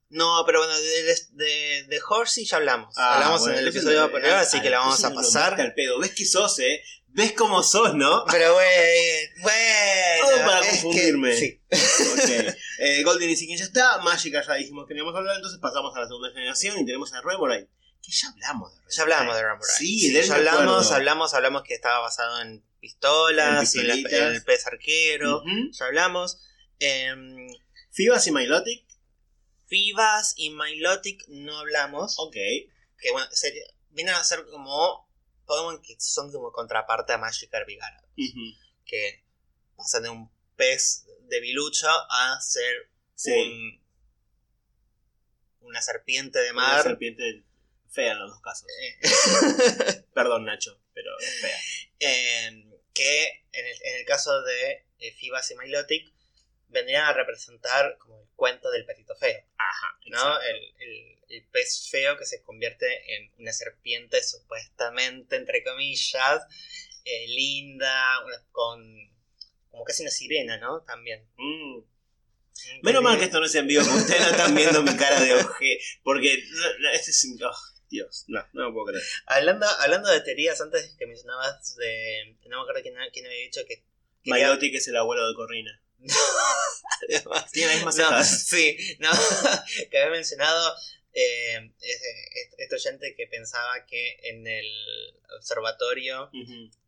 No, 0.09 0.43
pero 0.45 0.59
bueno, 0.59 0.75
de, 0.77 1.03
de, 1.31 1.83
de, 1.87 1.99
Horsey 2.07 2.45
ya 2.45 2.57
hablamos. 2.57 2.95
Ah, 2.95 3.15
hablamos 3.15 3.41
bueno, 3.41 3.55
en 3.55 3.63
el 3.63 3.69
episodio 3.69 4.03
anterior, 4.03 4.33
así 4.33 4.61
que 4.61 4.69
la 4.69 4.77
vamos 4.77 5.03
a 5.03 5.11
pasar. 5.15 5.59
al 5.59 5.73
pedo. 5.73 5.97
¿Ves 5.99 6.13
que 6.13 6.25
sos, 6.25 6.59
eh? 6.59 6.83
¿Ves 7.15 7.31
cómo 7.31 7.63
sos, 7.63 7.95
no? 7.95 8.25
Pero 8.29 8.53
güey, 8.53 9.29
bueno. 9.41 10.29
Todo 10.29 10.45
para 10.45 10.59
es 10.59 10.65
que- 10.65 10.81
confundirme. 10.83 11.35
sí. 11.37 11.61
Ok. 11.71 12.55
Eh, 12.79 13.03
Golden 13.03 13.29
y 13.29 13.35
Seeking 13.37 13.57
ya 13.57 13.63
está. 13.63 13.99
Magica 13.99 14.43
ya 14.45 14.53
dijimos 14.55 14.85
que 14.85 14.89
queríamos 14.89 15.15
hablar. 15.15 15.37
Entonces 15.37 15.59
pasamos 15.61 15.95
a 15.95 16.01
la 16.01 16.07
segunda 16.07 16.29
generación 16.31 16.77
y 16.79 16.85
tenemos 16.85 17.13
a 17.13 17.21
Remoraid. 17.21 17.65
Que 18.03 18.11
ya 18.11 18.27
hablamos 18.27 18.73
de 18.73 18.79
Remoraid. 18.81 18.95
Ya 18.97 19.01
hablamos 19.03 19.35
de 19.35 19.43
Ramurai. 19.43 19.75
Sí, 19.77 20.11
de 20.11 20.19
él 20.19 20.25
ya 20.27 20.35
hablamos, 20.35 20.91
hablamos, 20.91 21.33
hablamos 21.33 21.63
que 21.63 21.73
estaba 21.73 21.99
basado 21.99 22.41
en 22.41 22.63
pistolas 22.81 23.73
En 23.75 23.81
y 23.81 23.83
en, 23.83 23.87
la- 23.87 23.93
pistolitas. 23.95 24.13
en 24.29 24.35
el 24.35 24.43
pez 24.43 24.67
arquero. 24.67 25.43
Ya 25.71 25.85
hablamos. 25.85 26.39
Em, 26.79 27.47
Fibas 27.91 28.27
y 28.27 28.31
Milotic. 28.33 28.85
Fivas 29.67 30.33
y 30.35 30.49
Milotic 30.49 31.23
no 31.29 31.57
hablamos. 31.59 32.15
Ok. 32.19 32.33
Que 32.33 33.11
bueno, 33.13 33.27
sería, 33.31 33.63
vienen 33.91 34.13
a 34.15 34.23
ser 34.23 34.45
como 34.51 35.04
Pokémon 35.45 35.81
que 35.81 35.95
son 35.99 36.31
como 36.31 36.51
contraparte 36.51 37.13
a 37.13 37.17
y 37.41 37.47
Gyarados. 37.75 38.09
Ujú. 38.17 38.57
que 38.85 39.23
pasan 39.75 40.03
de 40.03 40.09
un 40.09 40.31
pez 40.55 41.05
de 41.21 41.39
bilucho 41.39 41.87
a 42.09 42.39
ser 42.41 42.89
Sí. 43.15 43.31
un, 43.31 43.83
una 45.61 45.81
serpiente 45.81 46.39
de 46.39 46.51
Una 46.51 46.61
mar. 46.61 46.83
serpiente 46.83 47.43
fea 47.89 48.11
en 48.11 48.19
los 48.19 48.31
dos 48.31 48.41
casos. 48.41 48.67
eh, 48.81 48.99
Perdón, 50.13 50.45
Nacho, 50.45 50.79
pero 50.93 51.11
fea. 51.41 51.57
eh, 51.99 52.65
que 52.93 53.45
en 53.51 53.65
el, 53.65 53.77
en 53.83 53.95
el 53.99 54.05
caso 54.05 54.41
de 54.43 54.85
eh, 54.99 55.11
Fibas 55.13 55.49
y 55.51 55.55
Milotic 55.55 56.13
vendrían 56.67 57.05
a 57.05 57.13
representar 57.13 57.97
como 57.97 58.19
el 58.21 58.27
cuento 58.35 58.69
del 58.71 58.85
perrito 58.85 59.15
feo, 59.15 59.43
Ajá. 59.57 59.99
¿no? 60.07 60.39
el- 60.79 61.23
el 61.29 61.43
pez 61.47 61.87
feo 61.89 62.17
que 62.17 62.25
se 62.25 62.41
convierte 62.43 62.85
en 63.15 63.31
una 63.39 63.51
serpiente 63.53 64.23
supuestamente, 64.23 65.35
entre 65.35 65.63
comillas, 65.63 66.41
eh, 67.03 67.27
linda, 67.27 68.23
una- 68.25 68.43
con 68.51 69.13
como 69.69 69.83
casi 69.83 70.03
una 70.03 70.11
sirena, 70.11 70.57
¿no? 70.57 70.81
También. 70.83 71.27
Mm. 71.37 71.79
Menos 72.81 73.03
mal 73.03 73.17
que 73.19 73.25
esto 73.25 73.39
no 73.41 73.45
es 73.45 73.55
en 73.55 73.67
vivo, 73.67 73.81
ustedes 73.83 74.21
no 74.21 74.29
están 74.29 74.55
viendo 74.55 74.81
mi 74.81 74.95
cara 74.95 75.19
de 75.19 75.33
oje. 75.33 75.79
Porque 76.03 76.41
no, 76.49 76.79
no, 76.79 76.89
este 76.91 77.11
es 77.11 77.27
oh, 77.43 77.51
Dios, 77.89 78.23
no, 78.27 78.47
no 78.53 78.63
lo 78.63 78.73
puedo 78.73 78.87
creer. 78.87 79.03
Hablando, 79.25 79.65
hablando 79.79 80.09
de 80.09 80.21
teorías, 80.21 80.61
antes 80.61 80.95
que 80.97 81.05
mencionabas 81.05 81.75
de. 81.75 82.37
No 82.45 82.57
me 82.57 82.61
acuerdo 82.61 82.81
quién, 82.83 82.95
quién 83.11 83.25
había 83.25 83.39
dicho 83.39 83.61
que. 83.67 83.83
quería- 84.23 84.47
Milotic 84.47 84.75
es 84.75 84.87
el 84.87 84.95
abuelo 84.95 85.27
de 85.27 85.35
Corrina. 85.35 85.81
Además, 87.09 87.51
Tiene 87.51 87.67
las 87.67 87.75
mismas 87.85 87.97
no, 87.97 88.23
sí, 88.23 88.77
no, 88.99 89.09
que 89.91 89.97
había 89.97 90.11
mencionado 90.11 90.73
eh, 91.15 91.71
este, 92.59 92.75
oyente 92.75 93.15
que 93.15 93.25
pensaba 93.27 93.85
que 93.85 94.19
en 94.23 94.45
el 94.45 94.67
observatorio 95.37 96.29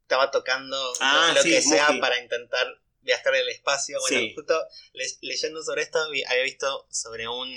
estaba 0.02 0.30
tocando 0.32 0.78
Ah, 1.00 1.32
lo 1.36 1.42
sí, 1.42 1.50
que 1.52 1.62
sea 1.62 1.88
para 2.00 2.22
intentar 2.22 2.68
viajar 3.02 3.34
el 3.36 3.48
espacio. 3.50 4.00
Bueno, 4.02 4.20
Sí. 4.20 4.34
justo 4.36 4.60
le- 4.94 5.06
leyendo 5.22 5.64
sobre 5.64 5.84
esto 5.84 6.00
había 6.00 6.44
visto 6.44 6.88
sobre 6.92 7.28
un... 7.28 7.50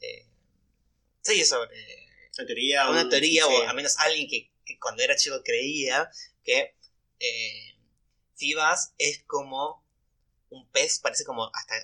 eh, 0.00 0.26
sí, 1.20 1.44
sobre 1.44 1.70
Una 2.38 2.46
teoría. 2.46 2.88
una 2.90 3.02
un- 3.02 3.08
teoría, 3.08 3.44
sí. 3.44 3.50
o 3.52 3.68
al 3.68 3.76
menos 3.76 3.96
alguien 3.98 4.28
que, 4.28 4.50
que 4.64 4.78
cuando 4.80 5.02
era 5.02 5.16
chico 5.16 5.40
creía 5.44 6.10
que 6.44 6.74
eh, 7.20 7.74
Fibas 8.34 8.92
es 8.98 9.22
como 9.24 9.81
un 10.52 10.68
pez, 10.70 10.98
parece 11.00 11.24
como 11.24 11.50
hasta 11.54 11.74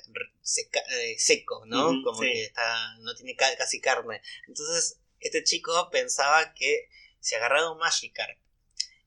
seca- 0.43 0.83
eh, 1.01 1.17
seco, 1.19 1.65
¿no? 1.67 2.03
Como 2.05 2.21
sí. 2.21 2.27
que 2.33 2.45
está 2.45 2.97
no 3.01 3.15
tiene 3.15 3.35
ca- 3.37 3.57
casi 3.57 3.81
carne. 3.81 4.21
Entonces, 4.47 4.99
este 5.21 5.43
chico 5.45 5.89
pensaba 5.91 6.55
que 6.55 6.89
si 7.21 7.35
agarraba 7.35 7.73
un 7.73 7.79
Magikarp 7.79 8.39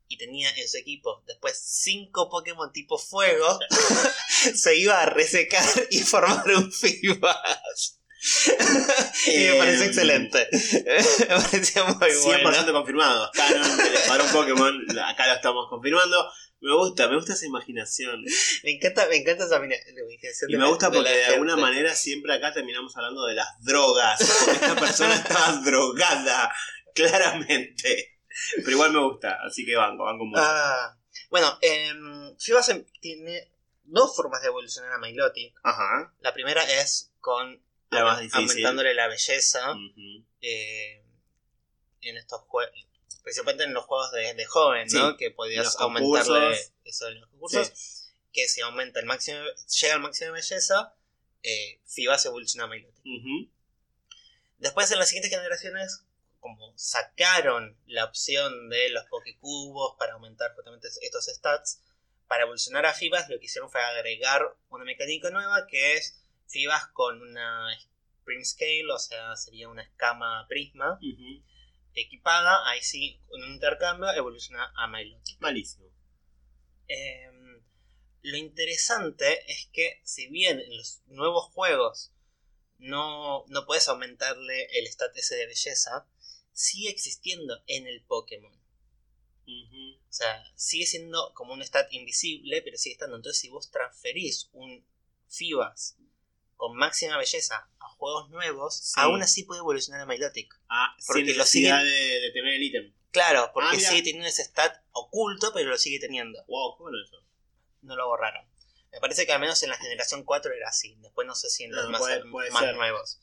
y 0.07 0.17
tenía 0.17 0.49
en 0.57 0.67
su 0.67 0.77
equipo 0.77 1.23
después 1.25 1.57
cinco 1.63 2.29
Pokémon 2.29 2.71
tipo 2.73 2.97
fuego, 2.97 3.59
se 4.55 4.75
iba 4.75 5.01
a 5.01 5.05
resecar 5.05 5.65
y 5.89 5.99
formar 6.01 6.45
un 6.49 6.71
Fibas. 6.71 7.97
y 9.27 9.37
me 9.37 9.55
pareció 9.55 9.83
Em, 9.83 9.87
excelente. 9.89 10.47
me 10.51 11.41
pareció 11.41 11.85
muy 11.87 12.09
100% 12.09 12.23
bueno. 12.43 12.73
confirmado. 12.73 13.31
Canon, 13.33 13.79
el 13.79 13.93
escuadrón 13.95 14.31
Pokémon, 14.31 14.99
acá 15.05 15.27
lo 15.27 15.33
estamos 15.33 15.67
confirmando. 15.69 16.31
Me 16.61 16.75
gusta, 16.75 17.07
me 17.07 17.15
gusta 17.15 17.33
esa 17.33 17.45
imaginación. 17.45 18.23
Me 18.63 18.71
encanta, 18.71 19.07
me 19.07 19.17
encanta 19.17 19.45
esa 19.45 19.57
imaginación 19.57 20.51
Y 20.51 20.57
me 20.57 20.67
gusta 20.67 20.91
porque 20.91 21.09
de 21.09 21.25
alguna 21.25 21.57
manera 21.57 21.93
siempre 21.95 22.33
acá 22.33 22.53
terminamos 22.53 22.95
hablando 22.95 23.25
de 23.25 23.33
las 23.33 23.47
drogas. 23.61 24.19
Porque 24.45 24.51
esta 24.51 24.75
persona 24.75 25.15
estaba 25.15 25.51
drogada, 25.65 26.53
claramente. 26.93 28.19
Pero 28.57 28.71
igual 28.71 28.93
me 28.93 28.99
gusta, 28.99 29.37
así 29.45 29.65
que 29.65 29.75
banco, 29.75 30.03
banco 30.03 30.25
mucho. 30.25 30.41
Ah, 30.41 30.95
bueno, 31.31 31.57
eh, 31.61 31.91
Fibas 32.37 32.71
tiene 32.99 33.51
dos 33.83 34.15
formas 34.15 34.41
de 34.41 34.47
evolucionar 34.47 34.91
a 34.93 34.97
Milotic. 34.99 35.55
Ajá. 35.63 36.13
La 36.19 36.33
primera 36.33 36.63
es 36.63 37.11
con 37.19 37.61
La 37.89 38.03
más 38.03 38.33
aumentándole 38.33 38.93
la 38.93 39.07
belleza 39.07 39.73
eh, 40.41 41.03
en 42.01 42.17
estos 42.17 42.41
juegos, 42.41 42.73
principalmente 43.23 43.63
en 43.65 43.73
los 43.73 43.85
juegos 43.85 44.11
de, 44.11 44.33
de 44.33 44.45
joven, 44.45 44.89
Sí. 44.89 44.97
¿no? 44.97 45.17
Que 45.17 45.31
podías 45.31 45.75
aumentarle 45.79 46.57
eso 46.85 47.05
de 47.05 47.11
los 47.15 47.29
concursos. 47.29 48.11
Que 48.33 48.47
si 48.47 48.61
aumenta 48.61 48.99
el 48.99 49.05
máximo, 49.05 49.39
llega 49.81 49.93
al 49.95 49.99
máximo 50.01 50.27
de 50.27 50.39
belleza, 50.41 50.95
eh, 51.43 51.81
Fibas 51.85 52.25
evoluciona 52.25 52.67
a. 52.67 52.93
Después 54.57 54.91
en 54.91 54.99
las 54.99 55.09
siguientes 55.09 55.31
generaciones, 55.31 56.05
como 56.39 56.73
sacaron 56.77 57.77
la 57.87 58.05
opción 58.05 58.69
de 58.69 58.89
los 58.89 59.05
Pokecubos 59.05 59.95
para 59.97 60.13
aumentar 60.13 60.53
justamente 60.55 60.87
estos 61.01 61.25
stats, 61.25 61.83
para 62.27 62.43
evolucionar 62.43 62.85
a 62.85 62.93
Fibas 62.93 63.29
lo 63.29 63.37
que 63.39 63.45
hicieron 63.45 63.69
fue 63.69 63.81
agregar 63.81 64.55
una 64.69 64.85
mecánica 64.85 65.29
nueva 65.31 65.67
que 65.67 65.95
es 65.95 66.23
Fibas 66.47 66.87
con 66.93 67.21
una 67.21 67.67
Prim 68.23 68.43
Scale, 68.45 68.91
o 68.91 68.99
sea, 68.99 69.35
sería 69.35 69.67
una 69.67 69.83
escama 69.83 70.45
prisma 70.47 70.93
Ujú. 71.01 71.43
Equipada, 71.93 72.69
ahí 72.69 72.81
sí, 72.81 73.21
con 73.27 73.43
un 73.43 73.53
intercambio 73.53 74.11
evoluciona 74.11 74.71
a 74.75 74.87
Milotic. 74.87 75.39
Malísimo. 75.39 75.85
Em, 76.87 77.63
lo 78.21 78.37
interesante 78.37 79.51
es 79.51 79.69
que 79.71 80.01
si 80.03 80.27
bien 80.27 80.59
en 80.59 80.77
los 80.77 81.01
nuevos 81.07 81.45
juegos 81.53 82.11
no, 82.77 83.45
no 83.47 83.65
puedes 83.65 83.87
aumentarle 83.87 84.65
el 84.77 84.87
stat 84.87 85.15
ese 85.15 85.35
de 85.35 85.47
belleza, 85.47 86.07
sigue 86.51 86.89
existiendo 86.89 87.61
en 87.67 87.87
el 87.87 88.03
Pokémon. 88.03 88.53
O 89.47 90.13
sea, 90.13 90.43
sigue 90.55 90.85
siendo 90.85 91.33
como 91.33 91.53
un 91.53 91.61
stat 91.61 91.91
invisible, 91.93 92.61
pero 92.61 92.77
sigue 92.77 92.93
estando. 92.93 93.15
Entonces, 93.15 93.41
si 93.41 93.49
vos 93.49 93.71
transferís 93.71 94.49
un 94.53 94.85
Fibas 95.27 95.97
con 96.57 96.75
máxima 96.75 97.17
belleza 97.17 97.70
juegos 98.01 98.29
nuevos, 98.31 98.75
Sí. 98.75 98.93
aún 98.97 99.21
así 99.21 99.43
puede 99.43 99.59
evolucionar 99.59 100.01
a 100.01 100.05
Milotic. 100.07 100.51
Ah, 100.69 100.95
Porque 101.05 101.21
sin 101.23 101.37
lo 101.37 101.43
necesidad 101.43 101.83
de, 101.83 102.19
de 102.19 102.31
tener 102.31 102.55
el 102.55 102.63
ítem. 102.63 102.93
Claro, 103.11 103.51
porque 103.53 103.77
Ah, 103.77 103.79
sigue 103.79 104.01
teniendo 104.01 104.27
ese 104.27 104.43
stat 104.43 104.73
oculto, 104.91 105.51
pero 105.53 105.69
lo 105.69 105.77
sigue 105.77 105.99
teniendo. 105.99 106.43
Wow, 106.47 106.77
qué 106.77 106.81
bueno 106.83 106.97
eso. 107.05 107.17
no 107.83 107.95
lo 107.95 108.07
borraron. 108.07 108.45
Me 108.91 108.99
parece 108.99 109.25
que 109.25 109.33
al 109.33 109.39
menos 109.39 109.61
en 109.63 109.69
la 109.69 109.77
generación 109.77 110.23
4 110.23 110.51
era 110.53 110.69
así. 110.69 110.95
Después 110.99 111.25
no 111.27 111.33
sé 111.35 111.49
si 111.49 111.63
en 111.63 111.71
los 111.71 111.85
Ah, 111.85 111.89
más, 111.89 111.99
puede- 112.01 112.25
puede 112.29 112.51
más 112.51 112.61
ser. 112.63 112.75
nuevos. 112.75 113.19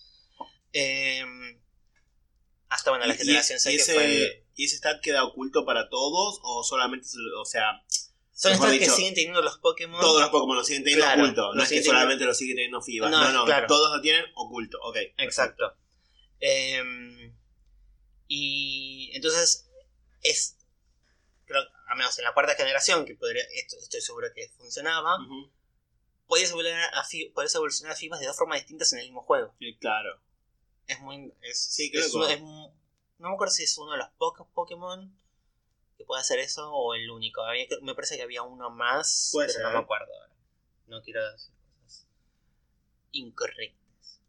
Eh, 0.73 1.25
hasta 2.69 2.91
bueno, 2.91 3.07
la 3.07 3.15
Y- 3.15 3.19
generación 3.19 3.57
y, 3.57 3.61
6 3.61 3.75
y 3.75 3.77
que 3.77 3.83
ese, 3.83 3.95
fue 3.95 4.45
¿Y 4.57 4.65
ese 4.65 4.77
stat 4.77 5.01
queda 5.01 5.25
oculto 5.25 5.65
para 5.65 5.89
todos? 5.89 6.41
¿O 6.43 6.65
solamente, 6.65 7.07
lo- 7.15 7.41
o 7.41 7.45
sea, 7.45 7.83
Son 8.41 8.53
estas 8.53 8.71
que 8.71 8.87
siguen 8.89 9.15
teniendo 9.15 9.43
los 9.43 9.59
Pokémon. 9.59 10.01
todos 10.01 10.21
los 10.21 10.31
Pokémon 10.31 10.57
lo 10.57 10.63
siguen 10.63 10.85
teniendo 10.85 11.05
Claro, 11.05 11.23
oculto? 11.25 11.55
No 11.55 11.63
es 11.63 11.69
que 11.69 11.75
siguen 11.75 11.83
teniendo- 11.83 11.99
solamente 12.01 12.25
lo 12.25 12.35
sigue 12.35 12.55
teniendo 12.55 12.81
FIBA. 12.83 13.11
No, 13.11 13.21
No, 13.25 13.33
no, 13.33 13.45
claro. 13.45 13.67
todos 13.67 13.97
lo 13.97 14.01
tienen 14.01 14.25
oculto. 14.37 14.79
Ok. 14.83 14.97
Exacto. 15.19 15.75
Eh, 16.41 17.33
y 18.29 19.11
entonces 19.15 19.69
es. 20.23 20.57
Creo, 21.47 21.63
al 21.89 21.97
menos 21.97 22.17
en 22.19 22.25
la 22.25 22.35
cuarta 22.35 22.55
generación, 22.55 23.05
que 23.07 23.15
podría, 23.17 23.43
esto 23.55 23.77
estoy 23.81 24.03
seguro 24.03 24.29
que 24.35 24.49
funcionaba, 24.51 25.17
Ujú. 25.25 25.51
podías 26.27 26.51
evolucionar 26.51 26.91
a, 26.95 27.05
podías 27.35 27.55
evolucionar 27.55 27.93
a 27.95 27.97
fibas 27.97 28.21
de 28.21 28.27
dos 28.27 28.37
formas 28.37 28.59
distintas 28.61 28.93
en 28.93 28.99
el 29.01 29.07
mismo 29.07 29.23
juego. 29.23 29.55
Sí, 29.59 29.77
claro. 29.81 30.21
Es 30.87 31.01
muy. 31.01 31.33
Es, 31.43 31.59
Sí, 31.59 31.91
qué 31.91 31.99
es 32.01 32.15
uno- 32.15 32.29
es 32.29 32.41
no 32.41 33.31
me 33.31 33.35
acuerdo 33.35 33.53
si 33.53 33.65
es 33.65 33.77
uno 33.79 33.93
de 33.93 33.99
los 33.99 34.09
pocos 34.19 34.47
Pokémon 34.55 35.13
que 35.99 36.05
puede 36.05 36.21
hacer 36.23 36.39
eso 36.39 36.71
o 36.73 36.95
el 36.95 37.11
único. 37.11 37.43
Había 37.43 37.67
me 37.83 37.95
parece 37.95 38.17
que 38.17 38.23
había 38.23 38.43
uno 38.43 38.71
más, 38.71 39.31
Puede 39.33 39.49
pero 39.49 39.59
ser. 39.59 39.67
no 39.67 39.73
me 39.73 39.85
acuerdo 39.85 40.07
ahora. 40.15 40.35
No 40.87 41.03
quiero 41.03 41.31
decir 41.33 41.53
cosas 41.83 42.07
incorrectas. 43.13 44.21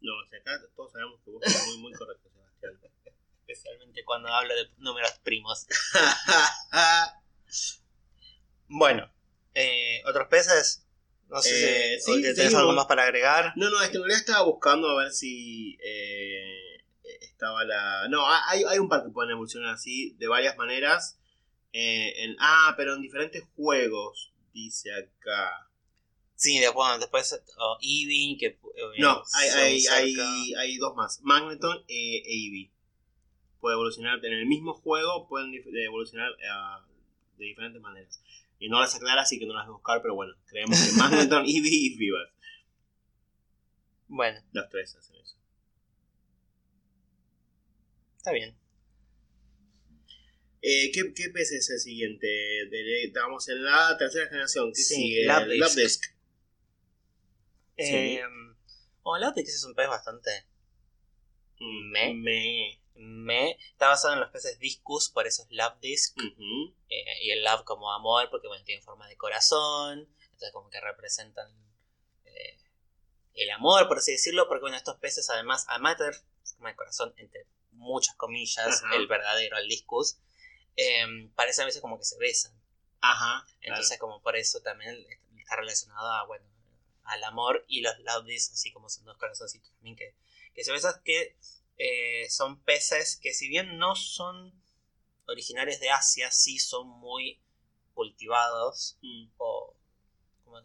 No, 0.00 0.12
o 0.22 0.26
sea, 0.28 0.38
acá 0.38 0.60
todos 0.76 0.92
sabemos 0.92 1.18
que 1.24 1.30
vos 1.30 1.42
sos 1.44 1.66
muy, 1.66 1.78
muy 1.78 1.92
correcto, 1.94 2.28
Sebastián. 2.60 2.92
Especialmente 3.46 4.04
cuando 4.04 4.28
hablo 4.28 4.54
de 4.54 4.70
números 4.78 5.12
primos. 5.24 5.66
Bueno, 8.66 9.12
eh, 9.54 10.02
otros 10.06 10.28
peces. 10.28 10.86
No 11.28 11.40
sé 11.40 11.94
Eh, 11.94 11.98
si 12.00 12.04
sí, 12.12 12.18
o 12.18 12.22
que 12.22 12.34
tenés 12.34 12.54
algo 12.54 12.72
más 12.72 12.86
para 12.86 13.04
agregar. 13.04 13.52
No, 13.56 13.70
no, 13.70 13.80
es 13.82 13.90
que 13.90 13.96
en 13.96 14.02
realidad 14.02 14.20
estaba 14.20 14.42
buscando 14.44 14.88
a 14.88 15.02
ver 15.02 15.12
si 15.12 15.78
eh, 15.84 16.83
estaba 17.20 17.64
la... 17.64 18.08
No, 18.08 18.24
hay, 18.48 18.64
hay 18.64 18.78
un 18.78 18.88
par 18.88 19.02
que 19.04 19.10
pueden 19.10 19.30
evolucionar 19.32 19.74
así, 19.74 20.14
de 20.18 20.28
varias 20.28 20.56
maneras. 20.56 21.18
Eh, 21.72 22.24
en, 22.24 22.36
ah, 22.40 22.74
pero 22.76 22.94
en 22.94 23.02
diferentes 23.02 23.44
juegos, 23.56 24.32
dice 24.52 24.92
acá. 24.94 25.68
Sí, 26.36 26.58
de- 26.58 26.72
después 26.98 27.40
o 27.58 27.78
Eevee, 27.80 28.36
que... 28.38 28.46
eh, 28.46 28.58
No, 28.98 29.22
hay, 29.34 29.48
son 29.50 29.60
hay, 29.60 29.86
hay, 30.16 30.54
hay 30.54 30.76
dos 30.78 30.94
más. 30.94 31.20
Magneton 31.22 31.84
e 31.88 32.22
Eevee. 32.26 32.70
Puede 33.60 33.74
evolucionar 33.74 34.24
en 34.24 34.32
el 34.32 34.46
mismo 34.46 34.74
juego, 34.74 35.26
pueden 35.28 35.52
evolucionar 35.54 36.30
eh, 36.32 36.84
de 37.38 37.44
diferentes 37.46 37.80
maneras. 37.80 38.20
Y 38.58 38.68
no 38.68 38.78
las 38.80 38.94
aclara, 38.94 39.22
así 39.22 39.38
que 39.38 39.46
no 39.46 39.54
las 39.54 39.66
voy 39.66 39.72
a 39.74 39.76
buscar, 39.76 40.00
pero 40.02 40.14
bueno, 40.14 40.34
creemos 40.46 40.78
que 40.80 40.92
Magneton, 40.98 41.44
Eevee 41.44 41.70
y 41.92 41.96
Fever. 41.96 42.32
Bueno, 44.08 44.40
Los 44.52 44.68
tres 44.68 44.94
hacen 44.96 45.16
eso. 45.16 45.36
Está 48.24 48.32
bien. 48.32 48.56
Eh, 50.62 50.90
¿qué, 50.94 51.12
¿Qué 51.14 51.28
PC 51.28 51.56
es 51.58 51.68
el 51.68 51.78
siguiente? 51.78 52.26
De- 52.26 53.04
estamos 53.04 53.46
en 53.50 53.62
la 53.62 53.94
tercera 53.98 54.28
generación. 54.28 54.72
¿Qué 54.72 54.80
Sí, 54.80 54.94
sigue? 54.94 55.26
Lapdisk. 55.26 55.60
Lapdisk. 55.60 56.04
Eh, 57.76 58.22
bueno, 59.02 59.26
Lapdix 59.26 59.54
es 59.56 59.64
un 59.64 59.74
pez 59.74 59.88
bastante 59.88 60.30
Me. 61.58 62.14
Me. 62.14 62.80
me. 62.94 63.50
Está 63.72 63.88
basado 63.88 64.14
en 64.14 64.20
los 64.20 64.30
peces 64.30 64.58
Discus, 64.58 65.10
por 65.10 65.26
eso 65.26 65.42
es 65.42 65.48
Lapdisc. 65.50 66.16
Ujú. 66.16 66.74
eh, 66.88 67.04
y 67.24 67.30
el 67.32 67.44
love 67.44 67.64
como 67.64 67.92
amor, 67.92 68.30
porque 68.30 68.48
bueno, 68.48 68.64
tiene 68.64 68.80
forma 68.80 69.06
de 69.06 69.18
corazón. 69.18 70.08
Entonces 70.22 70.50
como 70.52 70.70
que 70.70 70.80
representan 70.80 71.50
eh, 72.24 72.58
el 73.34 73.50
amor, 73.50 73.86
por 73.86 73.98
así 73.98 74.12
decirlo. 74.12 74.48
Porque 74.48 74.62
bueno, 74.62 74.78
estos 74.78 74.96
peces 74.96 75.28
además, 75.28 75.66
amater, 75.68 76.14
forma 76.42 76.70
de 76.70 76.76
corazón, 76.76 77.12
entre 77.18 77.44
muchas 77.74 78.16
comillas, 78.16 78.82
Ajá. 78.82 78.94
el 78.96 79.06
verdadero, 79.06 79.56
el 79.58 79.68
Discus. 79.68 80.16
Eh, 80.76 81.28
parece 81.36 81.62
a 81.62 81.66
veces 81.66 81.80
como 81.80 81.98
que 81.98 82.04
se 82.04 82.18
besan. 82.18 82.52
Ajá. 83.00 83.46
Entonces, 83.60 83.98
como 83.98 84.20
por 84.22 84.36
eso 84.36 84.60
también 84.60 85.06
está 85.38 85.56
relacionado 85.56 86.10
a, 86.10 86.24
bueno, 86.26 86.46
al 87.04 87.22
amor 87.24 87.64
y 87.68 87.82
los 87.82 87.98
loudis, 88.00 88.50
así 88.50 88.72
como 88.72 88.88
son 88.88 89.04
dos 89.04 89.16
corazoncitos 89.18 89.70
también 89.72 89.94
que, 89.96 90.14
que 90.54 90.64
se 90.64 90.72
besan, 90.72 90.94
que 91.04 91.36
eh, 91.76 92.28
son 92.30 92.60
peces 92.62 93.16
que 93.16 93.34
si 93.34 93.48
bien 93.48 93.76
no 93.78 93.94
son 93.94 94.52
originarios 95.26 95.80
de 95.80 95.90
Asia, 95.90 96.30
sí 96.30 96.58
son 96.58 96.88
muy 96.88 97.40
cultivados 97.94 98.96
Mm. 99.02 99.26
o 99.38 99.74
como 100.44 100.60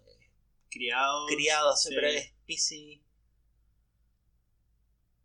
Criados. 0.70 1.30
criados, 1.32 1.82
sí. 1.84 1.90
pero 1.94 2.08
es. 2.08 2.32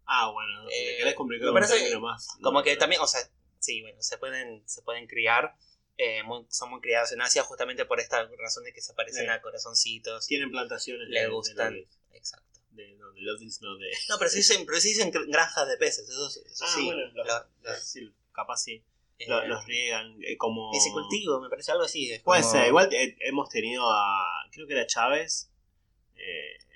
Ah, 0.07 0.31
bueno, 0.31 0.69
Eh, 0.71 0.91
me 0.93 0.97
querés 0.99 1.15
complicar 1.15 1.47
me 1.49 1.53
parece 1.61 1.99
más. 1.99 2.29
Como 2.43 2.59
No, 2.61 2.65
que 2.65 2.75
no. 2.75 2.79
también, 2.79 3.01
o 3.01 3.07
sea, 3.07 3.21
sí, 3.59 3.81
bueno, 3.83 4.01
se 4.03 4.19
pueden, 4.19 4.63
se 4.69 4.83
pueden 4.83 5.07
criar. 5.07 5.55
eh, 5.97 6.25
muy- 6.25 6.45
son 6.51 6.71
muy 6.71 6.81
criados 6.81 7.13
en 7.13 7.23
Asia 7.23 7.45
justamente 7.45 7.85
por 7.85 8.01
esta 8.01 8.29
razón 8.37 8.65
de 8.65 8.73
que 8.73 8.81
se 8.83 8.93
parecen 8.95 9.27
Sí. 9.27 9.31
a 9.31 9.41
corazoncitos. 9.41 10.27
Tienen 10.27 10.51
plantaciones 10.51 11.07
Le 11.09 11.21
de- 11.21 11.27
de 11.27 11.33
gustan. 11.33 11.73
Lolis. 11.73 11.89
Exacto. 12.13 12.59
De, 12.71 12.95
no, 12.97 13.13
de 13.13 13.21
no 13.23 13.77
de. 13.79 13.93
No, 14.09 14.19
pero 14.19 14.29
sí 14.29 14.39
dicen, 14.39 14.67
pero 14.67 14.81
sí 14.81 14.89
dicen 14.89 15.13
gr- 15.13 15.31
granjas 15.31 15.69
de 15.69 15.77
peces, 15.77 16.09
eso, 16.09 16.27
eso 16.27 16.65
Ah, 16.65 16.73
sí. 16.75 16.85
bueno, 16.87 17.01
los- 17.01 17.15
Lo- 17.15 17.25
los- 17.25 17.47
lo- 17.63 17.77
sí, 17.77 18.13
capaz 18.33 18.57
sí. 18.57 18.83
eh, 19.21 19.29
Lo- 19.29 19.47
los 19.47 19.65
riegan 19.67 20.19
eh, 20.25 20.37
como. 20.37 20.73
Piscicultivo, 20.73 21.41
me 21.41 21.49
parece 21.49 21.71
algo 21.71 21.85
así. 21.85 22.11
Puede 22.25 22.41
como- 22.43 22.53
ser, 22.53 22.67
igual 22.67 22.93
eh, 22.93 23.17
hemos 23.21 23.49
tenido 23.49 23.85
a. 23.89 24.49
Creo 24.51 24.67
que 24.67 24.73
era 24.73 24.89
Chávez. 24.89 25.49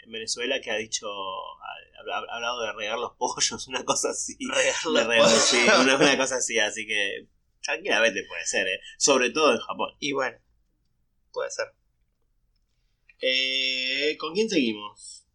En 0.08 0.12
Venezuela 0.12 0.60
que 0.60 0.70
ha 0.70 0.76
dicho. 0.76 1.06
Ha, 1.08 2.16
ha- 2.18 2.24
ha 2.32 2.36
hablado 2.36 2.62
de 2.62 2.72
regar 2.72 2.98
los 2.98 3.12
pollos, 3.16 3.66
una 3.68 3.84
cosa 3.84 4.10
así. 4.10 4.36
regar, 4.84 5.28
sí, 5.28 5.58
una, 5.80 5.96
una 5.96 6.16
cosa 6.16 6.36
así, 6.36 6.58
así 6.58 6.86
que. 6.86 7.28
Tranquilamente 7.62 8.24
puede 8.26 8.46
ser, 8.46 8.66
¿eh? 8.66 8.80
Sobre 8.96 9.30
todo 9.30 9.52
en 9.52 9.58
Japón. 9.58 9.90
Y 9.98 10.12
bueno, 10.12 10.38
puede 11.32 11.50
ser. 11.50 11.66
Eh, 13.20 14.16
¿Con 14.18 14.32
quién 14.32 14.48
seguimos? 14.48 15.26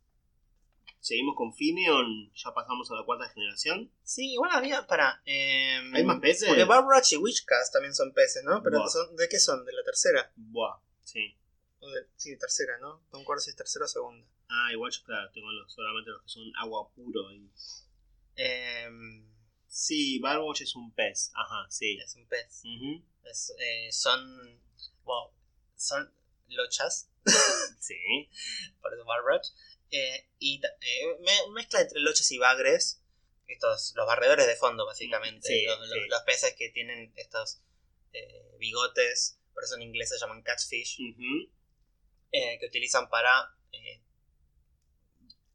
¿Seguimos 0.99 1.35
con 1.35 1.53
Fineon? 1.53 2.31
¿Ya 2.33 2.53
pasamos 2.53 2.89
a 2.89 2.95
la 2.95 3.03
cuarta 3.03 3.27
generación? 3.29 3.91
Sí, 4.03 4.31
igual 4.33 4.51
había, 4.53 4.87
para... 4.87 5.21
Eh, 5.25 5.81
¿Hay 5.93 6.03
más 6.05 6.19
peces? 6.21 6.47
Porque 6.47 6.63
Barbrach 6.63 7.11
y 7.11 7.17
Witchcast 7.17 7.73
también 7.73 7.93
son 7.93 8.13
peces, 8.13 8.41
¿no? 8.45 8.63
Pero 8.63 8.79
Buah. 8.79 8.87
son, 8.89 9.15
¿de 9.17 9.27
qué 9.27 9.37
son? 9.37 9.65
¿De 9.65 9.73
la 9.73 9.83
tercera? 9.83 10.31
Buah, 10.37 10.79
sí. 11.03 11.35
De- 11.81 12.07
sí, 12.15 12.37
tercera, 12.37 12.77
¿no? 12.79 13.03
No 13.11 13.19
me 13.19 13.21
acuerdo 13.23 13.41
si 13.41 13.49
es 13.49 13.55
tercera 13.57 13.83
o 13.83 13.87
segunda. 13.89 14.25
Ah, 14.55 14.71
igual 14.71 14.91
yo, 14.91 15.03
claro, 15.03 15.31
tengo 15.31 15.51
los, 15.51 15.73
solamente 15.73 16.11
los 16.11 16.21
que 16.21 16.29
son 16.29 16.51
agua 16.57 16.89
puro. 16.93 17.31
y- 17.33 17.49
Eh, 18.35 18.87
Sí, 19.67 20.19
Barwatch 20.19 20.61
es 20.61 20.75
un 20.75 20.93
pez. 20.93 21.31
Ajá, 21.33 21.65
sí. 21.71 21.97
es 21.97 22.15
un 22.15 22.27
pez. 22.27 22.61
Es, 23.23 23.53
eh, 23.59 23.91
son... 23.91 24.61
Wow, 25.03 25.31
son 25.75 26.13
lochas, 26.47 27.09
Sí. 27.79 27.95
por 28.81 28.93
eso 28.93 29.03
Barbrach. 29.05 29.47
Eh, 29.89 30.29
y 30.37 30.61
eh, 30.63 31.17
me- 31.21 31.51
mezcla 31.53 31.81
entre 31.81 31.99
lochas 32.01 32.31
y 32.31 32.37
bagres. 32.37 33.01
Estos, 33.47 33.93
los 33.95 34.05
barredores 34.05 34.45
de 34.45 34.55
fondo, 34.55 34.85
básicamente. 34.85 35.47
Sí, 35.47 35.65
los, 35.65 35.79
los- 35.79 35.89
sí. 35.89 36.07
los 36.07 36.21
peces 36.21 36.53
que 36.55 36.69
tienen 36.69 37.11
estos 37.15 37.61
eh, 38.13 38.55
bigotes, 38.59 39.39
por 39.55 39.63
eso 39.63 39.75
en 39.75 39.81
inglés 39.81 40.09
se 40.09 40.19
llaman 40.19 40.43
catfish. 40.43 40.99
Eh, 42.31 42.57
que 42.59 42.65
utilizan 42.67 43.09
para 43.09 43.55
eh, 43.71 44.02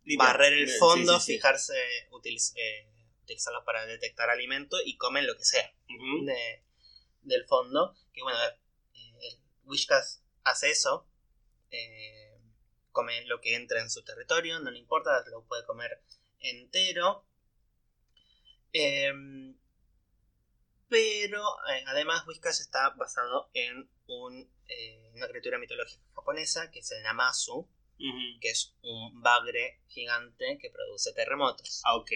Limpiar. 0.09 0.29
barrer 0.39 0.53
el 0.55 0.71
fondo, 0.79 1.21
sí, 1.21 1.27
sí. 1.27 1.33
fijarse, 1.35 1.75
utiliz- 2.11 2.53
eh, 2.57 2.89
utilizarlos 3.23 3.65
para 3.65 3.85
detectar 3.87 4.31
alimento 4.31 4.79
y 4.85 4.97
comen 4.97 5.27
lo 5.27 5.37
que 5.37 5.45
sea 5.45 5.73
de- 6.27 6.63
del 7.23 7.45
fondo. 7.47 7.95
Que 8.13 8.23
bueno, 8.23 8.39
eh, 8.95 9.39
Wishcast 9.65 10.23
hace 10.45 10.71
eso. 10.71 11.07
eh, 11.71 12.41
come 12.93 13.27
lo 13.27 13.41
que 13.43 13.55
entra 13.55 13.81
en 13.83 13.91
su 13.91 14.03
territorio, 14.03 14.59
no 14.61 14.71
le 14.71 14.79
importa, 14.79 15.23
lo 15.29 15.45
puede 15.45 15.65
comer 15.67 16.03
entero. 16.41 17.27
Em, 18.73 19.55
pero 20.89 21.43
eh, 21.71 21.85
además 21.87 22.27
Whiskas 22.27 22.61
está 22.61 22.91
basado 22.91 23.51
en 23.53 23.91
un, 24.07 24.51
eh, 24.69 25.11
una 25.15 25.29
criatura 25.29 25.59
mitológica 25.59 26.03
japonesa 26.15 26.71
que 26.71 26.79
es 26.81 26.91
el 26.93 27.03
Namazu, 27.03 27.69
Que 28.41 28.51
es 28.51 28.75
un 28.83 29.21
bagre 29.23 29.81
gigante 29.89 30.59
que 30.61 30.71
produce 30.71 31.13
terremotos. 31.13 31.83
Ah, 31.85 31.97
Ok. 31.97 32.11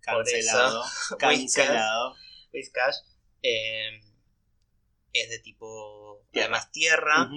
Cancelado. 0.00 0.84
Cancelado. 1.18 2.14
Whiskas 2.52 3.04
eh, 3.42 4.00
es 5.12 5.30
de 5.30 5.38
tipo, 5.40 6.24
Tierra. 6.30 6.46
además, 6.46 6.70
tierra. 6.70 7.30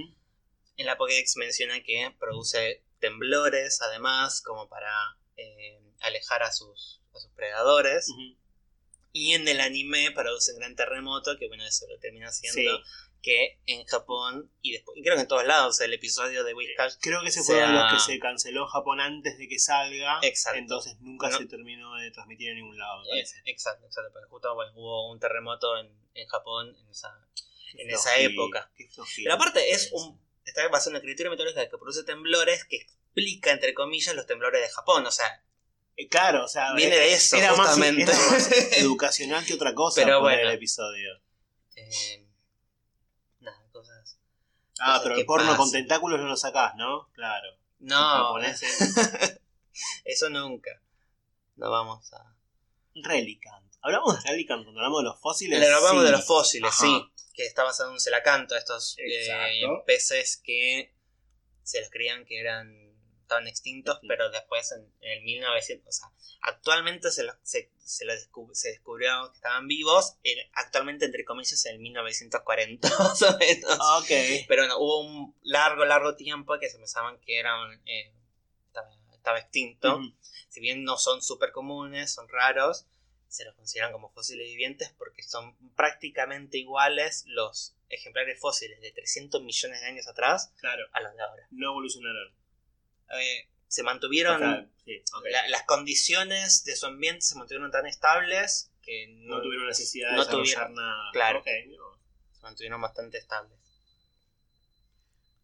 En 0.77 0.85
la 0.85 0.97
Pokédex 0.97 1.35
menciona 1.37 1.81
que 1.83 2.13
produce 2.19 2.83
temblores, 2.99 3.81
además, 3.81 4.41
como 4.41 4.69
para 4.69 4.91
eh, 5.35 5.81
alejar 6.01 6.43
a 6.43 6.51
sus, 6.51 7.01
a 7.13 7.19
sus 7.19 7.31
predadores. 7.31 8.07
Y 9.11 9.33
en 9.33 9.47
el 9.47 9.59
anime 9.61 10.11
produce 10.11 10.53
un 10.53 10.59
gran 10.59 10.75
terremoto, 10.75 11.37
que 11.37 11.47
bueno, 11.47 11.65
eso 11.65 11.87
lo 11.89 11.97
termina 11.99 12.31
siendo 12.31 12.77
Sí. 12.77 12.83
Que 13.21 13.59
en 13.65 13.85
Japón 13.85 14.49
y 14.61 14.71
después, 14.73 14.97
y 14.97 15.03
creo 15.03 15.15
que 15.15 15.21
en 15.21 15.27
todos 15.27 15.45
lados, 15.45 15.79
el 15.81 15.93
episodio 15.93 16.43
de 16.43 16.53
Whiskas 16.53 16.97
Creo 17.01 17.21
que 17.21 17.27
ese 17.29 17.43
fue 17.43 17.57
uno 17.57 17.67
de 17.67 17.73
los 17.73 17.93
que 17.93 17.99
se 18.13 18.19
canceló 18.19 18.65
Japón 18.67 18.99
antes 19.01 19.37
de 19.37 19.47
que 19.47 19.59
salga. 19.59 20.19
Exacto. 20.21 20.59
Entonces 20.59 20.95
nunca 21.01 21.29
No. 21.29 21.37
se 21.37 21.45
terminó 21.45 21.95
de 21.95 22.11
transmitir 22.11 22.49
en 22.49 22.55
ningún 22.57 22.77
lado, 22.77 22.99
me 23.01 23.07
Eh, 23.07 23.09
parece. 23.11 23.41
exacto, 23.45 23.85
exacto, 23.85 24.11
porque 24.13 24.27
justo 24.29 24.55
bueno, 24.55 24.71
hubo 24.75 25.11
un 25.11 25.19
terremoto 25.19 25.77
en, 25.77 25.91
en 26.13 26.27
Japón 26.27 26.75
en 26.79 26.89
esa, 26.89 27.09
Qué 27.73 27.81
en 27.83 27.89
esa 27.89 28.17
época. 28.17 28.71
Pero 29.17 29.33
aparte 29.33 29.71
es 29.71 29.89
un. 29.91 30.19
Está 30.45 30.67
basado 30.69 30.91
en 30.91 30.95
una 30.95 31.01
criatura 31.01 31.29
mitológica 31.29 31.61
que 31.69 31.77
produce 31.77 32.03
temblores 32.03 32.65
que 32.65 32.77
explica, 32.77 33.51
entre 33.51 33.73
comillas, 33.75 34.15
los 34.15 34.25
temblores 34.25 34.61
de 34.61 34.69
Japón. 34.69 35.05
O 35.05 35.11
sea, 35.11 35.43
Eh, 35.97 36.07
Claro, 36.07 36.45
o 36.45 36.47
sea, 36.47 36.73
viene 36.73 36.95
eh, 36.95 36.99
de 36.99 37.13
eso, 37.13 37.35
era 37.35 37.49
más, 37.55 37.67
justamente. 37.75 38.03
era 38.03 38.13
más 38.31 38.49
educacional 38.77 39.45
que 39.45 39.53
otra 39.53 39.75
cosa 39.75 40.01
Pero 40.01 40.15
por 40.21 40.31
bueno. 40.31 40.49
el 40.49 40.55
episodio. 40.55 41.21
Eh. 41.75 42.25
Ah, 44.81 44.99
pero 45.03 45.15
el 45.15 45.25
porno 45.25 45.45
pasan. 45.51 45.57
con 45.57 45.71
tentáculos 45.71 46.19
no 46.19 46.27
lo 46.27 46.35
sacás, 46.37 46.73
¿no? 46.75 47.09
Claro. 47.13 47.47
No, 47.79 48.37
eso 50.05 50.29
nunca. 50.29 50.81
No 51.55 51.69
vamos 51.71 52.11
a. 52.13 52.35
Relicant. 52.95 53.65
¿Hablamos 53.81 54.21
de 54.23 54.29
Relicant 54.31 54.63
cuando 54.63 54.79
hablamos 54.81 54.99
de 55.03 55.09
los 55.09 55.19
fósiles? 55.19 55.59
Le 55.59 55.65
hablamos 55.73 56.01
Sí. 56.01 56.05
de 56.05 56.11
los 56.11 56.25
fósiles, 56.25 56.69
Ajá. 56.71 56.83
sí. 56.85 57.11
Que 57.33 57.45
está 57.45 57.63
basado 57.63 57.89
en 57.89 57.93
un 57.93 57.99
celacanto, 57.99 58.55
estos 58.57 58.97
eh, 58.99 59.63
peces 59.85 60.41
que 60.43 60.93
se 61.63 61.79
los 61.79 61.89
creían 61.89 62.25
que 62.25 62.39
eran 62.39 62.88
estaban 63.29 63.47
extintos, 63.47 63.99
pero 64.07 64.29
después 64.31 64.71
en, 64.71 64.81
en 65.01 65.11
el 65.19 65.23
1900, 65.23 65.87
o 65.87 65.91
sea, 65.91 66.11
actualmente 66.41 67.11
se, 67.11 67.23
los- 67.23 67.35
se, 67.43 67.69
se, 67.77 68.03
los 68.05 68.27
se 68.53 68.69
descubrió 68.69 69.29
que 69.31 69.35
estaban 69.37 69.67
vivos, 69.67 70.15
en- 70.23 70.49
actualmente 70.53 71.05
entre 71.05 71.23
comillas 71.25 71.63
en 71.67 71.75
el 71.75 71.79
1940 71.79 72.89
más 72.99 73.21
o 73.21 73.37
menos. 73.37 73.77
Ah. 73.79 74.01
Pero 74.47 74.65
no, 74.67 74.79
hubo 74.79 75.01
un 75.01 75.35
largo, 75.43 75.85
largo 75.85 76.15
tiempo 76.15 76.57
que 76.59 76.69
se 76.69 76.77
pensaban 76.79 77.19
que 77.19 77.37
eran, 77.39 77.79
eh, 77.85 78.11
estaba, 78.65 78.89
estaba 79.13 79.39
extinto. 79.39 79.99
Si 80.49 80.59
bien 80.59 80.83
no 80.83 80.97
son 80.97 81.21
súper 81.21 81.51
comunes, 81.51 82.11
son 82.11 82.27
raros, 82.29 82.87
se 83.27 83.45
los 83.45 83.53
consideran 83.53 83.91
como 83.91 84.09
fósiles 84.09 84.47
vivientes 84.47 84.91
porque 84.97 85.21
son 85.21 85.55
prácticamente 85.75 86.57
iguales 86.57 87.25
los 87.27 87.75
ejemplares 87.89 88.39
fósiles 88.39 88.81
de 88.81 88.91
300 88.91 89.43
millones 89.43 89.81
de 89.81 89.87
años 89.87 90.07
atrás 90.07 90.51
Claro. 90.59 90.83
a 90.93 91.01
los 91.01 91.13
de 91.15 91.21
ahora. 91.21 91.47
No 91.51 91.69
evolucionaron. 91.69 92.38
Eh, 93.17 93.49
se 93.67 93.83
mantuvieron, 93.83 94.35
O 94.35 94.39
sea, 94.39 94.69
sí, 94.85 95.03
ok. 95.15 95.25
la- 95.31 95.47
las 95.49 95.63
condiciones 95.63 96.63
de 96.63 96.75
su 96.75 96.85
ambiente 96.87 97.21
se 97.21 97.35
mantuvieron 97.37 97.71
tan 97.71 97.85
estables 97.85 98.71
que 98.81 99.07
no, 99.09 99.35
no, 99.37 99.41
tuvieron 99.41 99.67
necesidad 99.67 100.11
de 100.11 100.17
no 100.17 100.27
tuvieron, 100.27 100.73
nada. 100.75 101.09
claro. 101.13 101.43
No. 101.67 101.99
se 102.33 102.41
mantuvieron 102.41 102.81
bastante 102.81 103.17
estables. 103.17 103.57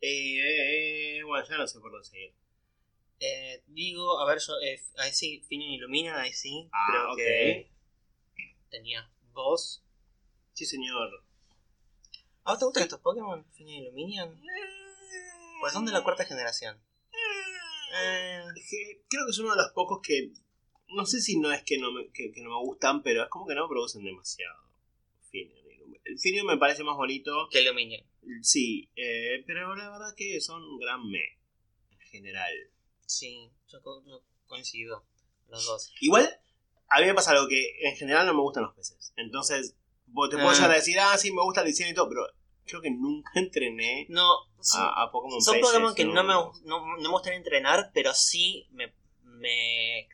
Eh, 0.02 1.18
eh, 1.20 1.24
bueno, 1.24 1.46
ya 1.48 1.58
no 1.58 1.68
sé 1.68 1.80
por 1.80 1.92
dónde 1.92 2.08
seguir. 2.08 2.34
Eh, 3.20 3.64
digo, 3.68 4.20
a 4.20 4.26
ver, 4.26 4.40
yo, 4.40 4.54
eh, 4.62 4.82
ahí 4.98 5.12
sí, 5.12 5.42
Finion 5.48 5.72
Illuminan, 5.72 6.20
ahí 6.20 6.34
sí, 6.34 6.70
Ah, 6.72 6.88
creo 6.90 7.16
que 7.16 7.72
tenía 8.70 9.10
voz. 9.34 9.84
Sí, 10.54 10.66
señor. 10.66 11.24
¿A 12.44 12.52
vos 12.52 12.60
te 12.60 12.66
gustan 12.66 12.84
estos 12.84 13.00
Pokémon, 13.00 13.46
Finion 13.54 13.84
Illuminan? 13.84 14.42
Pues 15.62 15.74
son 15.74 15.86
de 15.86 15.92
la 15.92 16.04
cuarta 16.04 16.26
generación. 16.26 16.80
Eh, 17.94 18.44
Creo 19.10 19.26
que 19.26 19.32
es 19.32 19.40
uno 19.40 19.52
de 19.52 19.58
los 19.58 19.72
pocos 19.74 20.00
que. 20.02 20.32
No 20.90 21.06
sé 21.06 21.20
si 21.22 21.38
no 21.40 21.52
es 21.52 21.64
que 21.64 21.78
no 21.78 21.92
me, 21.92 22.10
que, 22.12 22.32
que 22.32 22.42
no 22.42 22.50
me 22.52 22.66
gustan, 22.66 23.02
pero 23.04 23.24
es 23.24 23.30
como 23.30 23.48
que 23.48 23.56
no 23.56 23.68
producen 23.68 24.04
demasiado. 24.04 24.56
Finion. 25.32 25.58
El 26.04 26.20
Finion 26.20 26.46
me 26.46 26.58
parece 26.58 26.84
más 26.84 26.96
bonito. 26.96 27.48
que 27.52 27.62
Illuminan. 27.62 28.02
Sí, 28.42 28.90
eh, 28.96 29.44
pero 29.46 29.76
la 29.76 29.90
verdad 29.90 30.14
que 30.16 30.40
son 30.42 30.64
un 30.64 30.80
gran 30.80 31.08
me. 31.10 31.24
En 31.92 32.00
general. 32.10 32.54
Sí, 33.06 33.50
yo, 33.68 33.80
yo 34.06 34.22
coincido. 34.46 35.04
Los 35.50 35.66
dos. 35.66 35.92
Igual, 36.02 36.28
a 36.90 37.02
mí 37.02 37.08
me 37.08 37.14
pasa 37.14 37.32
algo 37.32 37.48
que 37.48 37.78
en 37.82 37.96
general 37.96 38.26
no 38.28 38.34
me 38.34 38.42
gustan 38.42 38.64
los 38.64 38.76
peces. 38.76 39.14
Entonces, 39.18 39.76
te 40.06 40.12
puedo 40.14 40.50
Ah. 40.50 40.54
llegar 40.54 40.72
a 40.72 40.76
decir, 40.76 40.98
ah, 41.00 41.18
sí, 41.18 41.32
me 41.32 41.42
gusta 41.42 41.62
el 41.62 41.68
diseño 41.68 41.92
y 41.92 41.94
todo, 41.94 42.10
pero 42.10 42.22
creo 42.66 42.82
que 42.82 42.90
nunca 42.92 43.32
entrené 43.36 44.06
No, 44.10 44.28
son, 44.66 44.82
a, 44.82 45.04
a 45.04 45.12
Pokémon 45.12 45.42
son 45.42 45.54
peces, 45.56 45.70
Pokémon 45.72 45.96
que 45.96 46.06
no, 46.06 46.24
me, 46.24 46.34
no, 46.34 46.54
no 46.64 46.98
me 46.98 47.10
gustaría 47.10 47.38
entrenar, 47.38 47.92
pero 47.94 48.14
sí 48.14 48.68
me, 48.72 48.94
me, 49.24 50.10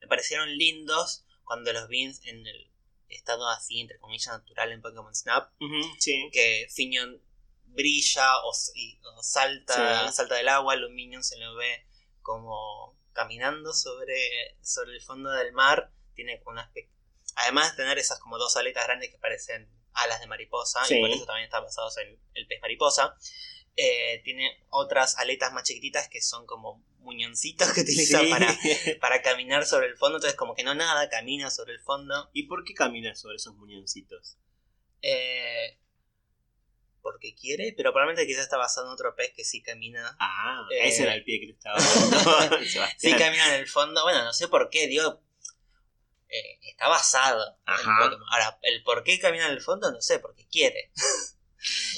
me 0.00 0.06
parecieron 0.08 0.48
lindos 0.56 1.24
cuando 1.44 1.72
los 1.72 1.88
vi 1.88 2.02
en 2.24 2.46
el 2.46 2.70
estado 3.08 3.48
así, 3.48 3.80
entre 3.80 3.98
comillas, 3.98 4.26
natural 4.28 4.72
en 4.72 4.82
Pokémon 4.82 5.14
Snap. 5.14 5.50
Ujú, 5.60 5.82
sí. 5.98 6.28
Que 6.32 6.66
Finion 6.74 7.20
brilla 7.66 8.38
o, 8.44 8.52
y- 8.74 8.98
o 9.16 9.22
salta, 9.22 10.08
Sí. 10.08 10.14
salta 10.16 10.34
del 10.36 10.48
agua, 10.48 10.76
Luminion 10.76 11.22
se 11.24 11.36
lo 11.38 11.54
ve 11.54 11.86
como 12.22 12.96
caminando 13.12 13.72
sobre, 13.72 14.56
sobre 14.62 14.92
el 14.94 15.02
fondo 15.02 15.30
del 15.30 15.52
mar. 15.52 15.90
Tiene 16.14 16.42
una 16.46 16.70
espe- 16.72 16.88
Además 17.36 17.72
de 17.72 17.76
tener 17.82 17.98
esas 17.98 18.18
como 18.20 18.38
dos 18.38 18.56
aletas 18.56 18.84
grandes 18.86 19.10
que 19.10 19.18
parecen 19.18 19.68
alas 19.92 20.20
de 20.20 20.26
mariposa, 20.26 20.84
Sí. 20.84 20.96
y 20.96 21.00
por 21.00 21.10
eso 21.10 21.24
también 21.26 21.44
está 21.46 21.60
basado 21.60 21.88
en 22.00 22.18
el 22.34 22.46
pez 22.46 22.60
mariposa. 22.60 23.16
Eh, 23.76 24.20
tiene 24.24 24.64
otras 24.70 25.16
aletas 25.18 25.52
más 25.52 25.64
chiquititas 25.64 26.08
que 26.08 26.20
son 26.22 26.46
como 26.46 26.82
muñoncitos 27.00 27.72
que 27.72 27.80
utiliza 27.82 28.20
Sí. 28.20 28.30
para, 28.30 28.56
para 29.00 29.22
caminar 29.22 29.66
sobre 29.66 29.86
el 29.88 29.96
fondo. 29.96 30.16
Entonces, 30.18 30.36
como 30.38 30.54
que 30.54 30.62
no 30.64 30.74
nada, 30.74 31.08
camina 31.08 31.50
sobre 31.50 31.72
el 31.74 31.80
fondo. 31.80 32.30
¿Y 32.32 32.44
por 32.44 32.64
qué 32.64 32.74
camina 32.74 33.14
sobre 33.14 33.36
esos 33.36 33.54
muñoncitos? 33.56 34.36
Eh, 35.02 35.78
porque 37.02 37.34
quiere, 37.34 37.74
pero 37.76 37.92
probablemente 37.92 38.26
quizás 38.26 38.44
está 38.44 38.56
basado 38.56 38.86
en 38.86 38.94
otro 38.94 39.14
pez 39.14 39.32
que 39.36 39.44
sí 39.44 39.62
camina. 39.62 40.16
Ah, 40.18 40.66
Eh. 40.72 40.88
ese 40.88 41.02
era 41.02 41.14
el 41.14 41.22
pie 41.24 41.40
que 41.40 41.46
le 41.46 41.52
estaba 41.52 41.78
dando. 41.78 42.58
Sí 42.98 43.12
camina 43.14 43.54
en 43.54 43.60
el 43.60 43.68
fondo. 43.68 44.02
Bueno, 44.04 44.24
no 44.24 44.32
sé 44.32 44.48
por 44.48 44.70
qué, 44.70 44.86
digo. 44.88 45.20
eh, 46.30 46.58
está 46.62 46.88
basado 46.88 47.58
en. 47.66 47.88
Ahora, 48.30 48.58
el 48.62 48.82
por 48.82 49.04
qué 49.04 49.18
camina 49.20 49.46
en 49.46 49.52
el 49.52 49.60
fondo, 49.60 49.92
no 49.92 50.00
sé, 50.00 50.18
porque 50.18 50.46
quiere. 50.48 50.90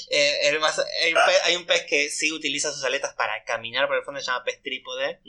Eh, 0.09 0.47
el 0.47 0.55
hay, 0.63 1.13
un 1.13 1.19
pez, 1.25 1.41
hay 1.43 1.55
un 1.55 1.65
pez 1.65 1.85
que 1.87 2.09
sí 2.09 2.31
utiliza 2.31 2.71
sus 2.71 2.83
aletas 2.83 3.13
para 3.15 3.43
caminar 3.43 3.87
por 3.87 3.97
el 3.97 4.03
fondo, 4.03 4.19
se 4.21 4.27
llama 4.27 4.43
pez 4.43 4.61
trípode, 4.63 5.19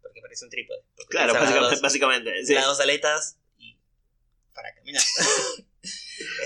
porque 0.00 0.20
parece 0.20 0.44
un 0.44 0.50
trípode. 0.50 0.80
Claro, 1.08 1.32
las 1.32 1.42
básicamente, 1.42 1.70
dos- 1.74 1.80
básicamente, 1.82 2.46
sí. 2.46 2.54
las 2.54 2.66
dos 2.66 2.80
aletas 2.80 3.36
y 3.58 3.76
para 4.54 4.74
caminar. 4.74 5.02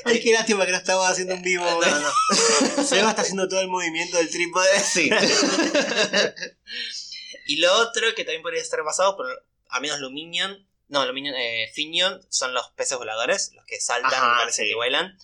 Ay, 0.04 0.20
qué 0.20 0.32
lástima 0.32 0.64
que 0.64 0.72
no 0.72 0.78
estamos 0.78 1.06
haciendo 1.06 1.34
un 1.34 1.42
vivo. 1.42 1.64
no, 1.64 2.00
no. 2.00 2.82
Seba 2.84 3.10
está 3.10 3.22
haciendo 3.22 3.48
todo 3.48 3.60
el 3.60 3.68
movimiento 3.68 4.16
del 4.16 4.30
trípode. 4.30 4.80
Sí. 4.80 5.10
y 7.46 7.56
lo 7.58 7.72
otro 7.74 8.14
que 8.14 8.24
también 8.24 8.42
podría 8.42 8.62
estar 8.62 8.82
basado, 8.82 9.16
pero 9.16 9.28
a 9.68 9.80
menos 9.80 10.00
Luminion, 10.00 10.66
no, 10.88 11.04
Luminion, 11.06 11.34
eh, 11.36 11.70
Finion 11.74 12.20
son 12.30 12.54
los 12.54 12.70
peces 12.70 12.98
voladores, 12.98 13.52
los 13.54 13.64
que 13.66 13.80
saltan, 13.80 14.12
Ajá, 14.14 14.30
me 14.32 14.38
parece 14.40 14.62
sí. 14.62 14.68
que 14.68 14.74
vuelan. 14.74 15.18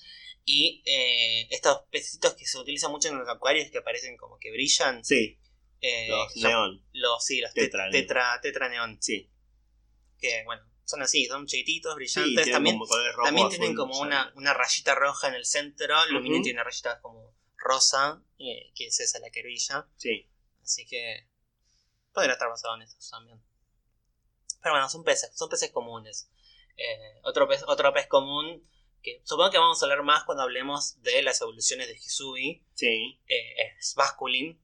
Y 0.47 0.83
eh, 0.87 1.49
estos 1.51 1.83
pececitos 1.91 2.35
que 2.35 2.47
se 2.47 2.59
utilizan 2.59 2.91
mucho 2.91 3.09
en 3.09 3.19
los 3.19 3.29
acuarios 3.29 3.71
que 3.71 3.81
parecen 3.81 4.17
como 4.17 4.39
que 4.39 4.51
brillan. 4.51 5.03
Sí, 5.05 5.39
eh, 5.81 6.09
los 6.09 6.37
neón. 6.37 6.85
los- 6.93 7.25
sí, 7.25 7.41
los 7.41 7.53
Tetra, 7.55 7.89
tetra, 7.91 7.91
tetra, 7.91 8.41
tetra 8.43 8.69
neón. 8.69 8.99
Sí. 9.01 9.31
Que 10.19 10.43
bueno, 10.45 10.63
son 10.85 11.03
así, 11.03 11.27
son 11.27 11.47
chiquititos, 11.47 11.95
brillantes. 11.95 12.51
también 12.51 12.79
también 13.25 13.49
tienen 13.49 13.75
como 13.75 13.99
una, 14.01 14.33
una 14.37 14.53
rayita 14.55 14.95
roja 14.95 15.29
en 15.29 15.35
el 15.35 15.47
centro. 15.47 15.95
Luminion 16.07 16.37
Ujú. 16.41 16.43
tiene 16.45 16.59
una 16.59 16.65
rayita 16.65 17.01
como 17.01 17.35
rosa, 17.57 18.23
eh, 18.39 18.71
que 18.75 18.87
es 18.89 19.01
esa 19.01 19.19
la 19.21 19.31
que 19.31 19.43
brilla. 19.43 19.89
Sí. 19.97 20.29
Así 20.63 20.85
que 20.87 21.27
podría 22.13 22.35
estar 22.35 22.49
basado 22.51 22.77
en 22.77 22.83
estos 22.83 23.09
también. 23.11 23.43
Pero 24.63 24.75
bueno, 24.75 24.89
son 24.91 25.05
peces, 25.05 25.31
son 25.37 25.49
peces 25.49 25.71
comunes. 25.71 26.31
Eh, 26.77 27.21
otro, 27.23 27.47
pez, 27.49 27.63
otro 27.67 27.93
pez 27.95 28.07
común 28.09 28.67
que 29.05 29.21
supongo 29.23 29.51
que 29.51 29.59
vamos 29.59 29.81
a 29.81 29.85
hablar 29.87 30.03
más 30.03 30.25
cuando 30.25 30.43
hablemos 30.43 31.01
de 31.03 31.23
las 31.23 31.41
evoluciones 31.43 31.87
de 31.87 31.95
Hisubi 31.95 32.65
Sí. 32.75 33.21
eh, 33.29 33.55
es 33.79 33.95
Basculin, 33.95 34.59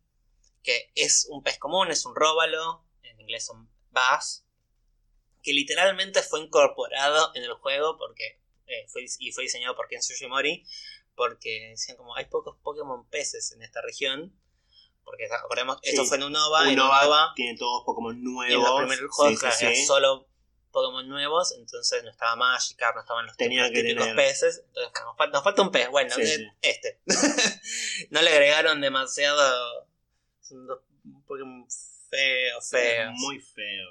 que 0.62 0.90
es 0.94 1.26
un 1.31 1.42
pez 1.42 1.59
común, 1.59 1.90
es 1.90 2.05
un 2.07 2.14
róbalo, 2.16 2.85
en 3.03 3.20
inglés 3.20 3.44
son 3.46 3.70
bass, 3.90 4.46
que 5.42 5.53
literalmente 5.53 6.22
fue 6.22 6.40
incorporado 6.40 7.33
en 7.35 7.44
el 7.44 7.53
juego 7.55 7.96
porque 7.98 8.40
eh, 8.66 8.87
fue, 8.88 9.05
y 9.18 9.31
fue 9.33 9.44
diseñado 9.44 9.76
por 9.76 9.88
Ken 9.88 10.03
Sugimori, 10.03 10.64
porque 11.14 11.68
decían 11.70 11.96
como 11.98 12.16
hay 12.16 12.24
pocos 12.26 12.57
Pokémon 12.62 13.07
peces 13.09 13.53
en 13.53 13.62
esta 13.62 13.83
región, 13.83 14.35
porque 15.05 15.26
acordemos, 15.33 15.79
esto 15.83 16.05
fue 16.05 16.16
en 16.18 16.24
Unova, 16.24 16.64
en 16.68 16.74
Unova 16.74 17.00
Unova, 17.03 17.33
tiene 17.37 17.59
todos 17.59 17.83
Pokémon 17.85 18.14
en 18.16 18.24
nuevos. 18.24 18.64
los 18.64 18.79
primeros 18.81 19.14
juegos 19.14 19.40
Sí, 19.40 19.46
sí, 19.53 19.59
claro, 19.66 19.76
solo 19.87 20.29
Pokémon 20.70 21.09
nuevos, 21.09 21.52
entonces 21.56 22.02
no 22.04 22.11
estaba 22.11 22.37
Magikarp, 22.37 22.94
no 22.94 23.00
estaban 23.02 23.26
los 23.26 23.37
Tenían 23.37 23.72
que 23.72 23.83
típicos 23.83 24.04
tener. 24.04 24.16
peces, 24.16 24.62
entonces 24.66 24.92
nos 25.04 25.16
falta, 25.16 25.37
nos 25.38 25.44
falta 25.44 25.62
un 25.62 25.70
pez, 25.70 25.88
bueno, 25.90 26.14
Sí, 26.14 26.22
eh, 26.22 26.26
sí. 26.26 26.48
este. 26.62 27.00
no 28.11 28.22
le 28.22 28.30
agregaron 28.30 28.80
demasiado, 28.80 29.88
son 30.40 30.66
dos 30.66 30.80
Pokémon 31.26 31.66
feos, 32.11 32.70
feos. 32.70 33.12
Muy 33.18 33.38
feo. 33.40 33.88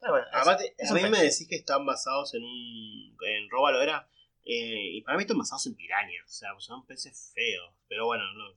Pero 0.00 0.12
bueno, 0.14 0.26
Aparte, 0.32 0.74
a 0.88 0.92
mí 0.94 1.02
me 1.10 1.18
decís 1.22 1.46
que 1.48 1.56
están 1.56 1.86
basados 1.86 2.34
en 2.34 2.42
un. 2.42 3.16
en 3.26 3.48
Róbalo 3.50 3.80
era. 3.80 4.08
eh, 4.44 4.94
y 4.96 5.00
para 5.02 5.16
mí 5.16 5.22
están 5.22 5.38
basados 5.38 5.66
en 5.66 5.74
pirañas. 5.76 6.24
O 6.26 6.32
sea, 6.32 6.48
son 6.58 6.84
peces 6.86 7.30
feos. 7.34 7.72
Pero 7.88 8.06
bueno, 8.06 8.24
no. 8.34 8.52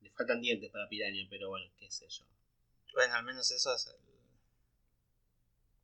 Le 0.00 0.10
faltan 0.12 0.40
dientes 0.40 0.70
para 0.70 0.88
piraña, 0.88 1.26
pero 1.28 1.50
bueno, 1.50 1.66
qué 1.78 1.90
sé 1.90 2.08
yo. 2.08 2.24
Bueno, 2.94 3.14
al 3.14 3.24
menos 3.24 3.50
eso 3.50 3.74
es, 3.74 3.94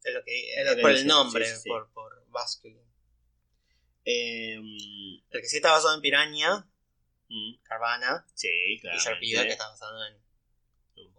es 0.07 0.15
lo 0.15 0.25
que 0.25 0.53
Es 0.53 0.59
es, 0.59 0.67
lo 0.67 0.77
que 0.77 0.83
por 0.83 0.91
el 0.93 1.07
nombre, 1.07 1.47
sí, 1.47 1.55
sí, 1.55 1.61
sí. 1.63 1.69
por, 1.69 1.91
por 1.93 2.27
Basculin. 2.31 2.87
Eh, 4.05 4.55
El 4.57 5.41
que 5.41 5.49
sí 5.49 5.57
está 5.57 5.73
basado 5.73 5.95
en 5.95 6.01
Piraña, 6.01 6.67
mm, 7.29 7.57
Carvana, 7.63 8.25
sí, 8.35 8.79
claro. 8.81 8.97
y 8.97 9.01
Sharpedo, 9.01 9.43
que 9.43 9.51
está 9.51 9.69
basado 9.69 10.07
en 10.07 10.27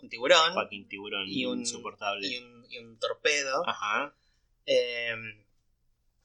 un 0.02 0.10
tiburón 0.10 0.54
Fucking 0.54 0.88
tiburón 0.88 1.28
y 1.28 1.46
un, 1.46 1.60
insoportable. 1.60 2.28
y 2.28 2.38
un, 2.38 2.66
y 2.70 2.78
un 2.80 2.98
torpedo. 3.00 3.68
Ajá. 3.68 4.16
Eh, 4.66 5.16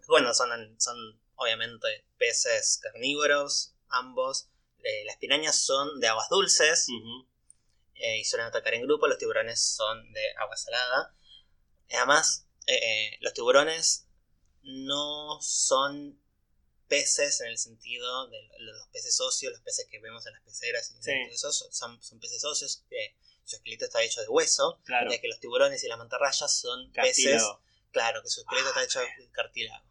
bueno, 0.09 0.35
son, 0.35 0.51
son 0.81 1.20
obviamente 1.37 2.05
peces 2.18 2.81
carnívoros, 2.83 3.75
ambos. 3.88 4.48
Eh, 4.83 5.05
las 5.05 5.16
pirañas 5.16 5.64
son 5.64 6.01
de 6.01 6.09
aguas 6.09 6.29
dulces 6.29 6.88
eh, 7.94 8.18
y 8.18 8.25
suelen 8.25 8.48
atacar 8.48 8.75
en 8.75 8.83
grupo. 8.83 9.07
Los 9.07 9.18
tiburones 9.18 9.61
son 9.62 10.12
de 10.12 10.33
agua 10.38 10.57
salada. 10.57 11.14
Además, 11.90 12.46
eh, 12.66 13.16
los 13.20 13.33
tiburones 13.35 14.07
no 14.62 15.40
son 15.40 16.18
peces 16.88 17.40
en 17.40 17.48
el 17.48 17.59
sentido 17.59 18.29
de 18.29 18.38
los 18.59 18.87
peces 18.88 19.18
óseos, 19.20 19.53
los 19.53 19.62
peces 19.62 19.87
que 19.90 19.98
vemos 20.01 20.27
en 20.27 20.35
las 20.35 20.42
peceras 20.42 20.90
y 20.90 21.03
Sí. 21.03 21.37
son, 21.37 22.01
son 22.03 22.20
peces 22.20 22.44
óseos 22.44 22.85
que 22.88 23.16
su 23.44 23.57
esqueleto 23.57 23.87
está 23.87 24.03
hecho 24.03 24.20
de 24.20 24.29
hueso, 24.29 24.81
Claro. 24.85 25.07
mientras 25.07 25.20
que 25.22 25.29
los 25.29 25.40
tiburones 25.40 25.83
y 25.83 25.88
las 25.88 25.98
mantarrayas 25.98 26.55
son 26.61 26.92
peces. 26.92 27.42
Claro, 27.90 28.22
que 28.22 28.29
su 28.29 28.40
esqueleto 28.40 28.68
Ah, 28.68 28.83
está 28.83 28.85
hecho 28.85 29.01
de 29.01 29.31
cartílago. 29.33 29.85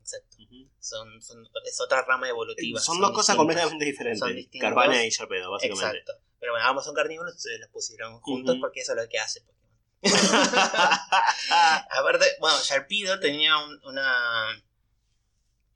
Exacto. 0.00 0.36
Son, 0.80 1.20
son- 1.22 1.48
es 1.64 1.80
otra 1.80 2.02
rama 2.02 2.28
evolutiva. 2.28 2.80
Son, 2.80 3.00
dos 3.00 3.10
cosas 3.12 3.36
completamente 3.36 3.84
diferentes. 3.84 4.20
Son 4.20 4.34
distintos. 4.34 4.68
Carvana 4.68 5.04
y 5.04 5.10
Sharpedo, 5.10 5.50
básicamente. 5.50 5.98
Exacto. 5.98 6.24
Pero 6.40 6.52
bueno, 6.52 6.66
ambos 6.66 6.84
son 6.84 6.94
carnívoros, 6.94 7.32
entonces 7.32 7.60
los 7.60 7.68
pusieron 7.70 8.20
juntos 8.20 8.56
porque 8.60 8.80
eso 8.80 8.92
es 8.92 8.98
lo 9.02 9.08
que 9.08 9.18
hace 9.18 9.40
Pokémon. 9.40 9.57
Aparte, 11.90 12.26
bueno, 12.40 12.56
Sharpedo 12.62 13.18
tenía 13.20 13.56
un- 13.58 13.80
una, 13.84 14.62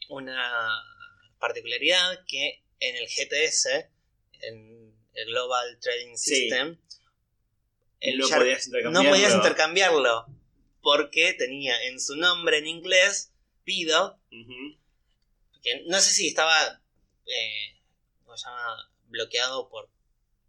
una 0.08 0.82
particularidad 1.38 2.20
que 2.26 2.62
en 2.80 2.96
el 2.96 3.06
GTS, 3.08 3.88
en 4.40 4.94
el 5.14 5.26
Global 5.26 5.78
Trading 5.80 6.16
Sí. 6.16 6.36
System, 6.48 6.78
el 8.00 8.18
no 8.18 8.28
podías 8.28 8.66
no 8.68 8.76
intercambiarlo. 8.76 9.10
podías 9.10 9.34
intercambiarlo 9.34 10.26
porque 10.82 11.32
tenía 11.34 11.80
en 11.84 12.00
su 12.00 12.16
nombre 12.16 12.58
en 12.58 12.66
inglés 12.66 13.32
Pido, 13.64 14.18
que 15.62 15.84
no 15.86 16.00
sé 16.00 16.10
si 16.12 16.26
estaba 16.28 16.80
eh, 17.26 17.80
¿cómo 18.24 18.36
se 18.36 18.46
llama? 18.48 18.90
bloqueado 19.06 19.68
por 19.68 19.88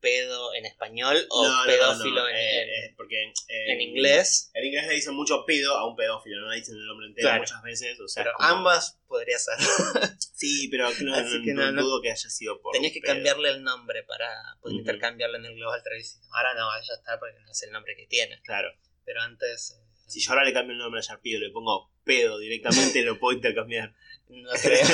pedo 0.03 0.53
en 0.53 0.65
español 0.65 1.25
o 1.29 1.47
No, 1.47 1.63
pedófilo 1.65 2.21
no, 2.23 2.27
en, 2.29 2.35
eh, 2.35 2.61
en- 2.61 2.69
eh, 2.69 2.93
porque 2.97 3.23
eh, 3.23 3.71
en 3.73 3.81
inglés. 3.81 4.51
En 4.53 4.65
inglés 4.65 4.85
le 4.87 4.93
dicen 4.95 5.15
mucho 5.15 5.45
pedo 5.45 5.75
a 5.77 5.87
un 5.87 5.95
pedófilo, 5.95 6.41
no 6.41 6.49
le 6.51 6.57
dicen 6.57 6.75
el 6.75 6.85
nombre 6.85 7.07
entero 7.07 7.29
Claro. 7.29 7.41
muchas 7.41 7.63
veces. 7.63 7.99
O 8.01 8.07
sea, 8.07 8.23
Pero 8.23 8.35
como- 8.35 8.49
ambas 8.49 8.99
podría 9.07 9.39
ser. 9.39 9.55
Sí, 10.35 10.67
pero 10.69 10.89
no, 11.01 11.81
dudo 11.81 12.01
que 12.01 12.11
haya 12.11 12.29
sido 12.29 12.59
por. 12.61 12.73
Tenías 12.73 12.91
que 12.91 12.99
pedo. 12.99 13.13
cambiarle 13.13 13.49
el 13.51 13.63
nombre 13.63 14.03
para 14.03 14.27
poder 14.61 14.73
Ujú. 14.75 14.81
intercambiarlo 14.81 15.37
en 15.37 15.45
el 15.45 15.55
Global 15.55 15.81
System. 16.01 16.21
Ahora 16.33 16.53
no, 16.53 16.67
ya 16.85 16.93
está 16.95 17.17
porque 17.17 17.39
no 17.39 17.49
es 17.49 17.63
el 17.63 17.71
nombre 17.71 17.95
que 17.95 18.05
tiene. 18.07 18.41
Claro. 18.43 18.69
Pero 19.05 19.21
antes. 19.21 19.71
eh, 19.71 19.83
Si 20.05 20.19
yo 20.19 20.31
ahora 20.31 20.43
le 20.43 20.51
cambio 20.51 20.73
el 20.73 20.79
nombre 20.79 20.99
a 20.99 21.03
Sharpedo 21.03 21.37
y 21.37 21.39
le 21.47 21.49
pongo 21.51 21.89
pedo 22.03 22.37
directamente, 22.39 23.01
lo 23.03 23.17
puedo 23.19 23.35
intercambiar. 23.37 23.93
No 24.27 24.49
creo. 24.51 24.85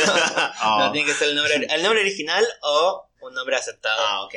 Oh. 0.64 0.80
No 0.80 0.92
tiene 0.92 1.08
que 1.08 1.14
ser 1.14 1.30
el 1.30 1.36
nombre, 1.36 1.56
el 1.56 1.82
nombre 1.84 2.02
original 2.02 2.46
o 2.62 3.10
un 3.22 3.34
nombre 3.34 3.56
aceptado. 3.56 4.02
Ah, 4.06 4.24
ok. 4.26 4.36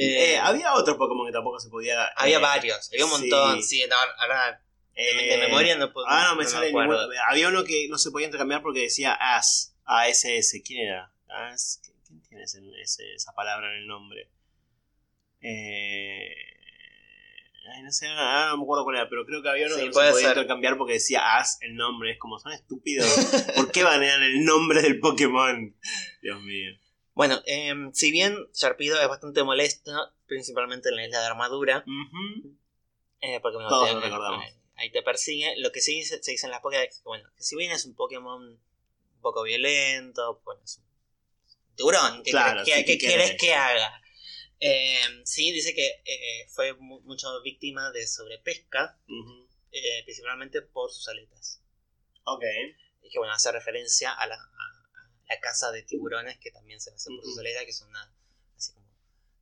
Eh, 0.00 0.34
Eh, 0.34 0.38
había 0.38 0.74
otro 0.74 0.96
Pokémon 0.96 1.26
que 1.26 1.32
tampoco 1.32 1.58
se 1.58 1.68
podía. 1.70 2.04
había 2.16 2.38
eh, 2.38 2.40
varios, 2.40 2.88
había 2.92 3.04
un 3.04 3.10
sí. 3.10 3.28
montón. 3.28 3.62
Sí, 3.62 3.84
no, 3.88 3.96
ahora 4.22 4.62
de, 4.94 5.02
de 5.02 5.34
eh, 5.34 5.38
memoria 5.38 5.76
no 5.76 5.92
puedo. 5.92 6.06
Ah, 6.08 6.28
no 6.30 6.36
me 6.36 6.44
no 6.44 6.50
sale 6.50 6.66
ningún- 6.72 6.96
Había 7.28 7.48
uno 7.48 7.64
que 7.64 7.88
no 7.88 7.98
se 7.98 8.10
podía 8.10 8.26
intercambiar 8.26 8.62
porque 8.62 8.80
decía 8.82 9.14
AS. 9.14 9.74
ASS. 9.84 10.60
¿Quién 10.64 10.86
era? 10.88 11.12
As. 11.28 11.80
¿Quién 12.06 12.22
tiene 12.22 12.44
ese- 12.44 13.14
esa 13.14 13.32
palabra 13.34 13.72
en 13.72 13.78
el 13.82 13.86
nombre? 13.86 14.28
Eh. 15.40 16.28
Ay, 17.74 17.82
no 17.82 17.92
sé, 17.92 18.06
ahora 18.08 18.48
no 18.48 18.56
me 18.58 18.62
acuerdo 18.62 18.84
cuál 18.84 18.96
era, 18.96 19.08
pero 19.10 19.26
creo 19.26 19.42
que 19.42 19.48
había 19.50 19.66
uno 19.66 19.74
Sí, 19.74 19.80
que 19.82 19.86
no 19.88 19.92
se 19.92 20.10
podía 20.10 20.28
intercambiar 20.30 20.78
porque 20.78 20.94
decía 20.94 21.36
As 21.36 21.58
el 21.60 21.74
nombre. 21.76 22.12
Es 22.12 22.18
como, 22.18 22.38
son 22.38 22.52
estúpidos. 22.52 23.06
¿Por 23.56 23.70
qué 23.70 23.82
banean 23.84 24.22
el 24.22 24.44
nombre 24.44 24.80
del 24.80 24.98
Pokémon? 25.00 25.76
Dios 26.22 26.40
mío. 26.42 26.72
Bueno, 27.18 27.42
em, 27.46 27.92
si 27.94 28.12
bien 28.12 28.48
Sharpido 28.54 29.00
es 29.02 29.08
bastante 29.08 29.42
molesto, 29.42 29.90
principalmente 30.28 30.88
en 30.90 30.94
la 30.94 31.04
isla 31.04 31.18
de 31.18 31.26
armadura, 31.26 31.84
eh, 33.20 33.40
porque 33.42 33.56
bueno, 33.56 33.70
Todos 33.70 33.88
te- 33.88 33.94
lo 33.94 34.00
recordamos. 34.00 34.44
eh, 34.44 34.54
ahí 34.76 34.92
te 34.92 35.02
persigue, 35.02 35.54
lo 35.58 35.72
que 35.72 35.80
sí 35.80 36.04
se, 36.04 36.22
se 36.22 36.30
dice 36.30 36.46
en 36.46 36.52
las 36.52 36.60
Pokédex, 36.60 36.98
que 36.98 37.08
bueno, 37.08 37.28
que 37.36 37.42
si 37.42 37.56
bien 37.56 37.72
es 37.72 37.84
un 37.86 37.96
Pokémon 37.96 38.40
un 38.40 39.20
poco 39.20 39.42
violento, 39.42 40.40
bueno, 40.44 40.62
es 40.64 40.78
un 40.78 40.84
tiburón, 41.74 42.22
¿qué, 42.22 42.30
Claro, 42.30 42.60
querés- 42.60 42.64
sí, 42.66 42.70
qué- 42.72 42.84
¿qué 42.84 42.98
qué 42.98 43.06
querés 43.08 43.26
querés? 43.30 43.40
que 43.42 43.54
haga? 43.54 44.02
Em, 44.60 45.24
sí, 45.26 45.50
dice 45.50 45.74
que 45.74 45.86
eh, 46.04 46.46
fue 46.50 46.72
mu- 46.74 47.00
mucho 47.00 47.42
víctima 47.42 47.90
de 47.90 48.06
sobrepesca, 48.06 48.96
eh, 49.72 50.02
principalmente 50.04 50.62
por 50.62 50.92
sus 50.92 51.08
aletas. 51.08 51.60
Ok. 52.26 52.44
Y 53.02 53.10
que 53.10 53.18
bueno, 53.18 53.34
hace 53.34 53.50
referencia 53.50 54.12
a 54.12 54.24
la, 54.28 54.36
a 54.36 54.77
la 55.28 55.40
caza 55.40 55.70
de 55.72 55.82
tiburones 55.82 56.38
que 56.38 56.50
también 56.50 56.80
se 56.80 56.90
hace 56.90 57.10
por 57.10 57.18
Ujú. 57.18 57.28
sus 57.30 57.38
aletas, 57.38 57.64
que 57.64 57.72
son 57.72 57.88
una, 57.88 58.12
así 58.56 58.72
como 58.72 58.86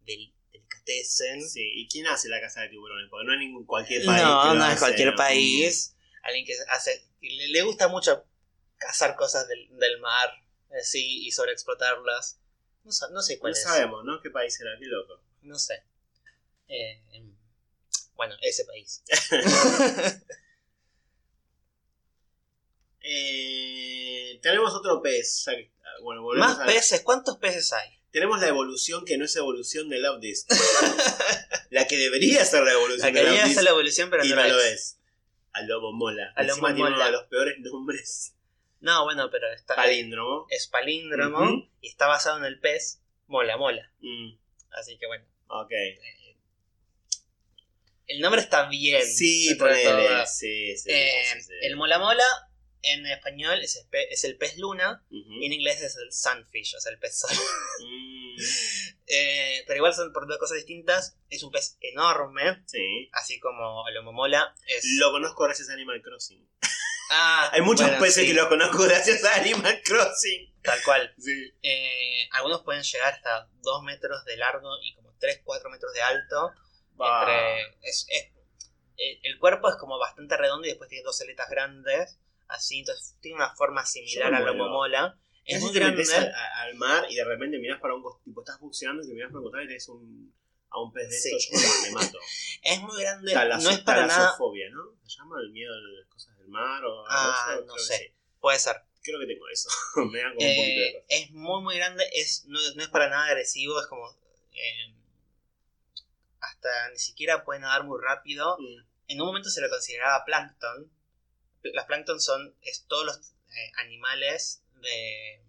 del, 0.00 0.32
delicatessen. 0.52 1.48
Sí, 1.48 1.62
¿y 1.74 1.88
quién 1.88 2.06
hace 2.06 2.28
la 2.28 2.40
casa 2.40 2.62
de 2.62 2.68
tiburones? 2.70 3.08
Porque 3.10 3.26
no 3.26 3.32
es 3.34 3.38
ningún 3.38 3.64
cualquier 3.66 4.04
país. 4.04 4.22
No, 4.22 4.54
no 4.54 4.66
es 4.70 4.78
cualquier 4.78 5.14
país. 5.14 5.94
Alguien 6.22 6.44
que 6.44 6.54
hace. 6.70 7.06
le, 7.20 7.48
le 7.48 7.62
gusta 7.62 7.88
mucho 7.88 8.24
cazar 8.78 9.16
cosas 9.16 9.46
del, 9.48 9.68
del 9.78 10.00
mar, 10.00 10.30
así, 10.80 11.26
y 11.26 11.30
sobreexplotarlas. 11.32 12.38
No, 12.84 12.90
no 13.12 13.22
sé 13.22 13.34
No 13.36 13.40
cuál 13.40 13.52
es. 13.52 13.62
sabemos, 13.62 14.04
¿no? 14.04 14.20
¿Qué 14.22 14.30
país 14.30 14.60
era? 14.60 14.78
Qué 14.78 14.86
loco. 14.86 15.20
No 15.42 15.58
sé. 15.58 15.82
Eh, 16.68 17.00
bueno, 18.14 18.34
ese 18.42 18.64
país. 18.64 19.02
Eh, 23.08 23.45
tenemos 24.50 24.74
otro 24.74 25.02
pez. 25.02 25.44
bueno, 26.02 26.22
Más 26.34 26.60
a- 26.60 26.66
peces, 26.66 27.00
¿cuántos 27.02 27.38
peces 27.38 27.72
hay? 27.72 27.90
Tenemos 28.10 28.40
la 28.40 28.48
evolución 28.48 29.04
que 29.04 29.18
no 29.18 29.24
es 29.26 29.36
evolución 29.36 29.88
de 29.90 29.98
Love 29.98 30.20
Disc. 30.20 30.50
la 31.70 31.86
que 31.86 31.96
debería 31.98 32.44
ser 32.44 32.62
la 32.62 32.72
evolución 32.72 33.00
La 33.02 33.06
de 33.08 33.12
que 33.12 33.20
Love 33.22 33.30
debería 33.34 33.54
ser 33.54 33.64
la 33.64 33.70
evolución, 33.70 34.10
pero 34.10 34.24
y 34.24 34.28
no, 34.30 34.36
no 34.36 34.48
lo 34.48 34.60
es. 34.60 34.98
A 35.52 35.62
Lobo 35.62 35.92
Mola. 35.92 36.32
A 36.36 36.42
Lobo 36.42 36.66
uno 36.66 37.04
de 37.04 37.10
los 37.10 37.24
peores 37.24 37.56
nombres. 37.60 38.34
No, 38.80 39.04
bueno, 39.04 39.30
pero 39.30 39.50
está. 39.52 39.74
Palíndromo. 39.74 40.46
Es 40.50 40.66
palíndromo 40.66 41.68
y 41.80 41.88
está 41.88 42.06
basado 42.06 42.38
en 42.38 42.44
el 42.44 42.58
pez 42.60 43.00
Mola 43.26 43.56
Mola. 43.56 43.90
Mm, 44.00 44.32
Así 44.70 44.96
que 44.98 45.06
bueno. 45.06 45.24
ok. 45.48 45.72
el 48.08 48.20
nombre 48.20 48.40
está 48.40 48.68
bien. 48.68 49.04
Sí, 49.06 49.54
ponele. 49.58 50.26
sí, 50.26 50.70
Eh, 50.70 50.76
sí, 50.76 51.42
sí. 51.42 51.52
El 51.62 51.76
mola 51.76 51.98
mola 51.98 52.24
en 52.82 53.06
español 53.06 53.60
es 53.62 53.76
el, 53.76 53.86
pe- 53.88 54.12
es 54.12 54.24
el 54.24 54.36
pez 54.36 54.56
luna 54.58 55.04
y 55.10 55.44
en 55.46 55.52
inglés 55.52 55.80
es 55.82 55.96
el 55.96 56.12
sunfish, 56.12 56.74
o 56.76 56.80
sea, 56.80 56.92
el 56.92 56.98
pez 56.98 57.18
sol. 57.18 57.30
Mm, 57.80 58.36
Eh, 59.08 59.62
pero 59.68 59.76
igual 59.78 59.94
son 59.94 60.12
por 60.12 60.26
dos 60.26 60.36
cosas 60.38 60.56
distintas. 60.56 61.16
Es 61.30 61.42
un 61.44 61.52
pez 61.52 61.78
enorme, 61.80 62.62
sí. 62.66 63.08
así 63.12 63.38
como 63.38 63.86
el 63.88 64.02
momola 64.02 64.52
es. 64.66 64.84
Lo 64.98 65.12
conozco 65.12 65.44
gracias 65.44 65.70
a 65.70 65.74
Animal 65.74 66.02
Crossing. 66.02 66.44
Ah, 67.12 67.50
Hay 67.52 67.60
muchos 67.62 67.86
bueno, 67.86 68.00
peces 68.02 68.22
sí, 68.22 68.26
que 68.26 68.34
los 68.34 68.48
conozco 68.48 68.82
gracias 68.82 69.24
a 69.24 69.36
Animal 69.36 69.80
Crossing. 69.84 70.52
Tal 70.60 70.82
cual. 70.82 71.14
Sí. 71.20 71.52
Eh, 71.62 72.28
algunos 72.32 72.64
pueden 72.64 72.82
llegar 72.82 73.14
hasta 73.14 73.48
2 73.62 73.82
metros 73.84 74.24
de 74.24 74.36
largo 74.38 74.70
y 74.82 74.92
como 74.96 75.14
3, 75.20 75.40
4 75.44 75.70
metros 75.70 75.92
de 75.92 76.02
alto. 76.02 76.52
Entre, 76.98 77.60
es, 77.82 78.06
es- 78.08 78.32
eh, 78.98 79.20
el 79.22 79.38
cuerpo 79.38 79.68
es 79.68 79.76
como 79.76 79.98
bastante 79.98 80.36
redondo 80.36 80.66
y 80.66 80.70
después 80.70 80.90
tiene 80.90 81.04
dos 81.04 81.20
aletas 81.20 81.48
grandes. 81.48 82.18
Así, 82.48 82.80
entonces 82.80 83.16
tiene 83.20 83.36
una 83.36 83.54
forma 83.56 83.84
similar 83.84 84.34
a 84.34 84.40
la 84.40 84.52
momola. 84.52 85.18
Es 85.44 85.60
muy 85.60 85.72
grande. 85.72 86.02
al, 86.12 86.74
mar 86.74 87.06
y 87.08 87.14
de 87.14 87.24
repente 87.24 87.58
mirás 87.58 87.80
para 87.80 87.94
un 87.94 88.02
tipo 88.24 88.40
estás 88.40 88.58
buceando 88.60 89.02
y 89.02 89.06
te 89.08 89.14
mirás 89.14 89.28
para 89.28 89.38
un 89.38 89.44
costado 89.44 89.64
y 89.64 89.68
tenés 89.68 89.88
un, 89.88 90.34
a 90.70 90.80
un 90.80 90.92
pez 90.92 91.08
de 91.08 91.16
Sí. 91.18 91.36
estos, 91.36 91.60
yo 91.62 91.82
me 91.82 91.90
mato. 91.92 92.18
Es 92.62 92.80
muy 92.80 93.00
grande. 93.00 93.32
Talazo- 93.32 93.62
no 93.62 93.70
es 93.70 93.78
para 93.80 94.06
nada. 94.06 94.36
¿no? 94.72 94.98
¿Se 95.04 95.16
llama 95.16 95.36
el 95.40 95.50
miedo 95.50 95.72
a 95.72 95.78
las 96.00 96.08
cosas 96.08 96.36
del 96.38 96.48
mar 96.48 96.84
o 96.84 97.04
Ah, 97.08 97.58
no 97.64 97.78
sé. 97.78 97.96
sí. 97.96 98.14
Puede 98.40 98.58
ser. 98.58 98.76
Creo 99.02 99.20
que 99.20 99.26
tengo 99.26 99.48
eso. 99.48 99.68
me 99.96 100.20
como 100.22 100.30
un 100.32 100.56
poquito 100.56 100.80
de 100.80 100.88
Eh, 100.88 101.04
es 101.08 101.30
muy, 101.30 101.62
muy 101.62 101.76
grande. 101.76 102.04
Es, 102.12 102.44
no, 102.46 102.58
no 102.74 102.82
es 102.82 102.88
para 102.88 103.08
nada 103.08 103.26
agresivo. 103.26 103.80
Es 103.80 103.86
como. 103.86 104.10
eh, 104.52 104.94
hasta 106.40 106.90
ni 106.90 106.98
siquiera 106.98 107.44
puede 107.44 107.60
nadar 107.60 107.84
muy 107.84 107.98
rápido. 108.02 108.56
Mm. 108.58 108.84
En 109.08 109.20
un 109.20 109.26
momento 109.28 109.48
se 109.50 109.60
lo 109.60 109.68
consideraba 109.68 110.24
plancton. 110.24 110.90
Las 111.74 111.86
plancton 111.86 112.20
son 112.20 112.54
es 112.62 112.86
todos 112.86 113.04
los 113.06 113.16
eh, 113.54 113.72
animales 113.76 114.62
de, 114.80 115.42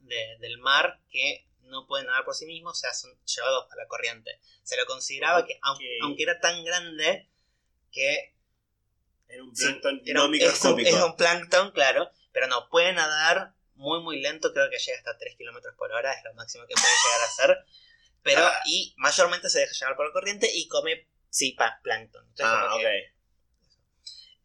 de- 0.00 0.36
del 0.40 0.58
mar 0.58 1.00
que 1.10 1.46
no 1.62 1.86
pueden 1.86 2.06
nadar 2.06 2.24
por 2.24 2.34
sí 2.34 2.46
mismos, 2.46 2.72
o 2.78 2.80
sea, 2.80 2.94
son 2.94 3.10
llevados 3.24 3.66
a 3.72 3.76
la 3.76 3.86
corriente. 3.88 4.38
Se 4.62 4.76
lo 4.76 4.86
consideraba 4.86 5.44
que, 5.44 5.58
aun- 5.62 5.76
Ok. 5.76 5.82
aunque 6.02 6.22
era 6.22 6.38
tan 6.40 6.64
grande, 6.64 7.28
que 7.90 8.32
Era 9.28 9.42
un 9.42 9.56
Sí, 9.56 9.64
plancton 9.64 9.94
no 9.96 10.00
un- 10.00 10.06
es, 10.16 10.24
un, 10.24 10.30
microscópico. 10.30 10.88
es 10.88 10.94
un 11.02 11.16
plancton, 11.16 11.72
claro, 11.72 12.08
pero 12.30 12.46
no, 12.46 12.68
puede 12.68 12.92
nadar 12.92 13.54
muy, 13.74 14.00
muy 14.00 14.20
lento, 14.20 14.52
creo 14.52 14.70
que 14.70 14.78
llega 14.78 14.98
hasta 14.98 15.18
3 15.18 15.34
kilómetros 15.36 15.74
por 15.76 15.90
hora, 15.90 16.12
es 16.12 16.22
lo 16.24 16.32
máximo 16.34 16.64
que 16.68 16.74
puede 16.74 16.86
llegar 16.86 17.20
a 17.20 17.24
hacer. 17.24 17.66
Pero, 18.22 18.42
Ah. 18.46 18.60
y 18.66 18.94
mayormente 18.98 19.48
se 19.50 19.58
deja 19.60 19.72
llevar 19.72 19.96
por 19.96 20.06
la 20.06 20.12
corriente 20.12 20.48
y 20.54 20.68
come, 20.68 21.08
sí, 21.28 21.56
plancton. 21.82 22.22
Entonces, 22.28 22.46
Ah, 22.46 22.74
ok. 22.76 22.80
que, 22.82 23.12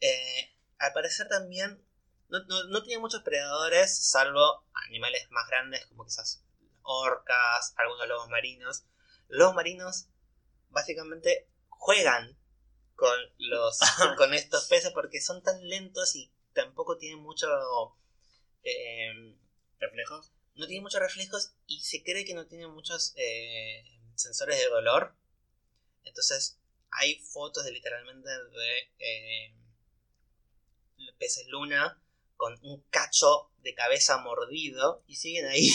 eh, 0.01 0.55
al 0.79 0.93
parecer 0.93 1.27
también 1.29 1.83
no, 2.29 2.39
no- 2.45 2.63
no 2.65 2.83
tiene 2.83 3.01
muchos 3.01 3.21
predadores, 3.23 3.95
salvo 4.09 4.65
animales 4.87 5.27
más 5.31 5.47
grandes 5.49 5.85
como 5.87 6.05
quizás 6.05 6.43
orcas, 6.83 7.73
algunos 7.77 8.07
lobos 8.07 8.29
marinos. 8.29 8.85
Los 9.27 9.53
marinos 9.53 10.07
básicamente 10.69 11.47
juegan 11.69 12.37
con 12.95 13.17
los 13.37 13.79
con 14.17 14.33
estos 14.33 14.67
peces 14.67 14.91
porque 14.93 15.21
son 15.21 15.41
tan 15.43 15.67
lentos 15.67 16.15
y 16.15 16.31
tampoco 16.53 16.97
tienen 16.97 17.19
mucho 17.19 17.47
eh, 18.63 19.35
¿Reflejos? 19.79 20.31
no 20.55 20.67
tienen 20.67 20.83
muchos 20.83 20.99
reflejos 21.01 21.53
y 21.65 21.81
se 21.81 22.03
cree 22.03 22.25
que 22.25 22.33
no 22.35 22.45
tienen 22.47 22.69
muchos 22.71 23.13
eh, 23.17 23.83
sensores 24.15 24.57
de 24.59 24.67
dolor. 24.67 25.15
Entonces 26.03 26.59
hay 26.91 27.19
fotos 27.19 27.63
de 27.65 27.71
literalmente 27.71 28.29
de 28.29 28.79
eh, 28.99 29.53
peces 31.19 31.47
luna 31.47 32.01
con 32.37 32.57
un 32.63 32.81
cacho 32.89 33.51
de 33.59 33.73
cabeza 33.75 34.17
mordido 34.17 35.03
y 35.07 35.15
siguen 35.15 35.45
ahí. 35.47 35.69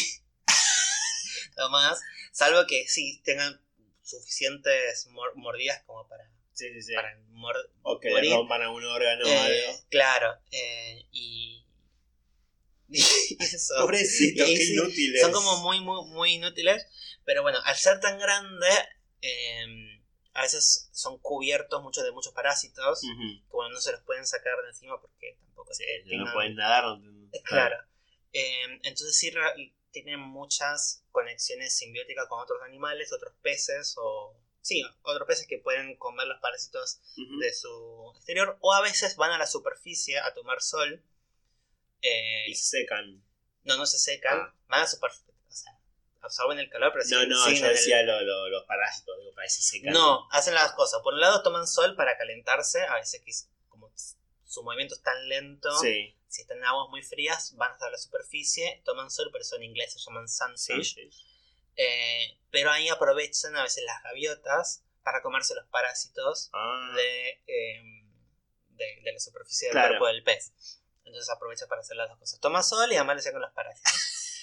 Nada 1.56 1.68
más, 1.70 2.00
salvo 2.32 2.66
que 2.66 2.86
sí 2.88 3.20
tengan 3.24 3.60
suficientes 4.02 5.06
mor- 5.08 5.34
mordidas 5.36 5.82
como 5.86 6.06
para, 6.08 6.24
Sí, 6.52 6.72
sí, 6.72 6.82
sí. 6.82 6.94
para 6.94 7.16
mor- 7.28 7.70
o 7.82 8.00
que 8.00 8.08
le 8.08 8.14
morir. 8.14 8.32
rompan 8.32 8.62
algún 8.62 8.84
órgano 8.84 9.24
o 9.24 9.28
Eh, 9.28 9.36
algo. 9.68 9.80
Claro, 9.90 10.38
eh, 10.50 11.06
y, 11.12 11.66
y 12.88 13.00
eso. 13.40 13.74
Pobrecitos, 13.80 14.48
y 14.48 14.54
qué 14.54 14.64
inútiles. 14.64 15.20
Son 15.20 15.32
como 15.32 15.58
muy, 15.62 15.80
muy, 15.80 16.04
muy 16.10 16.34
inútiles. 16.34 16.86
Pero 17.24 17.42
bueno, 17.42 17.58
al 17.64 17.76
ser 17.76 18.00
tan 18.00 18.18
grande, 18.18 18.68
eh, 19.22 19.95
a 20.36 20.42
veces 20.42 20.88
son 20.92 21.18
cubiertos 21.18 21.82
muchos 21.82 22.04
de 22.04 22.12
muchos 22.12 22.32
parásitos. 22.32 23.02
Ujú. 23.02 23.40
Que 23.48 23.52
bueno, 23.56 23.74
no 23.74 23.80
se 23.80 23.92
los 23.92 24.02
pueden 24.02 24.26
sacar 24.26 24.60
de 24.62 24.68
encima 24.68 25.00
porque 25.00 25.36
tampoco 25.40 25.72
Sí, 25.74 25.84
se 25.84 26.16
no 26.16 26.32
pueden 26.32 26.54
nadar. 26.56 26.98
Es 27.32 27.42
claro. 27.42 27.76
Eh, 28.32 28.64
entonces 28.82 29.16
sí 29.16 29.32
tienen 29.90 30.20
muchas 30.20 31.02
conexiones 31.10 31.74
simbióticas 31.76 32.26
con 32.28 32.40
otros 32.40 32.60
animales, 32.62 33.12
otros 33.12 33.32
peces 33.42 33.94
o... 33.98 34.36
Sí, 34.60 34.82
otros 35.02 35.26
peces 35.28 35.46
que 35.46 35.58
pueden 35.58 35.96
comer 35.96 36.26
los 36.26 36.40
parásitos 36.40 37.00
de 37.40 37.54
su 37.54 38.12
exterior 38.16 38.58
o 38.60 38.72
a 38.74 38.82
veces 38.82 39.14
van 39.16 39.30
a 39.30 39.38
la 39.38 39.46
superficie 39.46 40.18
a 40.18 40.34
tomar 40.34 40.60
sol. 40.60 41.02
Eh, 42.02 42.46
Y 42.48 42.54
se 42.56 42.80
secan. 42.80 43.22
no, 43.64 43.76
no 43.76 43.86
se 43.86 43.98
secan, 43.98 44.38
Ah. 44.40 44.54
van 44.68 44.80
a 44.80 44.82
la 44.82 44.88
superficie, 44.88 45.32
o 45.48 45.52
sea, 45.52 45.78
absorben 46.26 46.58
el 46.58 46.68
calor, 46.70 46.92
pero 46.92 47.04
No, 47.08 47.26
no, 47.26 47.50
yo 47.50 47.66
el- 47.66 47.72
decía 47.72 48.02
lo- 48.02 48.20
lo- 48.20 48.48
los 48.48 48.64
parásitos, 48.64 49.16
digo, 49.18 49.32
secan. 49.48 49.92
No, 49.92 50.28
hacen 50.30 50.54
las 50.54 50.72
cosas. 50.72 51.00
Por 51.02 51.14
un 51.14 51.20
lado 51.20 51.42
toman 51.42 51.66
sol 51.66 51.96
para 51.96 52.16
calentarse, 52.18 52.82
a 52.84 52.94
veces 52.96 53.22
que 53.24 53.32
como 53.68 53.90
su 54.44 54.62
movimiento 54.62 54.94
es 54.94 55.02
tan 55.02 55.28
lento, 55.28 55.70
Sí. 55.80 56.16
si 56.28 56.42
están 56.42 56.58
en 56.58 56.64
aguas 56.64 56.88
muy 56.90 57.02
frías, 57.02 57.54
van 57.56 57.72
hasta 57.72 57.90
la 57.90 57.98
superficie, 57.98 58.82
toman 58.84 59.10
sol, 59.10 59.30
por 59.32 59.40
eso 59.40 59.56
en 59.56 59.64
inglés 59.64 59.92
se 59.92 59.98
llaman 59.98 60.28
sunfish. 60.28 60.96
Eh, 61.76 62.38
pero 62.50 62.70
ahí 62.70 62.88
aprovechan 62.88 63.54
a 63.56 63.62
veces 63.62 63.84
las 63.84 64.02
gaviotas 64.02 64.82
para 65.02 65.20
comerse 65.22 65.54
los 65.54 65.66
parásitos 65.68 66.48
Ah, 66.52 66.92
de, 66.96 67.28
eh, 67.46 67.82
de, 68.70 69.00
de 69.02 69.12
la 69.12 69.20
superficie 69.20 69.68
del 69.68 69.72
Claro. 69.72 69.88
cuerpo 69.98 70.06
del 70.06 70.22
pez. 70.24 70.52
Entonces 71.04 71.30
aprovecha 71.30 71.66
para 71.68 71.82
hacer 71.82 71.96
las 71.96 72.08
dos 72.08 72.18
cosas. 72.18 72.40
Toma 72.40 72.62
sol 72.62 72.90
y 72.92 72.96
además 72.96 73.16
le 73.16 73.22
saca 73.22 73.38
los 73.38 73.52
parásitos. 73.52 73.92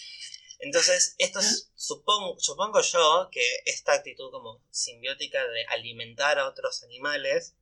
Entonces, 0.65 1.15
esto 1.17 1.39
es- 1.39 1.71
supongo, 1.75 2.39
supongo 2.39 2.79
yo 2.81 3.29
que 3.31 3.45
esta 3.65 3.93
actitud 3.93 4.31
como 4.31 4.63
simbiótica 4.71 5.45
de 5.45 5.65
alimentar 5.67 6.39
a 6.39 6.47
otros 6.47 6.83
animales 6.83 7.55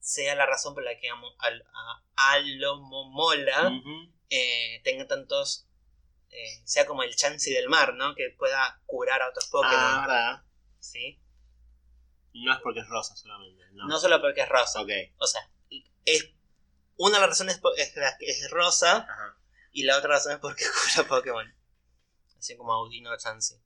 sea 0.00 0.34
la 0.36 0.46
razón 0.46 0.74
por 0.74 0.84
la 0.84 0.96
que 0.98 1.08
amo- 1.10 1.34
al- 1.38 1.64
a 1.72 2.02
Alomomola 2.32 3.68
ujú. 3.68 4.12
eh, 4.30 4.80
tenga 4.84 5.06
tantos 5.06 5.66
eh, 6.30 6.60
sea 6.64 6.86
como 6.86 7.02
el 7.02 7.16
Chansey 7.16 7.52
del 7.54 7.68
mar, 7.68 7.94
¿no? 7.94 8.14
Que 8.14 8.30
pueda 8.36 8.80
curar 8.84 9.22
a 9.22 9.28
otros 9.30 9.46
Pokémon. 9.46 9.74
Ah, 9.78 10.00
verdad. 10.06 10.42
¿sí? 10.80 11.18
No 12.34 12.52
es 12.52 12.60
porque 12.62 12.80
es 12.80 12.88
rosa 12.88 13.16
solamente. 13.16 13.64
No. 13.72 13.86
No 13.88 13.98
solo 13.98 14.20
porque 14.20 14.42
es 14.42 14.48
rosa. 14.48 14.82
Ok. 14.82 14.90
O 15.18 15.26
sea, 15.26 15.40
es 16.04 16.28
una 16.98 17.16
de 17.16 17.20
las 17.22 17.30
razones 17.30 17.60
es, 17.78 17.96
la- 17.96 18.16
es 18.20 18.50
rosa 18.50 18.98
Ajá. 18.98 19.36
y 19.72 19.84
la 19.84 19.96
otra 19.96 20.10
razón 20.10 20.32
es 20.32 20.38
porque 20.38 20.64
cura 20.96 21.08
Pokémon. 21.08 21.55
Así 22.38 22.56
como 22.56 22.72
Audino 22.72 23.16
Chansey. 23.16 23.58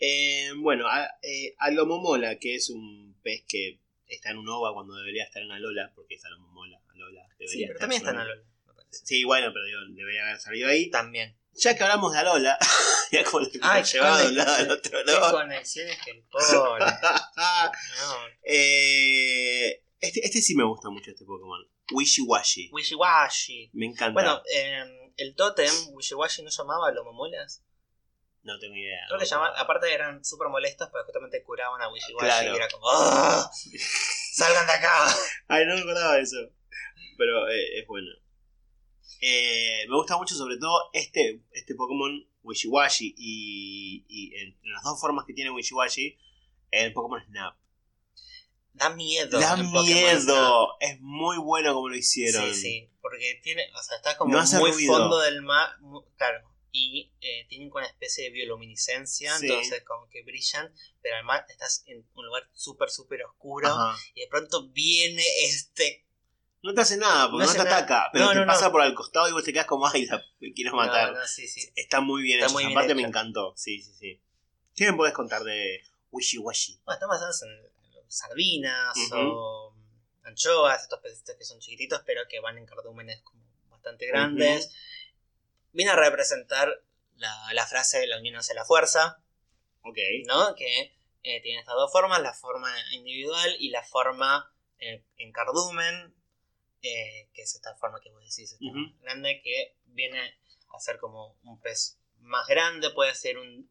Eh, 0.00 0.52
bueno, 0.56 0.86
a, 0.88 1.08
eh, 1.22 1.54
Alomomola, 1.58 2.36
que 2.38 2.54
es 2.54 2.70
un 2.70 3.16
pez 3.22 3.44
que 3.48 3.80
está 4.06 4.30
en 4.30 4.38
un 4.38 4.48
ova 4.48 4.72
cuando 4.72 4.94
debería 4.94 5.24
estar 5.24 5.42
en 5.42 5.50
Alola, 5.50 5.92
porque 5.94 6.14
es 6.14 6.24
Alomomola. 6.24 6.80
Alola 6.94 7.26
debería 7.38 7.48
Sí, 7.48 7.58
pero 7.62 7.72
estar 7.72 7.80
también 7.80 8.02
está 8.02 8.10
en 8.12 8.18
Alola. 8.18 8.42
Sí, 8.90 9.24
bueno, 9.24 9.52
pero 9.52 9.64
digo, 9.66 9.80
debería 9.90 10.22
haber 10.24 10.40
salido 10.40 10.68
ahí. 10.68 10.90
También. 10.90 11.36
Ya 11.54 11.76
que 11.76 11.82
hablamos 11.82 12.12
de 12.12 12.18
Alola, 12.20 12.56
ya 13.12 13.24
como 13.24 13.40
lo 13.40 13.50
Ay, 13.62 13.82
llevado 13.82 14.18
de 14.18 14.24
un 14.24 14.30
qué 14.30 14.36
lado 14.36 14.54
al 14.54 14.70
otro, 14.70 14.98
Qué 15.04 15.12
¿no? 15.12 15.30
conexiones 15.32 15.98
que 16.04 16.10
el 16.12 16.22
pobre. 16.22 16.84
No. 16.84 17.72
Eh, 18.50 19.82
este, 20.00 20.24
este 20.24 20.40
sí 20.40 20.54
me 20.54 20.64
gusta 20.64 20.88
mucho, 20.90 21.10
este 21.10 21.24
Pokémon. 21.24 21.68
Wishy 21.92 22.22
Washy. 22.22 22.70
Wishiwashi. 22.72 23.70
Me 23.72 23.86
encanta. 23.86 24.12
Bueno, 24.12 24.42
eh, 24.54 24.84
el 25.18 25.34
Totem, 25.36 25.72
Wishiwashi, 25.92 26.42
¿no 26.42 26.50
llamaba 26.50 26.90
Lomomolas? 26.92 27.62
no 28.44 28.58
tengo 28.58 28.74
idea. 28.76 29.00
Creo 29.08 29.20
que 29.20 29.26
llamaban, 29.26 29.52
aparte 29.58 29.92
eran 29.92 30.24
súper 30.24 30.48
molestos, 30.48 30.88
pero 30.90 31.04
justamente 31.04 31.42
curaban 31.42 31.82
a 31.82 31.90
Wishiwashi 31.92 32.24
Claro. 32.24 32.52
y 32.52 32.56
era 32.56 32.68
como 32.70 32.86
¡Ah! 32.90 33.50
¡Salgan 34.32 34.66
de 34.66 34.72
acá! 34.72 35.06
Ay, 35.48 35.66
no 35.66 35.74
me 35.74 35.80
acordaba 35.82 36.14
de 36.14 36.22
eso. 36.22 36.36
Pero 37.18 37.46
eh, 37.50 37.78
es 37.80 37.86
bueno. 37.86 38.08
Eh, 39.20 39.84
me 39.88 39.96
gusta 39.96 40.16
mucho 40.16 40.34
sobre 40.34 40.56
todo 40.56 40.88
este, 40.94 41.42
este 41.50 41.74
Pokémon 41.74 42.26
Wishiwashi 42.42 43.14
y, 43.18 44.06
y 44.08 44.34
en, 44.36 44.56
en 44.62 44.72
las 44.72 44.82
dos 44.84 44.98
formas 44.98 45.26
que 45.26 45.34
tiene 45.34 45.50
Wishiwashi, 45.50 46.16
el 46.70 46.92
Pokémon 46.94 47.22
Snap. 47.26 47.54
Da 48.78 48.90
miedo. 48.90 49.38
Da 49.40 49.56
miedo. 49.56 50.76
Es 50.80 51.00
muy 51.00 51.36
bueno 51.38 51.74
como 51.74 51.88
lo 51.88 51.96
hicieron. 51.96 52.42
Sí, 52.54 52.60
sí, 52.60 52.90
porque 53.00 53.40
tiene, 53.42 53.64
o 53.78 53.82
sea, 53.82 53.96
está 53.96 54.16
como 54.16 54.34
No 54.34 54.44
muy 54.60 54.70
ruido. 54.72 54.92
fondo 54.96 55.18
del 55.20 55.42
mar, 55.42 55.78
mu- 55.80 56.04
claro, 56.16 56.46
y 56.70 57.12
eh, 57.20 57.46
tienen 57.48 57.70
como 57.70 57.80
una 57.84 57.88
especie 57.90 58.24
de 58.24 58.30
bioluminiscencia, 58.30 59.36
Sí. 59.38 59.46
entonces 59.46 59.82
como 59.84 60.08
que 60.08 60.22
brillan, 60.22 60.72
pero 61.02 61.16
además 61.16 61.42
estás 61.48 61.82
en 61.86 62.06
un 62.14 62.26
lugar 62.26 62.48
súper, 62.52 62.90
súper 62.90 63.22
oscuro, 63.24 63.68
Ajá. 63.68 63.98
y 64.14 64.20
de 64.20 64.26
pronto 64.28 64.68
viene 64.68 65.22
este... 65.44 66.04
No 66.62 66.74
te 66.74 66.80
hace 66.80 66.96
nada 66.96 67.30
porque 67.30 67.46
No 67.46 67.52
no, 67.52 67.56
te 67.56 67.64
nada. 67.64 67.76
ataca, 67.78 68.10
pero 68.12 68.26
No, 68.26 68.32
te 68.32 68.40
no, 68.40 68.46
pasa 68.46 68.70
por 68.72 68.82
al 68.82 68.94
costado 68.94 69.28
y 69.28 69.32
vos 69.32 69.44
te 69.44 69.52
quedas 69.52 69.66
como, 69.66 69.86
ay, 69.86 70.06
la 70.06 70.22
quiero 70.54 70.74
matar. 70.76 71.14
Sí, 71.26 71.46
sí. 71.48 71.68
Está 71.76 72.00
muy 72.00 72.22
bien 72.22 72.40
Está 72.40 72.52
muy 72.52 72.64
bien 72.64 72.76
Aparte 72.76 72.94
me 72.96 73.02
encantó. 73.02 73.54
Sí, 73.56 73.80
sí, 73.80 73.92
sí. 73.98 74.20
¿Qué 74.74 74.90
me 74.90 74.96
podés 74.96 75.14
contar 75.14 75.42
de 75.44 75.82
Wishiwashi? 76.10 76.80
Bueno, 76.84 76.94
están 76.96 77.08
basados 77.08 77.42
en, 77.44 77.48
sardinas 78.08 78.96
o 79.12 79.74
anchoas, 80.24 80.82
estos 80.82 81.00
pecitos 81.00 81.36
que 81.36 81.44
son 81.44 81.58
chiquititos, 81.60 82.02
pero 82.04 82.26
que 82.28 82.40
van 82.40 82.58
en 82.58 82.66
cardúmenes 82.66 83.20
como 83.22 83.42
bastante 83.70 84.06
grandes. 84.06 84.70
Viene 85.72 85.92
a 85.92 85.96
representar 85.96 86.82
la, 87.16 87.52
la 87.52 87.66
frase 87.66 88.06
la 88.06 88.18
unión 88.18 88.36
hace 88.36 88.54
la 88.54 88.64
fuerza, 88.64 89.22
Ok. 89.82 89.98
¿no? 90.26 90.54
Que 90.54 90.96
eh, 91.22 91.40
tiene 91.42 91.60
estas 91.60 91.74
dos 91.74 91.92
formas, 91.92 92.20
la 92.20 92.34
forma 92.34 92.72
individual 92.92 93.56
y 93.58 93.70
la 93.70 93.82
forma 93.82 94.52
eh, 94.78 95.04
en 95.16 95.32
cardumen, 95.32 96.14
eh, 96.82 97.28
que 97.32 97.42
es 97.42 97.54
esta 97.54 97.74
forma 97.76 98.00
que 98.00 98.10
vos 98.10 98.20
decís, 98.22 98.52
esta 98.52 98.64
Ujú. 98.66 98.78
grande, 99.00 99.40
que 99.42 99.76
viene 99.86 100.38
a 100.74 100.80
ser 100.80 100.98
como 100.98 101.38
un 101.44 101.60
pez 101.60 101.98
más 102.20 102.46
grande, 102.46 102.90
puede 102.90 103.14
ser 103.14 103.38
un... 103.38 103.70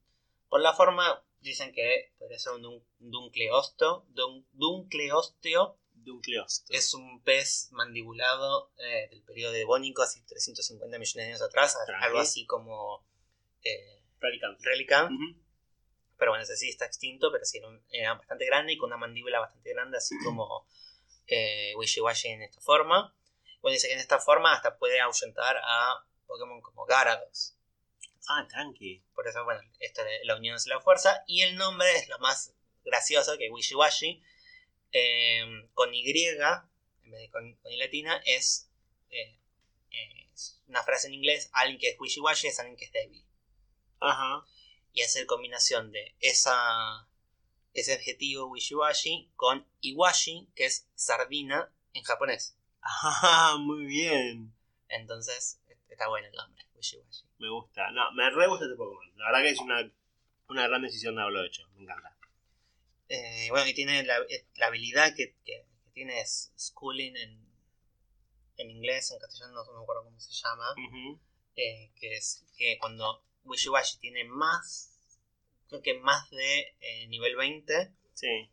Por 0.50 0.62
la 0.62 0.74
forma, 0.74 1.24
dicen 1.42 1.72
que 1.74 2.14
podría 2.18 2.40
ser 2.40 2.54
un 2.54 2.62
dun- 2.64 2.86
duncleosto, 3.00 4.06
dun- 4.10 4.46
duncleosteo, 4.54 5.80
Duncleosto. 5.94 6.74
es 6.74 6.94
un 6.94 7.22
pez 7.24 7.70
mandibulado 7.72 8.72
eh, 8.78 9.08
del 9.10 9.24
periodo 9.24 9.52
devónico, 9.54 10.02
hace 10.04 10.22
350 10.22 10.98
millones 10.98 11.14
de 11.16 11.24
años 11.24 11.42
atrás, 11.42 11.78
Tranqui. 11.86 12.06
algo 12.06 12.20
así 12.20 12.46
como 12.46 13.06
eh. 13.64 14.04
Relican, 14.20 15.14
Ujú. 15.14 15.40
pero 16.18 16.32
bueno, 16.32 16.44
ese 16.44 16.58
sí 16.58 16.70
está 16.70 16.86
extinto, 16.86 17.32
pero 17.32 17.46
sí 17.46 17.58
era, 17.60 17.68
un- 17.68 17.84
era 17.92 18.14
bastante 18.16 18.46
grande 18.46 18.74
y 18.74 18.78
con 18.78 18.88
una 18.88 18.98
mandíbula 18.98 19.40
bastante 19.40 19.72
grande, 19.74 19.98
así 19.98 20.16
como 20.24 20.66
eh, 21.28 21.74
Wishiwashi 21.78 22.30
en 22.30 22.42
esta 22.44 22.62
forma. 22.62 23.14
Bueno, 23.62 23.74
dice 23.74 23.88
que 23.88 23.94
en 23.94 24.00
esta 24.00 24.20
forma 24.20 24.54
hasta 24.54 24.78
puede 24.78 25.00
ahuyentar 25.02 25.58
a 25.64 26.06
Pokémon 26.26 26.62
como 26.62 26.86
Gyarados. 26.88 27.57
Ah, 28.30 28.46
tranqui. 28.48 29.04
Por 29.16 29.28
eso, 29.28 29.44
bueno, 29.44 29.62
esto 29.80 30.04
de 30.04 30.26
la 30.26 30.36
unión 30.36 30.56
es 30.56 30.68
la 30.68 30.80
fuerza. 30.82 31.24
Y 31.28 31.42
el 31.42 31.56
nombre 31.56 31.88
es 31.96 32.08
lo 32.10 32.20
más 32.20 32.54
gracioso 32.84 33.38
que 33.38 33.50
Wishiwashi. 33.50 34.22
eh, 34.94 35.70
con 35.74 35.94
Y, 35.94 36.04
en 36.10 37.12
vez 37.12 37.22
de 37.22 37.30
con, 37.30 37.56
con 37.58 37.72
I 37.72 37.78
latina, 37.78 38.22
es, 38.26 38.70
eh, 39.10 39.38
es 40.34 40.62
una 40.68 40.84
frase 40.84 41.08
en 41.08 41.14
inglés. 41.16 41.50
Alguien 41.54 41.80
que 41.80 41.90
es 41.90 42.00
Wishiwashi 42.00 42.48
es 42.48 42.60
alguien 42.60 42.78
que 42.78 42.86
es 42.86 42.92
débil. 42.92 43.26
Ajá. 44.00 44.46
Y 44.94 45.02
es 45.02 45.16
el 45.16 45.26
combinación 45.28 45.92
de 45.92 46.16
esa, 46.20 47.08
ese 47.74 47.94
adjetivo 47.94 48.48
Wishiwashi 48.48 49.32
con 49.36 49.68
Iwashi, 49.82 50.50
que 50.56 50.66
es 50.66 50.88
sardina 50.96 51.72
en 51.94 52.04
japonés. 52.04 52.56
Ah, 52.82 53.58
muy 53.60 53.86
bien. 53.86 54.56
Entonces, 54.88 55.60
está 55.90 56.08
bueno 56.08 56.28
el 56.28 56.34
nombre, 56.36 56.66
Wishiwashi. 56.78 57.26
Me 57.40 57.50
gusta. 57.50 57.92
No, 57.92 58.12
me 58.14 58.30
re 58.30 58.48
gusta 58.48 58.66
este 58.66 58.78
Pokémon. 58.78 59.18
La 59.18 59.26
verdad 59.32 59.42
que 59.42 59.50
es 59.50 59.60
una, 59.60 59.92
una 60.50 60.68
gran 60.68 60.82
decisión 60.82 61.16
de 61.16 61.22
haberlo 61.22 61.44
hecho. 61.46 61.68
Me 61.76 61.84
encanta. 61.84 62.16
Eh, 63.10 63.48
bueno, 63.50 63.68
y 63.68 63.74
tiene 63.74 64.04
la, 64.04 64.18
la 64.56 64.68
habilidad 64.68 65.14
que, 65.16 65.36
que- 65.46 65.66
que 65.84 65.92
tiene 65.94 66.20
es 66.20 66.52
schooling 66.58 67.16
en, 67.16 67.48
en 68.58 68.70
inglés, 68.70 69.12
en 69.12 69.20
castellano 69.20 69.54
no, 69.54 69.66
no 69.66 69.78
me 69.78 69.84
acuerdo 69.84 70.04
cómo 70.04 70.20
se 70.20 70.34
llama, 70.34 70.76
eh, 71.56 71.92
que 71.96 72.16
es 72.18 72.46
que 72.58 72.78
cuando 72.80 73.24
Wishiwashi 73.46 73.98
tiene 74.00 74.26
más, 74.26 74.92
creo 75.70 75.82
que 75.82 75.98
más 76.00 76.30
de 76.32 76.76
eh, 76.82 77.08
nivel 77.08 77.36
20 77.38 77.94
Sí. 78.14 78.50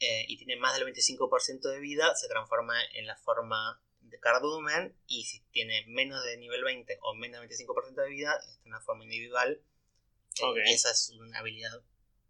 eh, 0.00 0.24
y 0.28 0.36
tiene 0.36 0.56
más 0.56 0.74
del 0.78 0.84
25% 0.86 1.60
de 1.68 1.80
vida, 1.80 2.14
se 2.14 2.28
transforma 2.28 2.74
en 2.94 3.06
la 3.06 3.16
forma 3.16 3.82
de 4.12 4.20
cardumen 4.20 4.96
y 5.06 5.24
si 5.24 5.40
tiene 5.50 5.84
menos 5.88 6.22
de 6.24 6.36
nivel 6.36 6.62
20 6.62 6.98
o 7.02 7.14
menos 7.14 7.40
del 7.40 7.48
25% 7.50 7.94
de 7.94 8.08
vida, 8.10 8.32
está 8.38 8.62
en 8.64 8.70
la 8.72 8.80
forma 8.80 9.04
individual. 9.04 9.60
Eh, 10.40 10.44
Ok. 10.44 10.58
y 10.66 10.72
esa 10.72 10.90
es 10.92 11.10
una 11.18 11.38
habilidad 11.40 11.82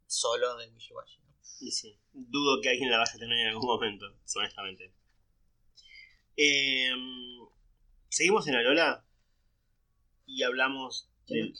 solo 0.07 0.57
de 0.57 0.69
Wishiwashi. 0.71 1.21
¿no? 1.21 1.35
Y 1.61 1.71
sí. 1.73 2.01
Dudo 2.13 2.61
que 2.63 2.71
alguien 2.71 2.91
la 2.91 2.99
vaya 2.99 3.13
a 3.15 3.19
tener 3.19 3.39
en 3.39 3.47
algún 3.49 3.67
momento, 3.67 4.07
honestamente. 4.37 4.93
Em, 6.37 7.39
Seguimos 8.09 8.47
en 8.47 8.55
Alola 8.57 9.07
y 10.27 10.43
hablamos 10.43 11.09
¿Qué 11.27 11.35
del 11.37 11.55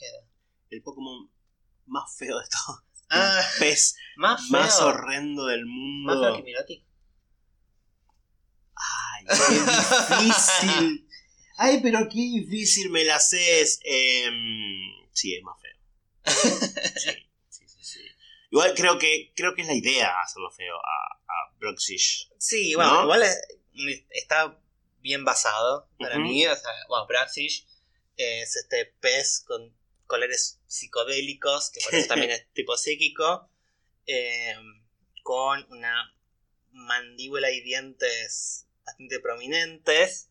el 0.69 0.81
Pokémon 0.83 1.31
más 1.87 2.15
feo 2.17 2.37
de 2.39 2.45
todos. 2.47 2.83
Ah, 3.09 3.41
pez 3.59 3.95
más 4.17 4.41
feo. 4.49 4.59
más 4.59 4.79
horrendo 4.81 5.45
del 5.47 5.65
mundo. 5.65 6.13
Más 6.13 6.21
feo 6.21 6.35
que 6.37 6.43
Mirotic. 6.43 6.85
Qué 9.47 10.23
difícil. 10.23 11.07
Ay, 11.57 11.79
pero 11.81 11.99
qué 12.09 12.15
difícil 12.17 12.89
me 12.89 13.03
la 13.03 13.15
haces. 13.17 13.79
Em, 13.83 14.91
sí, 15.11 15.35
es 15.35 15.43
más 15.43 15.55
feo. 15.61 15.73
Sí, 16.95 17.11
sí, 17.49 17.67
sí, 17.67 17.83
sí. 17.83 17.99
Igual 18.51 18.73
creo 18.75 18.97
que 18.97 19.31
creo 19.35 19.53
que 19.55 19.61
es 19.61 19.67
la 19.67 19.73
idea 19.73 20.13
hacerlo 20.21 20.51
feo 20.51 20.75
a, 20.75 21.15
a 21.27 21.55
Broxish. 21.59 22.29
Sí, 22.37 22.73
bueno, 22.75 22.93
¿No? 22.95 23.03
igual 23.03 23.23
es- 23.23 23.41
está 24.09 24.57
bien 25.01 25.25
basado 25.25 25.89
para 25.99 26.17
mí. 26.19 26.45
O 26.47 26.55
sea, 26.55 26.71
bueno, 26.87 27.05
Braxish 27.07 27.65
es 28.17 28.55
este 28.55 28.85
pez 28.99 29.43
con 29.45 29.75
colores 30.07 30.59
psicodélicos, 30.67 31.71
que 31.71 31.81
por 31.81 31.95
eso 31.95 32.07
también 32.07 32.31
es 32.31 32.47
tipo 32.53 32.77
psíquico, 32.77 33.49
eh, 34.05 34.55
con 35.23 35.65
una 35.71 36.13
mandíbula 36.71 37.51
y 37.51 37.61
dientes 37.61 38.67
bastante 38.85 39.19
prominentes. 39.19 40.29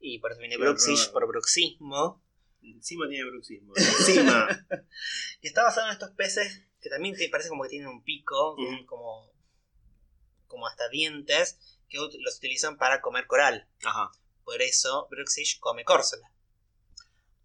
Y 0.00 0.18
por 0.18 0.32
eso 0.32 0.40
viene 0.40 0.56
horror. 0.56 0.76
por 1.12 1.26
bruxismo. 1.28 2.22
Encima 2.62 3.08
tiene 3.08 3.28
bruxismo. 3.30 3.72
Encima. 3.76 4.66
Y 5.40 5.48
está 5.48 5.62
basado 5.62 5.88
en 5.88 5.92
estos 5.92 6.10
peces 6.10 6.62
que 6.80 6.90
también 6.90 7.14
te 7.14 7.28
parece 7.28 7.48
como 7.48 7.62
que 7.62 7.70
tienen 7.70 7.88
un 7.88 8.02
pico, 8.02 8.56
como, 8.86 9.32
como 10.48 10.66
hasta 10.66 10.88
dientes, 10.88 11.78
que 11.88 11.98
los 11.98 12.36
utilizan 12.36 12.76
para 12.76 13.00
comer 13.00 13.26
coral. 13.26 13.68
Ajá. 13.84 14.10
Por 14.44 14.60
eso 14.60 15.06
Bruxish 15.10 15.60
come 15.60 15.84
córsola. 15.84 16.32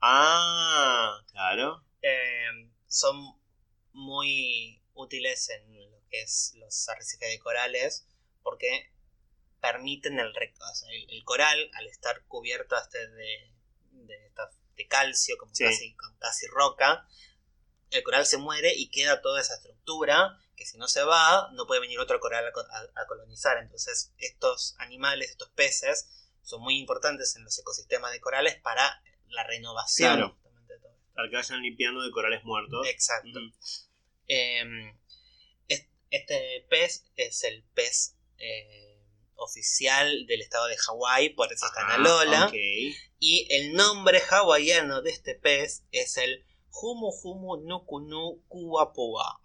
Ah, 0.02 1.22
claro. 1.32 1.84
Eh, 2.02 2.72
son 2.88 3.40
muy 3.94 4.82
útiles 4.94 5.50
en 5.50 5.92
lo 5.92 6.02
que 6.10 6.22
es 6.22 6.54
los 6.58 6.90
arrecifes 6.90 7.30
de 7.30 7.40
corales 7.40 8.08
porque 8.42 8.92
permiten 9.62 10.20
el, 10.20 10.28
o 10.30 10.76
sea, 10.76 10.90
el, 10.92 11.10
el 11.10 11.24
coral, 11.24 11.70
al 11.74 11.88
estar 11.88 12.24
cubierto 12.28 12.76
este 12.78 13.08
de, 13.10 13.54
de 14.76 14.88
calcio, 14.88 15.36
como 15.38 15.54
Sí. 15.56 15.64
casi, 15.66 15.96
como 15.96 16.18
casi 16.20 16.48
roca, 16.48 17.08
el 17.90 18.04
coral 18.04 18.26
se 18.26 18.38
muere 18.38 18.74
y 18.76 18.90
queda 18.90 19.22
toda 19.22 19.42
esa 19.42 19.56
estructura 19.56 20.38
que 20.56 20.66
si 20.66 20.78
no 20.78 20.88
se 20.88 21.04
va, 21.04 21.50
no 21.54 21.68
puede 21.68 21.82
venir 21.82 22.00
otro 22.00 22.20
coral 22.20 22.46
a, 22.48 22.52
co- 22.52 22.62
a- 22.72 23.02
a 23.02 23.06
colonizar. 23.08 23.58
Entonces, 23.60 24.12
estos 24.18 24.76
animales, 24.80 25.30
estos 25.30 25.50
peces, 25.52 26.10
son 26.44 26.62
muy 26.62 26.78
importantes 26.80 27.36
en 27.36 27.44
los 27.44 27.58
ecosistemas 27.60 28.12
de 28.12 28.20
corales 28.20 28.56
para 28.62 29.02
la 29.28 29.44
renovación. 29.44 30.16
Claro. 30.18 30.38
de 30.68 30.80
todo. 30.80 30.96
Para 31.14 31.30
que 31.30 31.36
vayan 31.36 31.62
limpiando 31.62 32.02
de 32.02 32.12
corales 32.12 32.44
muertos. 32.44 32.88
Exacto. 32.88 33.40
Eh, 34.28 34.94
es- 35.68 35.88
este 36.10 36.66
pez 36.70 37.06
es 37.16 37.44
el 37.44 37.64
pez 37.74 38.16
eh, 38.40 38.87
oficial 39.38 40.26
del 40.28 40.42
estado 40.42 40.68
de 40.68 40.78
Hawái, 40.78 41.30
por 41.30 41.52
eso 41.52 41.66
está 41.66 41.82
en 41.82 41.86
Ajá, 41.88 41.96
Alola. 41.96 42.46
ok. 42.48 42.54
Y 43.20 43.48
el 43.50 43.74
nombre 43.74 44.22
hawaiano 44.30 45.02
de 45.02 45.10
este 45.12 45.36
pez 45.36 45.84
es 45.92 46.18
el 46.18 46.46
Humu 46.72 47.10
Humu 47.24 47.58
Nukunu 47.66 48.44
Kuapua. 48.48 49.40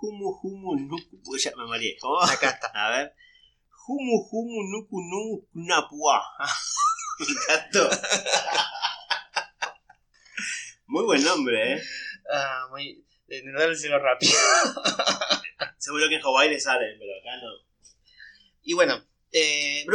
Humu 0.00 0.30
humu 0.42 0.76
nuku. 0.76 1.20
Uy, 1.26 1.40
Ya 1.40 1.50
me 1.56 1.66
mareé. 1.66 1.96
¿Cómo? 1.98 2.20
Acá 2.20 2.50
está. 2.50 2.68
A 2.74 2.90
ver. 2.90 3.14
Humu 3.86 4.28
humu 4.30 4.62
nuku 4.70 5.00
nu 5.00 5.48
napua. 5.54 6.22
me 7.18 7.26
encantó. 7.26 7.88
Muy 10.86 11.04
buen 11.04 11.22
nombre, 11.22 11.74
¿eh? 11.74 11.82
Ah, 12.32 12.66
muy. 12.70 13.04
De 13.26 13.42
decirlo 13.42 13.98
rápido. 13.98 14.32
Seguro 15.76 16.08
que 16.08 16.14
en 16.16 16.22
Hawái 16.22 16.48
le 16.48 16.58
sale, 16.60 16.96
pero 16.98 17.12
acá 17.20 17.36
no. 17.42 17.67
Y 18.68 18.74
bueno, 18.74 19.02
eh, 19.32 19.86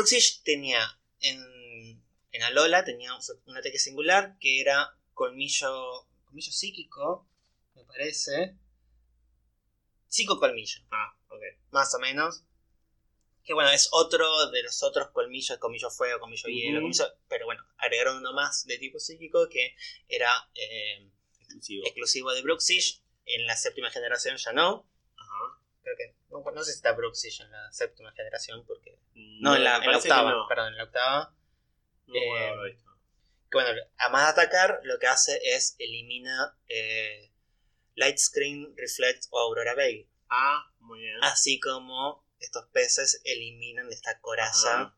tenía 0.44 1.00
en, 1.20 2.04
en 2.32 2.42
Alola 2.42 2.84
tenía 2.84 3.12
un 3.46 3.56
ataque 3.56 3.78
singular 3.78 4.36
que 4.40 4.62
era 4.62 4.98
colmillo, 5.14 6.08
colmillo 6.26 6.52
psíquico, 6.52 7.30
me 7.76 7.84
parece. 7.86 8.56
Psicocolmillo, 10.08 10.82
Ah, 10.90 11.16
ok. 11.28 11.42
más 11.70 11.94
o 11.94 12.00
menos. 12.00 12.46
Que 13.44 13.54
bueno, 13.54 13.70
es 13.70 13.90
otro 13.92 14.50
de 14.50 14.64
los 14.64 14.82
otros 14.82 15.10
colmillos, 15.12 15.60
colmillo 15.60 15.92
fuego, 15.92 16.20
colmillo 16.20 16.50
hielo, 16.50 16.82
colmillo- 16.82 17.14
pero 17.30 17.46
bueno, 17.46 17.64
agregaron 17.78 18.18
uno 18.18 18.34
más 18.34 18.66
de 18.66 18.80
tipo 18.80 18.98
psíquico 18.98 19.50
que 19.50 19.76
era 20.08 20.50
eh, 20.56 21.12
Exclusivo. 21.42 21.86
exclusivo 21.86 22.34
de 22.34 22.42
Brooksish. 22.42 23.04
En 23.26 23.46
la 23.46 23.56
séptima 23.56 23.92
generación 23.92 24.38
ya 24.38 24.52
no. 24.52 24.90
No, 26.42 26.64
sé 26.64 26.72
si 26.72 26.78
está 26.78 26.92
Brooksish 26.94 27.42
en 27.42 27.52
la 27.52 27.72
séptima 27.72 28.12
generación 28.14 28.66
porque 28.66 28.98
No, 29.14 29.52
no, 29.52 29.56
en 29.56 29.64
la, 29.64 29.78
en 29.78 29.96
octava, 29.96 30.32
no. 30.32 30.48
perdón, 30.48 30.70
en 30.70 30.78
la 30.78 30.84
octava. 30.86 31.36
No 32.08 32.16
Eh, 32.16 32.54
visto. 32.74 32.92
Que 33.52 33.58
bueno, 33.58 33.82
a 33.98 34.10
más 34.10 34.30
atacar, 34.32 34.80
lo 34.84 34.98
que 35.00 35.08
hace 35.08 35.40
es 35.44 35.76
elimina 35.80 36.58
eh, 36.68 37.32
Light 37.96 38.18
Screen, 38.18 38.74
Reflect 38.76 39.26
o 39.30 39.40
Aurora 39.40 39.76
Veil. 39.76 40.10
Ah, 40.30 40.66
muy 40.80 41.00
bien. 41.02 41.18
Así 41.22 41.60
como 41.60 42.26
estos 42.40 42.66
peces 42.70 43.22
eliminan 43.24 43.90
esta 43.92 44.20
coraza 44.20 44.96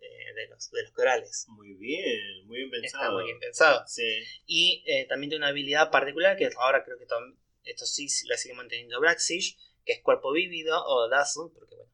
eh, 0.00 0.32
de, 0.34 0.46
los, 0.48 0.70
de 0.70 0.82
los 0.84 0.92
corales. 0.92 1.46
Muy 1.48 1.74
bien, 1.74 2.46
muy 2.46 2.58
bien 2.58 2.70
pensado. 2.70 3.02
Está 3.02 3.12
muy 3.12 3.24
bien 3.24 3.40
pensado. 3.40 3.84
Sí. 3.88 4.22
Y 4.46 4.84
eh, 4.86 5.06
también 5.08 5.30
tiene 5.30 5.44
una 5.44 5.50
habilidad 5.50 5.90
particular 5.90 6.36
que 6.36 6.48
ahora 6.58 6.84
creo 6.84 6.98
que 6.98 7.06
to- 7.06 7.36
esto 7.64 7.84
sí 7.86 8.06
la 8.28 8.36
sigue 8.36 8.54
manteniendo 8.54 9.00
Braxish, 9.00 9.58
que 9.86 9.94
es 9.94 10.02
cuerpo 10.02 10.32
vívido 10.32 10.84
o 10.84 11.08
Dazzle, 11.08 11.50
porque 11.54 11.76
bueno, 11.76 11.90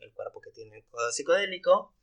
el 0.00 0.12
cuerpo 0.12 0.40
que 0.40 0.50
tiene 0.50 0.78
el 0.78 0.84
codo 0.86 1.12
psicodélico, 1.12 1.94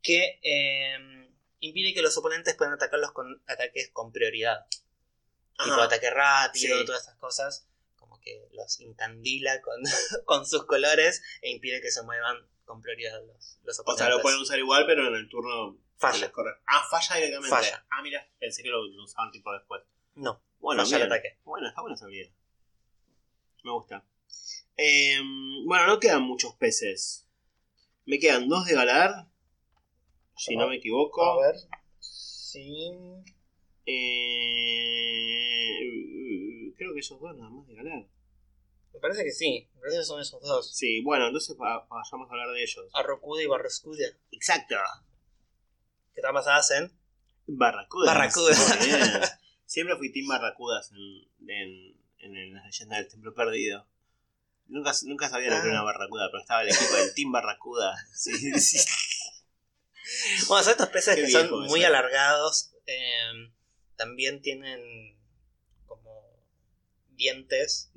que 0.00 0.40
eh, 0.42 1.28
impide 1.60 1.92
que 1.92 2.00
los 2.02 2.16
oponentes 2.16 2.54
puedan 2.54 2.72
atacarlos 2.74 3.12
con 3.12 3.42
ataques 3.46 3.90
con 3.92 4.12
prioridad. 4.12 4.66
Tipo 5.58 5.74
Ajá. 5.74 5.84
ataque 5.84 6.10
rápido, 6.10 6.78
Sí. 6.78 6.84
todas 6.86 7.02
estas 7.02 7.16
cosas, 7.16 7.68
como 7.96 8.18
que 8.20 8.48
los 8.52 8.80
incandila 8.80 9.60
con, 9.60 9.82
con 10.24 10.46
sus 10.46 10.64
colores 10.64 11.22
e 11.42 11.50
impide 11.50 11.80
que 11.80 11.90
se 11.90 12.02
muevan 12.02 12.36
con 12.64 12.80
prioridad 12.80 13.20
los, 13.26 13.58
los 13.62 13.78
O 13.78 13.82
oponentes. 13.82 14.06
sea, 14.06 14.14
lo 14.16 14.22
pueden 14.22 14.40
usar 14.40 14.58
igual, 14.58 14.86
pero 14.86 15.06
en 15.08 15.14
el 15.14 15.28
turno 15.28 15.78
Falla. 15.96 16.32
Ah, 16.66 16.84
falla 16.90 17.14
directamente. 17.16 17.48
Falla. 17.50 17.86
Ah, 17.90 18.02
mira, 18.02 18.28
pensé 18.38 18.62
que 18.62 18.68
lo, 18.68 18.80
usaban 19.02 19.30
tipo 19.30 19.52
después. 19.52 19.82
No, 20.14 20.42
Bueno, 20.58 20.82
falla 20.82 20.96
el 20.96 21.02
ataque. 21.04 21.38
Bueno, 21.44 21.68
está 21.68 21.80
buena 21.80 21.94
esa 21.94 22.04
habilidad. 22.06 22.30
Me 23.62 23.70
gusta. 23.72 24.04
Eh, 24.76 25.18
bueno, 25.66 25.86
no 25.86 26.00
quedan 26.00 26.22
muchos 26.22 26.54
peces. 26.56 27.28
Me 28.06 28.18
quedan 28.18 28.48
dos 28.48 28.66
de 28.66 28.74
Galar, 28.74 29.28
si 30.36 30.56
no 30.56 30.68
me 30.68 30.76
equivoco. 30.76 31.24
A 31.24 31.46
ver. 31.46 31.54
Sí. 32.00 32.92
Eh, 35.84 36.72
creo 36.76 36.92
que 36.94 37.00
esos 37.00 37.20
dos 37.20 37.36
nada 37.36 37.50
más 37.50 37.66
de 37.66 37.74
Galar. 37.74 38.06
Me 38.92 39.00
parece 39.00 39.24
que 39.24 39.32
sí. 39.32 39.68
Me 39.74 39.80
parece 39.80 39.98
que 40.00 40.04
son 40.04 40.20
esos 40.20 40.40
dos. 40.42 40.74
Sí, 40.76 41.02
bueno, 41.02 41.26
entonces 41.26 41.56
va- 41.60 41.86
vayamos 41.88 42.28
a 42.28 42.32
hablar 42.32 42.50
de 42.54 42.62
ellos. 42.62 42.86
Arrocuda 42.94 43.42
y 43.42 43.46
Barrascuda. 43.46 44.06
Exacto. 44.30 44.76
Que 46.12 46.20
están 46.20 46.34
basadas 46.34 46.70
en. 46.72 46.92
Barracudas. 47.46 48.14
Barracudas. 48.14 49.38
Siempre 49.66 49.96
fui 49.96 50.12
Team 50.12 50.28
Barracudas 50.28 50.92
en, 50.92 51.48
en, 51.48 51.96
en 52.18 52.54
las 52.54 52.64
leyendas 52.66 52.98
del 53.00 53.08
Templo 53.08 53.34
Perdido. 53.34 53.86
Nunca, 54.66 54.92
nunca 55.04 55.28
sabía 55.28 55.48
lo 55.50 55.56
que 55.56 55.68
era 55.68 55.70
una 55.72 55.80
Ah. 55.80 55.84
barracuda, 55.84 56.28
pero 56.30 56.40
estaba 56.42 56.62
el 56.62 56.68
equipo 56.68 56.94
del 56.94 57.14
Team 57.14 57.32
Barracuda. 57.32 57.94
Sí, 58.14 58.32
sí. 58.60 58.78
Bueno, 60.48 60.62
son 60.62 60.72
estos 60.72 60.88
peces 60.88 61.16
Qué 61.16 61.22
que 61.22 61.30
son 61.30 61.50
muy 61.66 61.80
eso. 61.80 61.88
alargados. 61.88 62.70
eh, 62.86 63.50
también 63.96 64.42
tienen 64.42 65.16
como 65.86 66.42
dientes. 67.10 67.90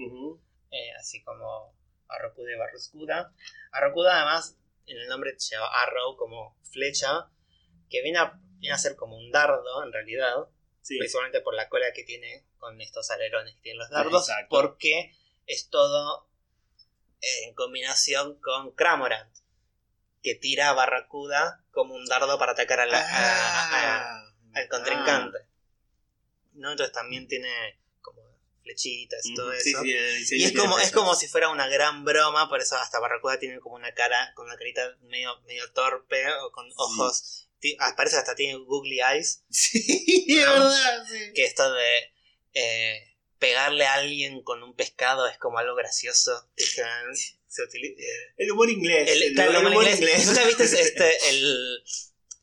Eh, 0.72 0.92
así 1.00 1.24
como 1.24 1.76
Arrocuda 2.08 2.52
y 2.54 2.58
Barrascuda. 2.58 3.34
Arrocuda, 3.72 4.16
además, 4.18 4.58
en 4.86 4.98
el 4.98 5.08
nombre 5.08 5.36
lleva 5.38 5.84
Arrow 5.84 6.16
como 6.18 6.58
flecha. 6.72 7.30
Que 7.90 8.02
viene 8.04 8.20
a, 8.20 8.40
viene 8.60 8.74
a 8.76 8.78
ser 8.78 8.96
como 8.96 9.18
un 9.18 9.32
dardo 9.32 9.84
en 9.84 9.92
realidad. 9.92 10.36
Sí. 10.82 10.98
principalmente 11.00 11.42
por 11.42 11.54
la 11.54 11.68
cola 11.68 11.92
que 11.94 12.04
tiene 12.04 12.46
con 12.60 12.80
estos 12.80 13.10
alerones 13.12 13.56
que 13.56 13.62
tienen 13.62 13.80
los 13.80 13.90
dardos, 13.90 14.30
Exacto. 14.30 14.48
porque 14.50 15.14
es 15.46 15.70
todo 15.70 16.30
en 17.22 17.54
combinación 17.56 18.40
con 18.42 18.72
Cramorant, 18.76 19.34
que 20.24 20.36
tira 20.36 20.70
a 20.70 20.74
Barracuda 20.74 21.64
como 21.72 21.94
un 21.96 22.06
dardo 22.06 22.38
para 22.40 22.54
atacar 22.54 22.80
a 22.82 22.86
la- 22.86 23.00
a- 23.00 23.04
a- 23.04 24.20
Ah, 24.20 24.34
al 24.54 24.68
contrincante. 24.68 25.38
¿no? 26.54 26.72
Entonces 26.72 26.92
también 26.94 27.28
tiene 27.28 27.80
como 28.02 28.22
flechitas 28.64 29.24
y 29.26 29.36
todo. 29.36 29.52
Sí, 29.60 29.70
eso. 29.72 29.82
sí, 30.26 30.38
y 30.38 30.44
es 30.46 30.54
como, 30.54 30.80
es 30.80 30.92
como 30.92 31.14
si 31.16 31.28
fuera 31.28 31.50
una 31.50 31.68
gran 31.68 32.04
broma, 32.04 32.50
por 32.50 32.60
eso 32.62 32.76
hasta 32.78 33.00
Barracuda 33.00 33.38
tiene 33.40 33.60
como 33.60 33.76
una 33.76 33.94
cara, 33.94 34.34
con 34.36 34.48
una 34.48 34.58
carita 34.58 34.82
medio, 35.04 35.40
medio 35.42 35.72
torpe, 35.74 36.26
o 36.42 36.52
con 36.52 36.68
ojos, 36.78 37.48
ah, 37.80 37.94
parece 37.96 38.16
que 38.16 38.20
hasta 38.22 38.36
tiene 38.36 38.56
googly 38.58 39.00
eyes, 39.02 39.44
Sí, 39.52 40.26
verdad, 40.36 41.06
sí. 41.08 41.32
que 41.36 41.46
esto 41.46 41.72
de 41.72 42.14
eh, 42.56 43.17
pegarle 43.40 43.86
a 43.86 43.94
alguien 43.96 44.42
con 44.44 44.64
un 44.64 44.76
pescado 44.76 45.28
es 45.28 45.38
como 45.38 45.60
algo 45.60 45.76
gracioso. 45.76 46.50
se 47.48 47.64
utiliza. 47.64 48.04
El 48.38 48.52
humor 48.52 48.70
inglés. 48.70 49.10
El, 49.10 49.24
el, 49.24 49.34
claro, 49.34 49.52
el 49.52 49.58
el 49.58 49.66
humor 49.68 49.84
inglés. 49.84 50.00
inglés. 50.00 50.26
¿Nunca 50.28 50.46
viste 50.46 50.64
este, 50.82 51.30
el, 51.30 51.84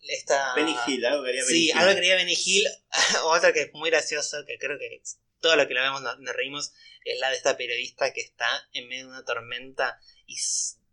esta... 0.09 0.55
Benny 0.55 0.74
Hill, 0.86 1.05
algo 1.07 1.22
que 1.22 1.28
haría 1.30 1.45
Benny 1.45 1.55
Sí, 1.57 1.64
Hill. 1.70 1.72
algo 1.78 1.88
que 1.90 1.95
quería 1.97 2.16
Benny 2.16 2.36
Hill. 2.45 2.66
Otra 3.24 3.53
que 3.53 3.62
es 3.62 3.72
muy 3.74 3.90
gracioso, 3.90 4.45
que 4.47 4.59
creo 4.59 4.78
que 4.78 5.03
todo 5.40 5.57
lo 5.57 5.68
que 5.68 5.74
lo 5.74 5.82
vemos 5.82 6.01
nos, 6.03 6.18
nos 6.20 6.34
reímos, 6.34 6.72
es 7.05 7.18
la 7.20 7.28
de 7.30 7.36
esta 7.36 7.57
periodista 7.57 8.12
que 8.14 8.22
está 8.22 8.47
en 8.72 8.88
medio 8.88 9.05
de 9.05 9.11
una 9.11 9.24
tormenta 9.24 10.01
y 10.26 10.36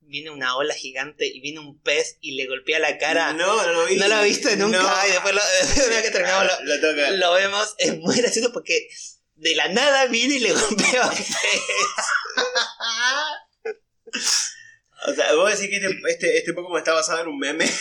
viene 0.01 0.29
una 0.29 0.57
ola 0.57 0.73
gigante 0.73 1.25
y 1.25 1.39
viene 1.39 1.59
un 1.59 1.79
pez 1.81 2.17
y 2.19 2.33
le 2.35 2.47
golpea 2.47 2.79
la 2.79 2.97
cara. 2.97 3.31
No, 3.31 3.63
no 3.65 3.71
lo 3.71 3.85
vi. 3.85 3.95
No 3.95 4.09
lo 4.09 4.21
viste 4.23 4.57
nunca 4.57 4.81
No. 4.81 5.07
y 5.07 5.11
después 5.11 5.33
lo, 5.33 5.41
después 5.61 5.87
una 5.87 5.95
vez 5.95 6.03
que 6.05 6.11
terminamos 6.11 6.45
lo, 6.47 6.65
Lo 6.75 6.81
tengo 6.81 6.95
que- 6.95 7.11
lo 7.17 7.31
vemos, 7.33 7.75
es 7.77 7.97
muy 7.97 8.17
gracioso 8.17 8.51
porque 8.51 8.89
de 9.41 9.55
la 9.55 9.67
nada 9.69 10.05
viene 10.07 10.35
y 10.35 10.39
le 10.39 10.53
golpea 10.53 11.03
a. 11.03 11.11
O 15.07 15.13
sea, 15.15 15.33
vos 15.33 15.49
decís 15.49 15.69
que 15.69 15.77
este, 15.83 15.99
este, 16.11 16.37
este 16.37 16.53
Pokémon 16.53 16.77
está 16.77 16.93
basado 16.93 17.21
en 17.21 17.27
un 17.27 17.39
meme. 17.39 17.65
Eh, 17.65 17.71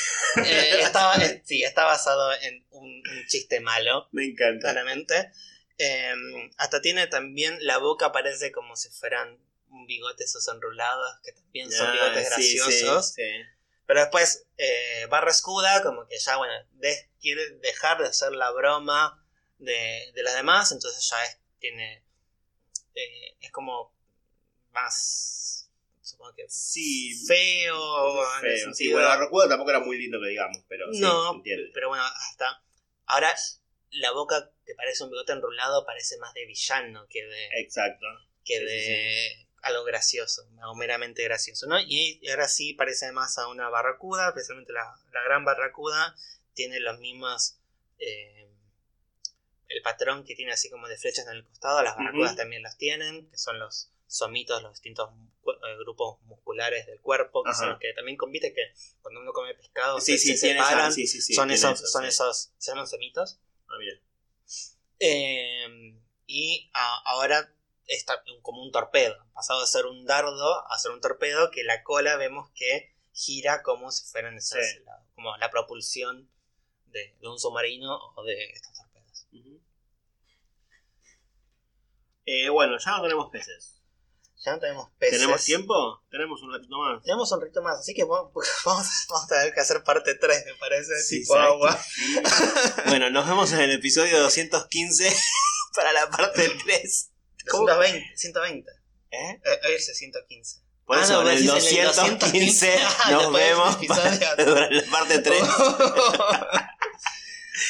eh, 0.83 1.43
sí, 1.45 1.63
está 1.65 1.85
basado 1.85 2.33
en 2.41 2.65
un, 2.71 2.87
un 2.87 3.27
chiste 3.29 3.61
malo, 3.61 4.09
Me 4.13 4.25
encanta. 4.25 4.71
claramente. 4.73 5.31
Eh, 5.77 6.15
hasta 6.57 6.81
tiene 6.81 7.07
también, 7.09 7.59
la 7.61 7.77
boca 7.79 8.11
parece 8.13 8.53
como 8.53 8.75
si 8.77 8.89
fueran 8.91 9.39
bigotes 9.87 10.31
esos 10.31 10.49
enrulados, 10.49 11.19
que 11.23 11.33
también 11.33 11.71
son 11.71 11.89
Ah, 11.89 11.93
bigotes 11.93 12.23
sí, 12.23 12.57
graciosos. 12.59 13.13
Sí, 13.15 13.23
sí. 13.23 13.31
Pero 13.87 14.01
después, 14.01 14.47
eh, 14.57 15.07
Barra 15.11 15.31
Escuda, 15.31 15.83
como 15.83 16.07
que 16.07 16.19
ya, 16.19 16.37
bueno, 16.37 16.53
de- 16.75 17.11
quiere 17.21 17.43
dejar 17.61 17.99
de 18.01 18.09
hacer 18.09 18.33
la 18.33 18.51
broma 18.53 19.23
de, 19.59 20.11
de 20.15 20.23
las 20.23 20.35
demás, 20.37 20.71
entonces 20.73 21.07
ya 21.11 21.23
es, 21.25 21.39
tiene, 21.61 22.03
eh, 22.95 23.37
es 23.41 23.51
como 23.53 23.93
más, 24.73 25.71
supongo 26.01 26.35
que 26.35 26.47
Sí, 26.49 27.15
feo, 27.27 28.39
en 28.41 28.47
el 28.47 28.59
feo. 28.59 28.75
Sí, 28.75 28.91
bueno, 28.93 29.09
Barracuda 29.09 29.49
tampoco 29.49 29.71
era 29.71 29.81
muy 29.81 29.99
lindo 29.99 30.21
que 30.21 30.29
digamos, 30.29 30.59
pero 30.69 30.93
sí, 30.93 31.01
no, 31.01 31.35
entiende. 31.37 31.71
pero 31.73 31.89
bueno, 31.89 32.05
hasta 32.05 32.63
ahora 33.07 33.35
la 33.91 34.13
boca 34.13 34.51
que 34.67 34.75
parece 34.75 35.05
un 35.05 35.11
bigote 35.11 35.33
enrolado 35.33 35.85
parece 35.85 36.17
más 36.19 36.33
de 36.35 36.47
villano 36.47 37.07
que 37.09 37.25
de, 37.25 37.49
Exacto. 37.61 38.07
que 38.45 38.59
Sí, 38.59 38.65
de 38.65 39.47
algo 39.63 39.85
gracioso, 39.85 40.49
algo 40.61 40.75
meramente 40.75 41.23
gracioso, 41.25 41.67
¿no? 41.67 41.79
Y 41.81 42.21
ahora 42.31 42.49
sí 42.49 42.73
parece 42.75 43.11
más 43.13 43.37
a 43.39 43.49
una 43.49 43.69
barracuda, 43.69 44.29
especialmente 44.29 44.73
la, 44.73 44.95
la 45.13 45.23
gran 45.23 45.45
barracuda, 45.45 46.15
tiene 46.55 46.81
los 46.81 46.99
mismos... 46.99 47.59
eh, 47.99 48.40
el 49.71 49.83
patrón 49.83 50.25
que 50.25 50.35
tiene 50.35 50.53
así 50.53 50.69
como 50.71 50.87
de 50.89 50.97
flechas 50.99 51.27
en 51.27 51.33
el 51.37 51.45
costado, 51.45 51.83
las 51.83 51.97
barracudas 51.97 52.37
también 52.37 52.63
las 52.63 52.77
tienen, 52.77 53.31
que 53.31 53.39
son 53.39 53.59
los 53.59 53.91
somitos, 54.07 54.63
los 54.63 54.73
distintos 54.73 55.09
eh, 55.47 55.77
grupos 55.79 56.21
musculares 56.23 56.87
del 56.87 57.01
cuerpo, 57.01 57.43
que 57.45 57.51
Ajá. 57.51 57.59
son 57.61 57.69
los 57.71 57.79
que 57.79 57.93
también 57.95 58.17
compite 58.17 58.53
que 58.53 58.73
cuando 59.01 59.21
uno 59.21 59.33
come 59.33 59.55
pescado 59.55 60.01
Sí, 60.01 60.19
se, 60.19 60.33
sí, 60.33 60.37
se 60.37 60.49
separan, 60.53 60.93
sí, 60.93 61.07
son, 61.07 61.51
esos, 61.51 61.79
eso, 61.81 61.87
son 61.87 62.05
esos, 62.05 62.53
se 62.59 62.73
llaman 62.73 62.87
somitos. 62.89 63.39
Ah, 63.69 63.75
mira. 63.79 64.01
Eh, 64.99 65.95
y 66.27 66.71
a- 66.75 67.03
ahora 67.07 67.53
está 67.87 68.23
como 68.43 68.63
un 68.63 68.73
torpedo. 68.73 69.17
Pasado 69.33 69.61
de 69.61 69.67
ser 69.67 69.87
un 69.87 70.05
dardo 70.05 70.67
a 70.71 70.79
ser 70.79 70.91
un 70.91 71.01
torpedo, 71.01 71.51
que 71.51 71.65
la 71.65 71.83
cola 71.83 72.17
vemos 72.17 72.51
que 72.55 72.95
gira 73.13 73.63
como 73.63 73.91
si 73.91 74.05
fueran 74.05 74.37
esas, 74.37 74.65
la- 74.85 75.03
como 75.15 75.37
la 75.39 75.51
propulsión 75.51 76.29
de, 76.87 77.17
de 77.21 77.29
un 77.29 77.39
submarino 77.39 77.97
o 78.17 78.25
de 78.25 78.45
estos 78.51 78.75
torpedos. 78.75 79.27
Ujú. 79.33 79.60
Eh, 82.33 82.49
bueno, 82.49 82.77
ya 82.79 82.93
no 82.93 83.03
tenemos 83.03 83.29
peces. 83.31 83.77
Ya 84.45 84.53
no 84.53 84.59
tenemos 84.61 84.89
peces. 84.99 85.19
¿Tenemos 85.19 85.45
tiempo? 85.45 86.03
Tenemos 86.11 86.41
un 86.43 86.53
ratito 86.53 86.79
más. 86.79 87.03
Tenemos 87.03 87.33
un 87.33 87.41
rito 87.43 87.61
más, 87.61 87.79
así 87.81 87.93
que 87.93 88.05
vamos, 88.05 88.31
vamos, 88.65 88.87
vamos 89.09 89.25
a 89.25 89.27
tener 89.27 89.53
que 89.53 89.61
hacer 89.61 89.83
parte 89.83 90.15
3, 90.15 90.45
me 90.47 90.55
parece, 90.55 91.03
Sí, 91.03 91.21
tipo 91.23 91.35
¿sabes 91.35 91.49
agua. 91.51 91.79
bueno, 92.87 93.11
nos 93.11 93.27
vemos 93.27 93.53
en 93.53 93.61
el 93.61 93.73
episodio 93.73 94.21
215 94.21 95.13
para 95.75 95.93
la 95.93 96.09
parte 96.09 96.49
3. 96.65 97.11
¿Cómo? 97.51 97.67
120, 97.67 98.17
120. 98.17 98.71
¿Eh? 99.11 99.41
Eh, 99.45 99.61
hoy 99.67 99.73
es 99.75 99.89
el 99.89 99.95
115. 99.97 100.61
Por 100.87 100.99
Ah, 100.99 101.03
eso, 101.03 101.23
no, 101.23 101.31
en 101.31 101.37
el 101.37 101.47
decís 101.47 101.73
en 101.73 101.79
el 101.81 101.87
215 101.87 102.79
Ah, 103.05 103.11
nos 103.11 103.23
del 103.25 103.33
vemos 103.33 103.77
para, 103.89 104.19
para 104.37 104.71
la 104.71 104.83
parte 104.91 105.19
3. 105.19 105.43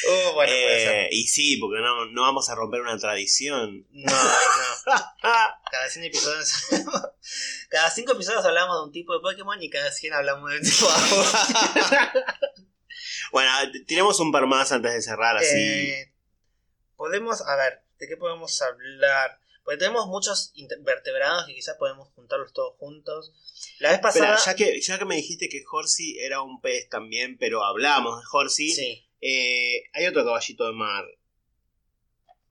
Bueno, 0.07 0.33
puede 0.33 0.49
ser. 0.85 0.95
Eh, 0.95 1.09
y 1.11 1.27
sí, 1.27 1.57
porque 1.57 1.81
no, 1.81 2.05
no 2.05 2.21
vamos 2.21 2.49
a 2.49 2.55
romper 2.55 2.81
una 2.81 2.97
tradición. 2.97 3.85
No, 3.91 4.11
no. 4.11 4.21
Cada 5.71 5.89
100 5.89 6.05
episodios. 6.05 6.51
cada 7.69 7.89
5 7.89 8.11
episodios 8.13 8.45
hablamos 8.45 8.77
de 8.77 8.83
un 8.83 8.91
tipo 8.91 9.13
de 9.13 9.19
Pokémon 9.21 9.61
y 9.61 9.69
cada 9.69 9.91
100 9.91 10.13
hablamos 10.13 10.51
de 10.51 10.57
un 10.57 10.63
tipo 10.63 10.87
de. 10.87 12.23
Bueno, 13.31 13.49
tiremos 13.87 14.19
un 14.19 14.31
par 14.31 14.45
más 14.45 14.71
antes 14.73 14.93
de 14.93 15.01
cerrar 15.01 15.37
así. 15.37 15.55
Eh, 15.55 16.13
podemos, 16.97 17.41
a 17.41 17.55
ver, 17.55 17.81
¿de 17.97 18.07
qué 18.07 18.17
podemos 18.17 18.61
hablar? 18.61 19.39
Porque 19.63 19.77
tenemos 19.77 20.07
muchos 20.07 20.51
vertebrados 20.81 21.47
y 21.49 21.55
quizás 21.55 21.77
podemos 21.77 22.09
juntarlos 22.13 22.51
todos 22.51 22.75
juntos. 22.77 23.31
La 23.79 23.89
vez 23.91 24.01
Espera, 24.03 24.33
pasada. 24.33 24.45
ya 24.45 24.55
que, 24.55 24.81
ya 24.81 24.99
que 24.99 25.05
me 25.05 25.15
dijiste 25.15 25.47
que 25.47 25.63
Horsey 25.71 26.17
era 26.19 26.41
un 26.41 26.59
pez 26.59 26.89
también, 26.89 27.37
pero 27.37 27.63
hablamos 27.63 28.19
de 28.19 28.25
Horsey, 28.31 28.71
Sí. 28.71 29.07
Eh, 29.21 29.83
hay 29.93 30.05
otro 30.07 30.23
caballito 30.25 30.65
de 30.65 30.73
mar. 30.73 31.05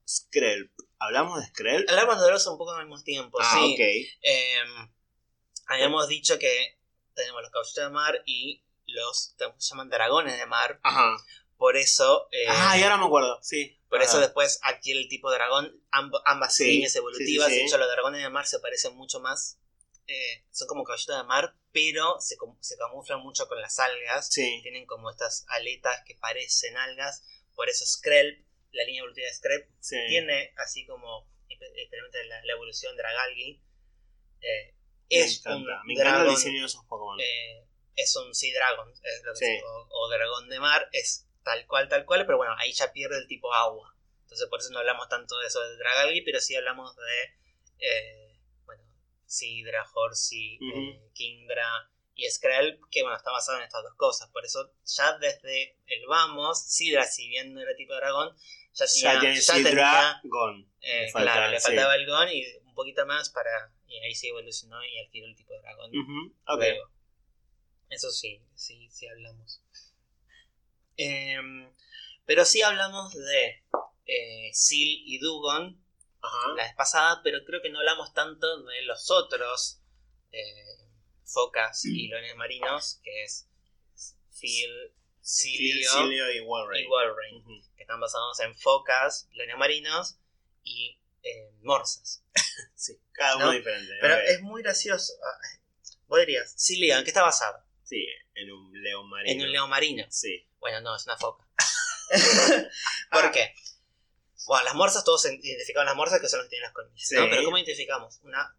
Skrelp. 0.07 0.71
¿Hablamos 0.99 1.39
de 1.39 1.47
Skrelp? 1.47 1.89
Hablamos 1.89 2.21
de 2.21 2.31
los 2.31 2.47
un 2.47 2.57
poco 2.57 2.71
al 2.73 2.85
mismo 2.87 3.03
tiempo, 3.03 3.37
ah, 3.41 3.53
sí. 3.55 3.73
ok. 3.73 3.79
Eh, 4.23 4.59
habíamos 5.67 6.07
dicho 6.07 6.37
que 6.37 6.77
tenemos 7.15 7.41
los 7.41 7.51
caballitos 7.51 7.83
de 7.83 7.89
mar 7.89 8.21
y 8.25 8.63
los 8.87 9.33
que 9.37 9.45
se 9.57 9.69
llaman 9.69 9.89
dragones 9.89 10.37
de 10.37 10.45
mar. 10.45 10.79
Ajá. 10.83 11.17
Por 11.57 11.77
eso. 11.77 12.27
eh, 12.31 12.45
ah, 12.49 12.77
y 12.77 12.83
ahora 12.83 12.97
me 12.97 13.05
acuerdo, 13.05 13.39
sí. 13.41 13.77
Por 13.89 14.01
eso 14.01 14.19
después 14.19 14.59
adquiere 14.63 14.99
el 15.01 15.07
tipo 15.09 15.29
de 15.31 15.37
dragón, 15.37 15.81
amb- 15.91 16.21
ambas 16.25 16.55
Sí, 16.55 16.65
líneas 16.65 16.95
evolutivas. 16.95 17.47
sí, 17.47 17.53
sí. 17.53 17.59
De 17.59 17.65
hecho, 17.65 17.77
los 17.77 17.89
dragones 17.89 18.21
de 18.21 18.29
mar 18.29 18.45
se 18.47 18.59
parecen 18.59 18.95
mucho 18.95 19.19
más. 19.19 19.57
eh, 20.07 20.43
son 20.51 20.67
como 20.67 20.83
caballitos 20.83 21.15
de 21.17 21.23
mar, 21.23 21.55
pero 21.71 22.19
se, 22.19 22.35
se 22.59 22.77
camuflan 22.77 23.21
mucho 23.21 23.47
con 23.47 23.61
las 23.61 23.79
algas. 23.79 24.27
Sí. 24.31 24.59
Tienen 24.61 24.85
como 24.85 25.09
estas 25.09 25.45
aletas 25.49 26.01
que 26.05 26.15
parecen 26.15 26.77
algas. 26.77 27.23
Por 27.55 27.69
eso 27.69 27.85
Skrelp, 27.85 28.45
la 28.71 28.83
línea 28.83 28.99
evolutiva 28.99 29.27
de 29.27 29.33
Skrelp, 29.33 29.69
sí. 29.79 29.97
tiene 30.07 30.53
así 30.57 30.85
como 30.85 31.27
exper- 31.49 31.73
experimenta 31.75 32.23
la, 32.25 32.45
la 32.45 32.53
evolución 32.53 32.95
Dragalgi. 32.95 33.61
Eh, 34.41 34.73
Me 35.09 35.17
es 35.19 35.39
encanta. 35.39 35.81
un 35.81 35.87
Me 35.87 35.93
encanta 35.93 36.23
el 36.23 36.29
diseño 36.29 36.59
de 36.61 36.65
esos 36.65 36.85
Pokémon. 36.85 37.19
eh, 37.21 37.65
es 37.95 38.15
un 38.15 38.33
Sea 38.33 38.53
Dragon, 38.53 38.89
es 39.03 39.23
lo 39.23 39.33
que 39.33 39.39
Sí. 39.39 39.45
se- 39.45 39.63
o, 39.63 39.87
o 39.89 40.09
dragón 40.09 40.49
de 40.49 40.59
mar, 40.59 40.87
es 40.93 41.27
tal 41.43 41.65
cual, 41.67 41.89
tal 41.89 42.05
cual, 42.05 42.25
pero 42.25 42.37
bueno, 42.37 42.53
ahí 42.57 42.71
ya 42.71 42.91
pierde 42.93 43.17
el 43.17 43.27
tipo 43.27 43.53
agua. 43.53 43.95
Entonces 44.23 44.47
por 44.47 44.59
eso 44.59 44.69
no 44.71 44.79
hablamos 44.79 45.09
tanto 45.09 45.37
de 45.39 45.47
eso 45.47 45.59
de 45.61 45.75
Dragalgi, 45.77 46.21
pero 46.21 46.39
sí 46.39 46.55
hablamos 46.55 46.95
de, 46.95 47.23
eh, 47.79 48.20
Sidra, 49.31 49.85
Horsey, 49.93 50.59
eh, 50.61 51.01
Kingdra 51.13 51.89
y 52.15 52.29
Skrelp, 52.29 52.81
que 52.91 53.01
bueno, 53.01 53.15
está 53.15 53.31
basado 53.31 53.57
en 53.59 53.63
estas 53.63 53.81
dos 53.83 53.95
cosas. 53.95 54.29
Por 54.29 54.43
eso 54.45 54.73
ya 54.85 55.17
desde 55.17 55.77
el 55.87 56.05
vamos, 56.07 56.61
Sidra, 56.67 57.05
si 57.05 57.29
bien 57.29 57.53
no 57.53 57.61
era 57.61 57.73
tipo 57.75 57.95
dragón, 57.95 58.35
ya 58.73 58.85
tenía, 58.85 59.13
ya 59.13 59.19
tiene 59.21 59.41
ya 59.41 59.53
tenía, 59.53 59.69
Sidragon. 59.69 60.71
eh, 60.81 61.01
Le 61.05 61.11
falta, 61.11 61.31
claro, 61.33 61.51
le 61.51 61.59
sí. 61.59 61.65
faltaba 61.67 61.95
el 61.95 62.05
Gon 62.05 62.29
y 62.29 62.43
un 62.65 62.73
poquito 62.73 63.05
más 63.05 63.29
para... 63.29 63.73
Y 63.87 63.97
ahí 63.99 64.15
se 64.15 64.27
evolucionó 64.27 64.83
y 64.85 64.99
adquirió 64.99 65.27
el 65.27 65.35
tipo 65.35 65.53
de 65.53 65.59
dragón. 65.61 65.91
Ujú, 65.97 66.35
ok. 66.47 66.59
Luego. 66.59 66.91
Eso 67.89 68.09
sí, 68.11 68.41
sí, 68.55 68.89
sí 68.89 69.07
hablamos. 69.07 69.61
Em, 70.97 71.69
pero 72.25 72.45
sí 72.45 72.61
hablamos 72.61 73.13
de 73.13 73.63
eh, 74.05 74.49
Sil 74.55 74.91
y 75.05 75.19
Dugon 75.19 75.80
Ajá. 76.21 76.47
la 76.55 76.63
vez 76.63 76.75
pasada, 76.75 77.21
pero 77.23 77.43
creo 77.45 77.61
que 77.61 77.69
no 77.69 77.79
hablamos 77.79 78.13
tanto 78.13 78.63
de 78.63 78.81
los 78.83 79.09
otros 79.11 79.81
eh, 80.31 80.89
focas 81.23 81.83
y 81.85 82.07
leones 82.07 82.35
marinos, 82.35 82.99
que 83.03 83.23
es 83.23 83.47
Phil, 84.39 84.93
Cilio 85.23 85.91
Cilio 85.91 86.31
y 86.31 86.41
Ujú. 86.41 87.61
que 87.75 87.83
están 87.83 87.99
basados 87.99 88.39
en 88.39 88.55
focas, 88.55 89.27
leones 89.33 89.57
marinos 89.57 90.17
y 90.63 90.99
eh, 91.23 91.51
morsas. 91.61 92.23
Sí, 92.75 92.99
cada 93.11 93.35
uno 93.35 93.45
¿No? 93.45 93.51
diferente. 93.51 93.93
Pero 94.01 94.15
es 94.15 94.41
muy 94.41 94.63
gracioso. 94.63 95.13
Ah, 95.23 95.37
Vos 96.07 96.19
dirías, 96.19 96.55
Cilio, 96.57 96.97
¿en 96.97 97.03
qué 97.03 97.11
está 97.11 97.21
basado? 97.21 97.63
Sí, 97.83 98.07
en 98.33 98.51
un 98.51 98.81
león 98.81 99.07
marino. 99.07 99.31
En 99.31 99.41
un 99.47 99.51
león 99.51 99.69
marino. 99.69 100.03
Sí. 100.09 100.49
Bueno, 100.59 100.81
no, 100.81 100.95
es 100.95 101.05
una 101.05 101.15
foca. 101.15 101.47
¿Por 103.11 103.31
qué? 103.31 103.53
Bueno, 104.47 104.63
las 104.65 104.75
morsas, 104.75 105.03
todos 105.03 105.25
identificaban 105.25 105.85
las 105.85 105.95
morsas 105.95 106.19
que 106.19 106.27
son 106.27 106.39
los 106.39 106.47
que 106.47 106.51
tienen 106.51 106.67
las 106.67 106.73
colmillas. 106.73 107.07
Sí. 107.07 107.15
¿no? 107.15 107.27
Pero 107.29 107.43
¿cómo 107.43 107.57
identificamos? 107.57 108.19
Una, 108.23 108.55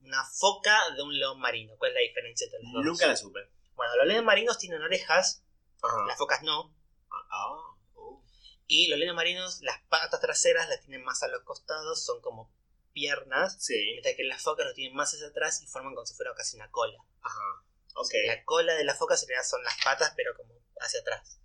una 0.00 0.24
foca 0.24 0.78
de 0.94 1.02
un 1.02 1.18
león 1.18 1.38
marino. 1.40 1.74
¿Cuál 1.78 1.92
es 1.92 1.94
la 1.96 2.00
diferencia 2.00 2.44
entre 2.46 2.60
los 2.62 2.72
dos? 2.72 2.84
Nunca 2.84 3.06
la 3.06 3.16
supe. 3.16 3.40
Bueno, 3.74 3.96
los 3.96 4.06
leones 4.06 4.24
marinos 4.24 4.58
tienen 4.58 4.82
orejas, 4.82 5.42
Ajá. 5.82 6.06
las 6.06 6.16
focas 6.16 6.42
no. 6.42 6.74
Ah, 7.10 7.46
oh. 7.94 8.22
Y 8.66 8.88
los 8.88 8.98
leones 8.98 9.14
marinos, 9.14 9.60
las 9.62 9.80
patas 9.88 10.20
traseras 10.20 10.68
las 10.68 10.80
tienen 10.80 11.04
más 11.04 11.22
a 11.22 11.28
los 11.28 11.42
costados, 11.42 12.04
son 12.04 12.20
como 12.20 12.52
piernas. 12.92 13.56
Sí. 13.62 13.74
Mientras 13.92 14.14
que 14.16 14.24
las 14.24 14.42
focas 14.42 14.66
los 14.66 14.74
tienen 14.74 14.96
más 14.96 15.12
hacia 15.12 15.28
atrás 15.28 15.60
y 15.62 15.66
forman 15.66 15.94
como 15.94 16.06
si 16.06 16.14
fuera 16.14 16.34
casi 16.34 16.56
una 16.56 16.70
cola. 16.70 16.98
Ajá. 17.20 17.62
Ok. 17.94 18.12
La 18.26 18.44
cola 18.44 18.74
de 18.74 18.84
la 18.84 18.94
foca 18.94 19.16
sería 19.16 19.42
son 19.44 19.62
las 19.62 19.76
patas, 19.84 20.12
pero 20.16 20.34
como 20.36 20.54
hacia 20.80 21.00
atrás. 21.00 21.38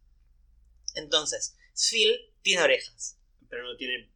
Entonces, 0.96 1.58
Sphil 1.76 2.34
tiene 2.42 2.64
orejas. 2.64 3.18
Pero 3.52 3.64
no 3.64 3.78
tiene 3.78 4.10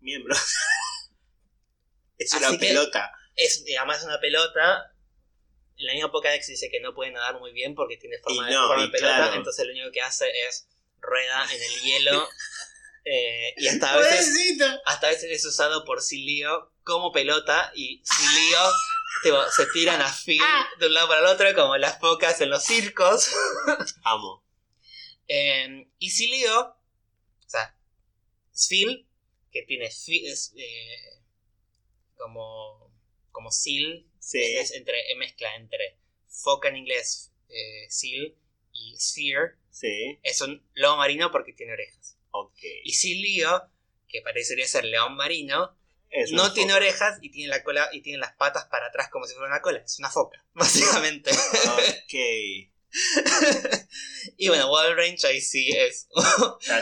miembros. 0.00 0.38
es 2.18 2.34
Así 2.34 2.44
una 2.44 2.58
pelota. 2.58 3.12
Es, 3.36 3.64
además 3.78 4.00
es 4.00 4.04
una 4.04 4.20
pelota. 4.20 4.94
En 5.76 5.86
la 5.86 5.94
misma 5.94 6.12
Pokédex 6.12 6.48
dice 6.48 6.68
que 6.70 6.80
no 6.80 6.94
puede 6.94 7.12
nadar 7.12 7.38
muy 7.38 7.52
bien 7.52 7.74
porque 7.74 7.96
tiene 7.96 8.18
forma, 8.18 8.46
de, 8.46 8.52
forma 8.52 8.82
de 8.82 8.88
pelota. 8.90 9.16
claro. 9.16 9.34
Entonces 9.36 9.64
lo 9.64 9.72
único 9.72 9.90
que 9.92 10.02
hace 10.02 10.28
es 10.46 10.68
rueda 10.98 11.46
en 11.50 11.62
el 11.62 11.80
hielo. 11.80 12.28
eh, 13.06 13.54
y 13.56 13.68
hasta 13.68 13.94
a 13.94 13.96
veces 13.96 14.58
hasta 14.84 15.06
a 15.06 15.10
veces 15.10 15.30
es 15.30 15.46
usado 15.46 15.86
por 15.86 16.02
Silio 16.02 16.74
como 16.82 17.12
pelota. 17.12 17.72
Y 17.74 18.02
Silio 18.04 18.58
tipo, 19.22 19.50
se 19.50 19.66
tiran 19.66 20.00
a 20.00 20.12
Phil 20.12 20.42
de 20.78 20.86
un 20.86 20.94
lado 20.94 21.08
para 21.08 21.20
el 21.20 21.26
otro 21.26 21.54
como 21.54 21.76
las 21.76 21.98
focas 21.98 22.40
en 22.40 22.50
los 22.50 22.64
circos. 22.64 23.30
Amo. 24.04 24.44
Eh, 25.32 25.88
y 26.00 26.10
Silio, 26.10 26.60
o 26.60 27.48
sea, 27.48 27.72
Phil, 28.68 29.06
que 29.52 29.62
tiene 29.62 29.86
es, 29.86 30.52
eh, 30.56 31.22
como, 32.16 32.92
como 33.32 33.50
Seal, 33.50 34.06
Sí. 34.18 34.38
es 34.56 34.72
entre, 34.72 35.10
es 35.10 35.16
mezcla 35.16 35.54
entre 35.56 35.96
foca 36.28 36.68
en 36.68 36.76
inglés, 36.76 37.32
eh, 37.48 37.86
Seal, 37.88 38.36
y 38.72 38.96
Sphere, 38.98 39.56
Sí. 39.70 40.18
es 40.22 40.40
un 40.40 40.62
lobo 40.74 40.98
marino 40.98 41.30
porque 41.32 41.52
tiene 41.52 41.72
orejas. 41.72 42.16
Y 42.84 42.92
Silio, 42.92 43.62
que 44.08 44.22
parecería 44.22 44.66
ser 44.66 44.84
león 44.84 45.16
marino, 45.16 45.76
Es 46.10 46.32
no 46.32 46.52
tiene 46.52 46.72
foca. 46.72 46.76
orejas 46.84 47.18
y 47.22 47.30
tiene 47.30 47.48
la 47.48 47.62
cola 47.64 47.88
y 47.92 48.02
tiene 48.02 48.18
las 48.18 48.32
patas 48.34 48.66
para 48.66 48.86
atrás 48.86 49.08
como 49.10 49.26
si 49.26 49.34
fuera 49.34 49.48
una 49.48 49.62
cola. 49.62 49.78
Es 49.80 49.98
una 49.98 50.10
foca, 50.10 50.44
básicamente. 50.54 51.30
Ok. 51.30 52.69
y 54.36 54.48
bueno, 54.48 54.70
Walrange 54.70 55.26
ahí 55.26 55.40
sí 55.40 55.70
es 55.76 56.08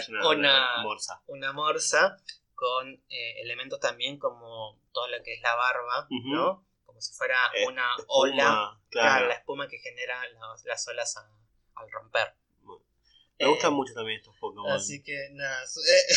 una, 0.09 0.29
Una- 0.29 0.83
morsa. 0.83 1.23
una 1.27 1.53
morsa 1.53 2.17
con 2.55 2.93
eh, 3.09 3.41
elementos 3.43 3.79
también 3.81 4.19
como 4.19 4.81
todo 4.93 5.07
lo 5.09 5.23
que 5.23 5.35
es 5.35 5.41
la 5.43 5.55
barba. 5.55 6.07
¿no? 6.11 6.67
Como 6.85 7.01
si 7.01 7.15
fuera 7.15 7.37
Eh, 7.55 7.67
una 7.67 7.89
Espuma, 7.97 8.05
ola, 8.19 8.35
claro, 8.45 8.81
Claro. 8.91 9.29
la 9.29 9.35
espuma 9.35 9.69
que 9.69 9.79
genera 9.79 10.21
las, 10.31 10.65
las 10.65 10.89
olas 10.89 11.17
a- 11.17 11.31
al 11.77 11.91
romper. 11.91 12.35
Me 13.39 13.47
Eh, 13.47 13.49
gustan 13.49 13.72
mucho 13.72 13.95
también 13.95 14.18
estos 14.18 14.36
Pokémon. 14.39 14.70
Así 14.72 15.03
que 15.03 15.16
nada, 15.32 15.62
eh, 15.64 16.14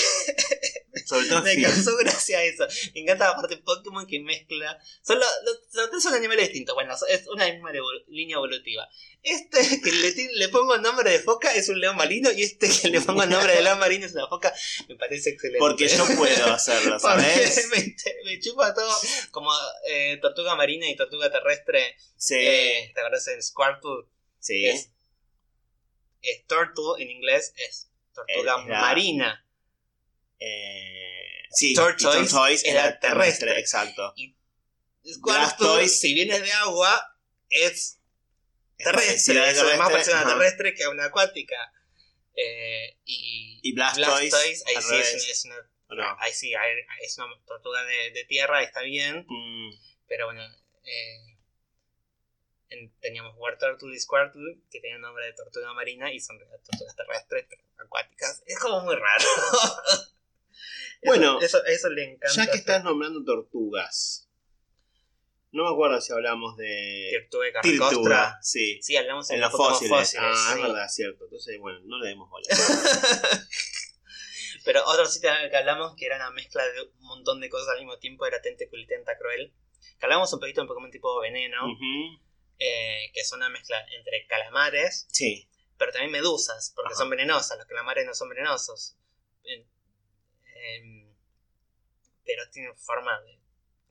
Sobre 1.06 1.28
todo 1.28 1.42
me 1.44 1.62
causó 1.62 1.96
gracia 1.98 2.44
eso. 2.44 2.66
Me 2.94 3.02
encanta 3.02 3.28
la 3.30 3.36
parte 3.36 3.58
Pokémon 3.58 4.06
que 4.08 4.20
mezcla. 4.20 4.78
Son 5.04 5.20
los, 5.20 5.28
los- 5.46 5.92
los 5.92 6.04
son 6.04 6.14
animales 6.16 6.48
distintos. 6.48 6.74
Bueno, 6.76 6.94
es 7.08 7.28
una 7.28 7.46
misma 7.52 7.72
línea 8.08 8.36
evolutiva. 8.36 8.88
Este 9.24 9.60
que 9.84 9.92
le, 10.34 10.50
pongo 10.50 10.76
el 10.76 10.82
nombre 10.82 11.12
de 11.12 11.20
foca 11.20 11.54
es 11.54 11.70
un 11.70 11.80
león 11.80 11.96
marino 11.96 12.32
y 12.32 12.44
este 12.44 12.68
que 12.70 12.90
le 12.90 13.02
pongo 13.02 13.24
el 13.24 13.30
nombre 13.30 13.54
de 13.56 13.62
león 13.62 13.80
marino 13.80 14.06
es 14.06 14.14
una 14.14 14.28
foca. 14.28 14.54
Me 14.90 14.96
parece 14.96 15.30
excelente. 15.32 15.60
Porque 15.60 15.88
yo 15.88 16.06
puedo 16.18 16.46
hacerlo, 16.54 17.00
¿sabes? 17.00 17.68
me, 17.70 17.96
me 18.26 18.40
chupa 18.40 18.74
todo 18.74 18.92
como 19.32 19.52
eh, 19.88 20.18
tortuga 20.22 20.56
marina 20.56 20.90
y 20.90 20.96
tortuga 20.96 21.32
terrestre. 21.32 21.96
Sí. 22.18 22.36
Eh, 22.38 22.92
¿Te 22.94 23.00
acuerdas 23.00 23.28
en 23.28 23.42
Squirtle? 23.44 24.08
sí. 24.40 24.66
Es, 24.66 24.91
es 26.22 26.46
turtle 26.48 27.02
en 27.04 27.10
inglés, 27.12 27.54
es 27.58 27.90
tortuga 28.14 28.56
Es 28.62 28.68
marina. 28.68 29.46
Eh, 30.40 31.44
sí. 31.52 31.74
Tortoise 31.74 32.20
y 32.20 32.28
Tortoise 32.30 32.70
era 32.70 32.82
era 32.88 33.00
terrestre, 33.00 33.48
terrestre. 33.48 33.60
exacto. 33.60 34.14
Squirtle, 35.04 35.40
Blastoise. 35.40 36.00
si 36.00 36.14
vienes 36.14 36.42
de 36.42 36.52
agua, 36.52 37.18
es 37.50 38.00
terrestre. 38.78 39.36
Era 39.36 39.50
Eso 39.50 39.70
es 39.70 39.78
más 39.78 39.88
terrestre, 39.90 40.14
parece 40.14 40.26
una 40.26 40.26
terrestre 40.40 40.74
que 40.74 40.88
una 40.88 41.06
acuática. 41.06 41.74
Eh, 42.36 42.98
y, 43.06 43.60
Y 43.64 43.74
Blastoise, 43.74 44.64
ahí 44.68 44.82
sí 44.82 44.96
es, 44.96 45.30
es 45.30 45.46
una, 45.46 45.56
¿O 45.90 45.96
no? 45.96 46.16
ahí 46.20 46.34
sí, 46.34 46.54
ahí 46.56 46.76
es 47.04 47.18
una 47.18 47.28
tortuga 47.46 47.84
de, 47.84 48.12
de 48.12 48.24
tierra, 48.26 48.64
está 48.64 48.82
bien. 48.82 49.26
Mm, 49.28 49.72
Pero 50.08 50.28
bueno, 50.28 50.44
eh, 50.86 51.31
en- 52.72 52.92
teníamos 53.00 53.36
War 53.38 53.58
Turtle 53.60 53.94
y 53.96 54.00
Squirtle, 54.00 54.58
que 54.72 54.80
tenían 54.82 55.02
nombre 55.02 55.26
de 55.28 55.34
tortuga 55.34 55.74
marina 55.74 56.12
y 56.12 56.20
son 56.20 56.40
tortugas 56.40 56.96
terrestres, 56.96 57.46
pero 57.48 57.64
acuáticas. 57.86 58.44
Es 58.48 58.58
como 58.60 58.82
muy 58.82 58.96
raro. 58.96 59.26
Bueno, 61.04 61.40
eso, 61.42 61.66
eso 61.66 61.90
le 61.90 62.04
encanta. 62.14 62.36
ya 62.46 62.52
que 62.52 62.58
estás 62.60 62.84
nombrando 62.84 63.24
tortugas. 63.24 64.30
No 65.52 65.64
me 65.64 65.70
acuerdo 65.72 66.00
si 66.00 66.14
hablamos 66.14 66.56
de. 66.58 67.10
Tortuga 67.22 67.52
carcostra. 67.54 67.90
Tortuga, 67.90 68.40
sí. 68.44 68.80
Sí, 68.84 68.96
hablamos 68.96 69.28
En 69.32 69.42
los 69.42 69.52
fósiles. 69.52 70.16
ah, 70.20 70.32
sí. 70.54 70.60
es 70.60 70.62
verdad, 70.62 70.88
cierto. 70.90 71.24
Entonces, 71.24 71.58
bueno, 71.60 71.80
no 71.86 71.98
le 71.98 72.08
demos 72.10 72.30
bola. 72.30 72.46
Pero 74.64 74.84
otro 74.86 75.06
sitio 75.08 75.32
que 75.50 75.58
hablamos 75.58 75.96
que 75.96 76.06
era 76.06 76.18
una 76.18 76.30
mezcla 76.32 76.64
de 76.64 76.82
un 76.84 76.92
montón 77.08 77.40
de 77.42 77.50
cosas 77.50 77.70
al 77.70 77.80
mismo 77.80 77.98
tiempo 77.98 78.26
era 78.28 78.40
Tentacle 78.42 78.82
y 78.82 78.86
Tentacruel. 78.88 79.52
Que 80.00 80.06
hablamos 80.06 80.32
un 80.34 80.40
poquito 80.40 80.62
de 80.62 80.64
un 80.64 80.68
Pokémon 80.68 80.92
tipo 80.92 81.20
veneno. 81.20 81.66
Eh, 82.64 83.12
que 83.14 83.22
es 83.22 83.32
una 83.32 83.50
mezcla 83.50 83.84
entre 83.98 84.28
calamares, 84.28 85.08
Sí. 85.12 85.50
pero 85.78 85.92
también 85.92 86.12
medusas, 86.12 86.72
porque 86.76 86.94
Ajá. 86.94 87.00
son 87.00 87.10
venenosas. 87.10 87.58
Los 87.58 87.66
calamares 87.66 88.06
no 88.06 88.14
son 88.14 88.30
venenosos. 88.30 88.96
Eh, 89.46 89.66
em, 90.56 91.12
pero 92.24 92.48
tienen 92.52 92.78
forma 92.78 93.20
de 93.22 93.40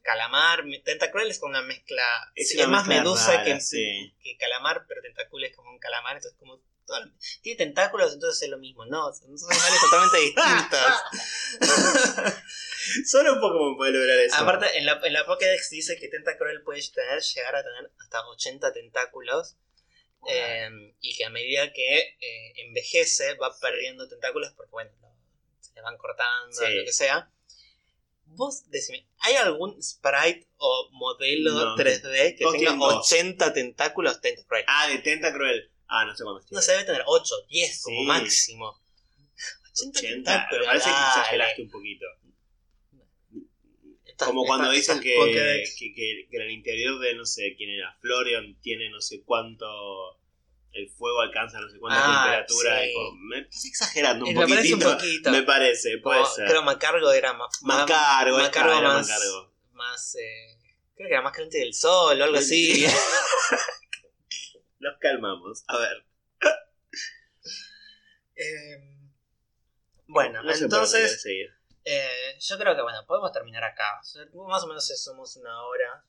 calamar. 0.03 0.63
Tentacruel 0.85 1.31
es 1.31 1.41
como 1.41 1.51
una 1.51 1.63
mezcla. 1.63 2.33
Es 2.37 2.55
una 2.55 2.69
más 2.69 2.87
mezcla 2.87 3.03
medusa 3.03 3.33
rara, 3.33 3.45
que, 3.45 3.61
sí. 3.61 4.15
que 4.23 4.37
calamar, 4.37 4.85
pero 4.87 5.03
Tentacruel 5.03 5.45
es 5.47 5.57
como 5.57 5.71
un 5.71 5.79
calamar, 5.81 6.17
entonces 6.17 6.39
como. 6.39 6.63
Toda 6.91 7.11
Tiene 7.43 7.59
tentáculos, 7.59 8.13
entonces 8.13 8.43
es 8.43 8.49
lo 8.49 8.59
mismo. 8.59 8.85
No, 8.87 9.13
son 9.13 9.29
animales 9.31 9.81
totalmente 9.91 10.19
distintos. 10.19 11.61
Solo 13.07 13.35
un 13.35 13.41
Pokémon 13.41 13.77
puede 13.77 13.93
lograr 13.93 14.19
eso. 14.19 14.37
Aparte, 14.37 14.79
en 14.79 14.87
la, 14.87 15.01
en 15.05 15.13
la 15.13 15.25
Pokédex 15.27 15.71
dice 15.71 15.97
que 15.99 16.09
Tentacruel 16.09 16.63
puede 16.63 16.81
tener, 16.93 17.21
llegar 17.23 17.57
a 17.57 17.63
tener 17.63 17.91
hasta 18.01 18.27
80 18.27 18.73
tentáculos. 18.73 19.57
eh, 20.29 20.69
y 21.01 21.17
que 21.17 21.25
a 21.25 21.31
medida 21.31 21.73
que 21.73 21.99
eh, 21.99 22.53
envejece 22.57 23.35
va 23.37 23.55
perdiendo 23.59 24.07
tentáculos 24.09 24.53
porque, 24.57 24.71
bueno, 24.73 24.91
se 25.61 25.73
le 25.75 25.81
van 25.83 25.97
cortando, 25.97 26.53
Sí. 26.53 26.75
lo 26.75 26.85
que 26.85 26.93
sea. 26.93 27.31
Vos 28.33 28.69
decime, 28.71 29.09
¿hay 29.19 29.35
algún 29.37 29.83
sprite 29.83 30.47
o 30.57 30.89
modelo 30.93 31.53
No. 31.53 31.77
3D 31.77 32.37
que 32.37 32.45
tenga 32.53 32.77
Go. 32.77 32.99
80 33.01 33.53
tentáculos 33.53 34.21
Tentacruel? 34.21 34.65
Ah, 34.69 34.89
de 34.89 34.99
Tentacruel. 34.99 35.71
Ah, 35.93 36.05
no 36.05 36.15
sé 36.17 36.23
cuándo 36.23 36.41
No 36.51 36.61
se 36.63 36.73
debe 36.73 36.85
tener 36.85 37.03
8, 37.05 37.35
10 37.49 37.83
como 37.83 38.01
Sí. 38.01 38.07
máximo. 38.07 38.81
80, 39.73 39.99
80. 39.99 40.01
tentáculos. 40.15 40.61
Me 40.61 40.67
parece 40.67 40.85
que 40.91 40.91
exageraste 40.97 41.63
un 41.63 41.71
poquito. 41.71 42.07
Como 44.19 44.45
cuando 44.45 44.71
estas- 44.71 45.01
dicen 45.01 45.03
que, 45.03 45.65
que, 45.79 45.95
que- 45.95 46.29
que 46.31 46.37
en 46.37 46.43
el 46.43 46.51
interior 46.51 46.99
de, 47.01 47.15
no 47.15 47.25
sé, 47.25 47.55
quién 47.57 47.71
era, 47.71 47.97
Florian 48.01 48.55
tiene 48.61 48.91
no 48.91 49.01
sé 49.01 49.23
cuánto... 49.25 49.67
El 50.73 50.89
fuego 50.91 51.21
alcanza 51.23 51.59
no 51.61 51.69
sé 51.69 51.79
cuánta 51.81 52.01
Ah, 52.01 52.23
temperatura. 52.47 52.81
sí. 52.85 52.93
como- 52.95 53.13
me 53.23 53.39
estás 53.41 53.65
exagerando 53.65 54.25
un 54.27 54.31
Eh, 54.31 54.35
me 54.35 54.41
parece 54.47 54.57
poquitito. 54.71 54.89
un 54.91 54.97
poquito. 54.97 55.31
Me 55.33 55.43
parece, 55.43 55.99
puede 55.99 56.21
Como- 56.21 56.33
ser. 56.35 56.47
Creo 56.49 56.63
Macargo 56.63 57.11
era 57.13 57.33
más. 57.33 57.63
más- 57.63 57.79
Macargo, 57.81 58.39
Macargo 58.39 58.79
era 58.79 58.89
más. 58.89 59.09
Macargo. 59.09 59.53
más 59.73 60.15
eh, 60.17 60.59
creo 60.95 61.09
que 61.09 61.15
era 61.15 61.23
más 61.23 61.33
caliente 61.33 61.59
del 61.59 61.75
sol 61.75 62.21
o 62.21 62.25
algo 62.25 62.37
así. 62.37 62.85
Nos 64.81 64.99
calmamos. 64.99 65.65
A 65.69 65.79
ver. 65.79 66.05
Eh, 68.43 68.79
bueno, 70.07 70.43
No 70.43 70.55
sé 70.55 70.65
entonces 70.65 71.27
eh, 71.85 72.37
yo 72.39 72.59
creo 72.59 72.75
que 72.75 72.81
bueno, 72.81 73.05
podemos 73.07 73.33
terminar 73.33 73.63
acá. 73.65 74.01
Más 74.49 74.65
o 74.65 74.67
menos 74.67 74.87
somos 75.05 75.37
una 75.37 75.63
hora. 75.65 76.05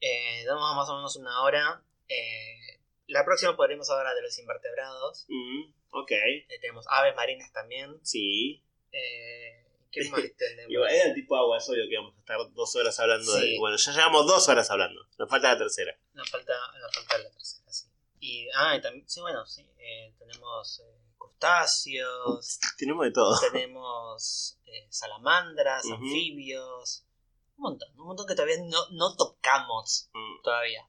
Eh, 0.00 0.42
damos 0.46 0.74
más 0.74 0.88
o 0.88 0.96
menos 0.96 1.16
una 1.16 1.42
hora. 1.42 1.82
Eh, 2.08 2.80
la 3.08 3.24
próxima 3.26 3.54
podremos 3.56 3.90
hablar 3.90 4.14
de 4.14 4.22
los 4.22 4.38
invertebrados. 4.38 5.26
Mm, 5.28 5.72
ok, 5.90 6.10
Eh, 6.12 6.46
tenemos 6.60 6.86
aves 6.88 7.14
marinas 7.14 7.52
también. 7.52 7.98
sí. 8.02 8.64
Eh, 8.90 9.61
¿Qué 9.92 10.08
más 10.10 10.20
tenemos? 10.38 10.70
Igual, 10.72 10.90
era 10.90 11.04
el 11.10 11.14
tipo 11.14 11.36
agua, 11.36 11.58
es 11.58 11.68
obvio 11.68 11.84
que 11.88 11.96
vamos 11.96 12.14
a 12.16 12.18
estar 12.20 12.38
dos 12.52 12.76
horas 12.76 12.98
hablando 12.98 13.30
Sí. 13.32 13.52
de. 13.52 13.58
Bueno, 13.58 13.76
ya 13.76 13.92
llevamos 13.92 14.26
dos 14.26 14.48
horas 14.48 14.70
hablando. 14.70 15.00
Nos 15.18 15.28
falta 15.28 15.52
la 15.52 15.58
tercera. 15.58 15.96
Nos 16.14 16.28
falta, 16.30 16.54
nos 16.80 16.94
falta 16.94 17.18
la 17.18 17.30
tercera, 17.30 17.70
sí. 17.72 17.86
Y, 18.20 18.48
ah, 18.56 18.74
y 18.76 18.80
también, 18.80 19.08
sí, 19.08 19.20
bueno, 19.20 19.44
sí. 19.46 19.68
eh, 19.78 20.14
tenemos 20.18 20.80
eh, 20.80 20.98
crustáceos, 21.18 22.58
Tenemos 22.78 23.04
de 23.04 23.12
todo. 23.12 23.38
tenemos 23.52 24.58
eh, 24.64 24.86
salamandras, 24.90 25.84
anfibios. 25.90 27.04
Un 27.56 27.62
montón, 27.62 27.88
un 27.98 28.06
montón 28.06 28.26
que 28.26 28.34
todavía 28.34 28.56
no, 28.64 28.88
no 28.92 29.14
tocamos 29.16 30.08
Mm. 30.14 30.42
todavía. 30.42 30.88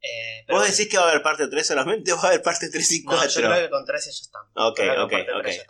Eh, 0.00 0.44
¿Vos 0.48 0.64
decís 0.70 0.88
que 0.88 0.96
va 0.96 1.04
a 1.06 1.10
haber 1.10 1.22
parte 1.22 1.48
3 1.48 1.66
solamente 1.66 2.12
o 2.12 2.16
va 2.16 2.22
a 2.22 2.26
haber 2.28 2.42
parte 2.42 2.70
3 2.70 2.92
y 2.92 3.02
no, 3.02 3.12
yo 3.12 3.18
4? 3.18 3.42
creo 3.42 3.62
que 3.64 3.70
con 3.70 3.84
13 3.84 4.10
ya 4.12 4.20
estamos. 4.22 4.50
Ok, 4.54 4.80
ok, 4.98 5.12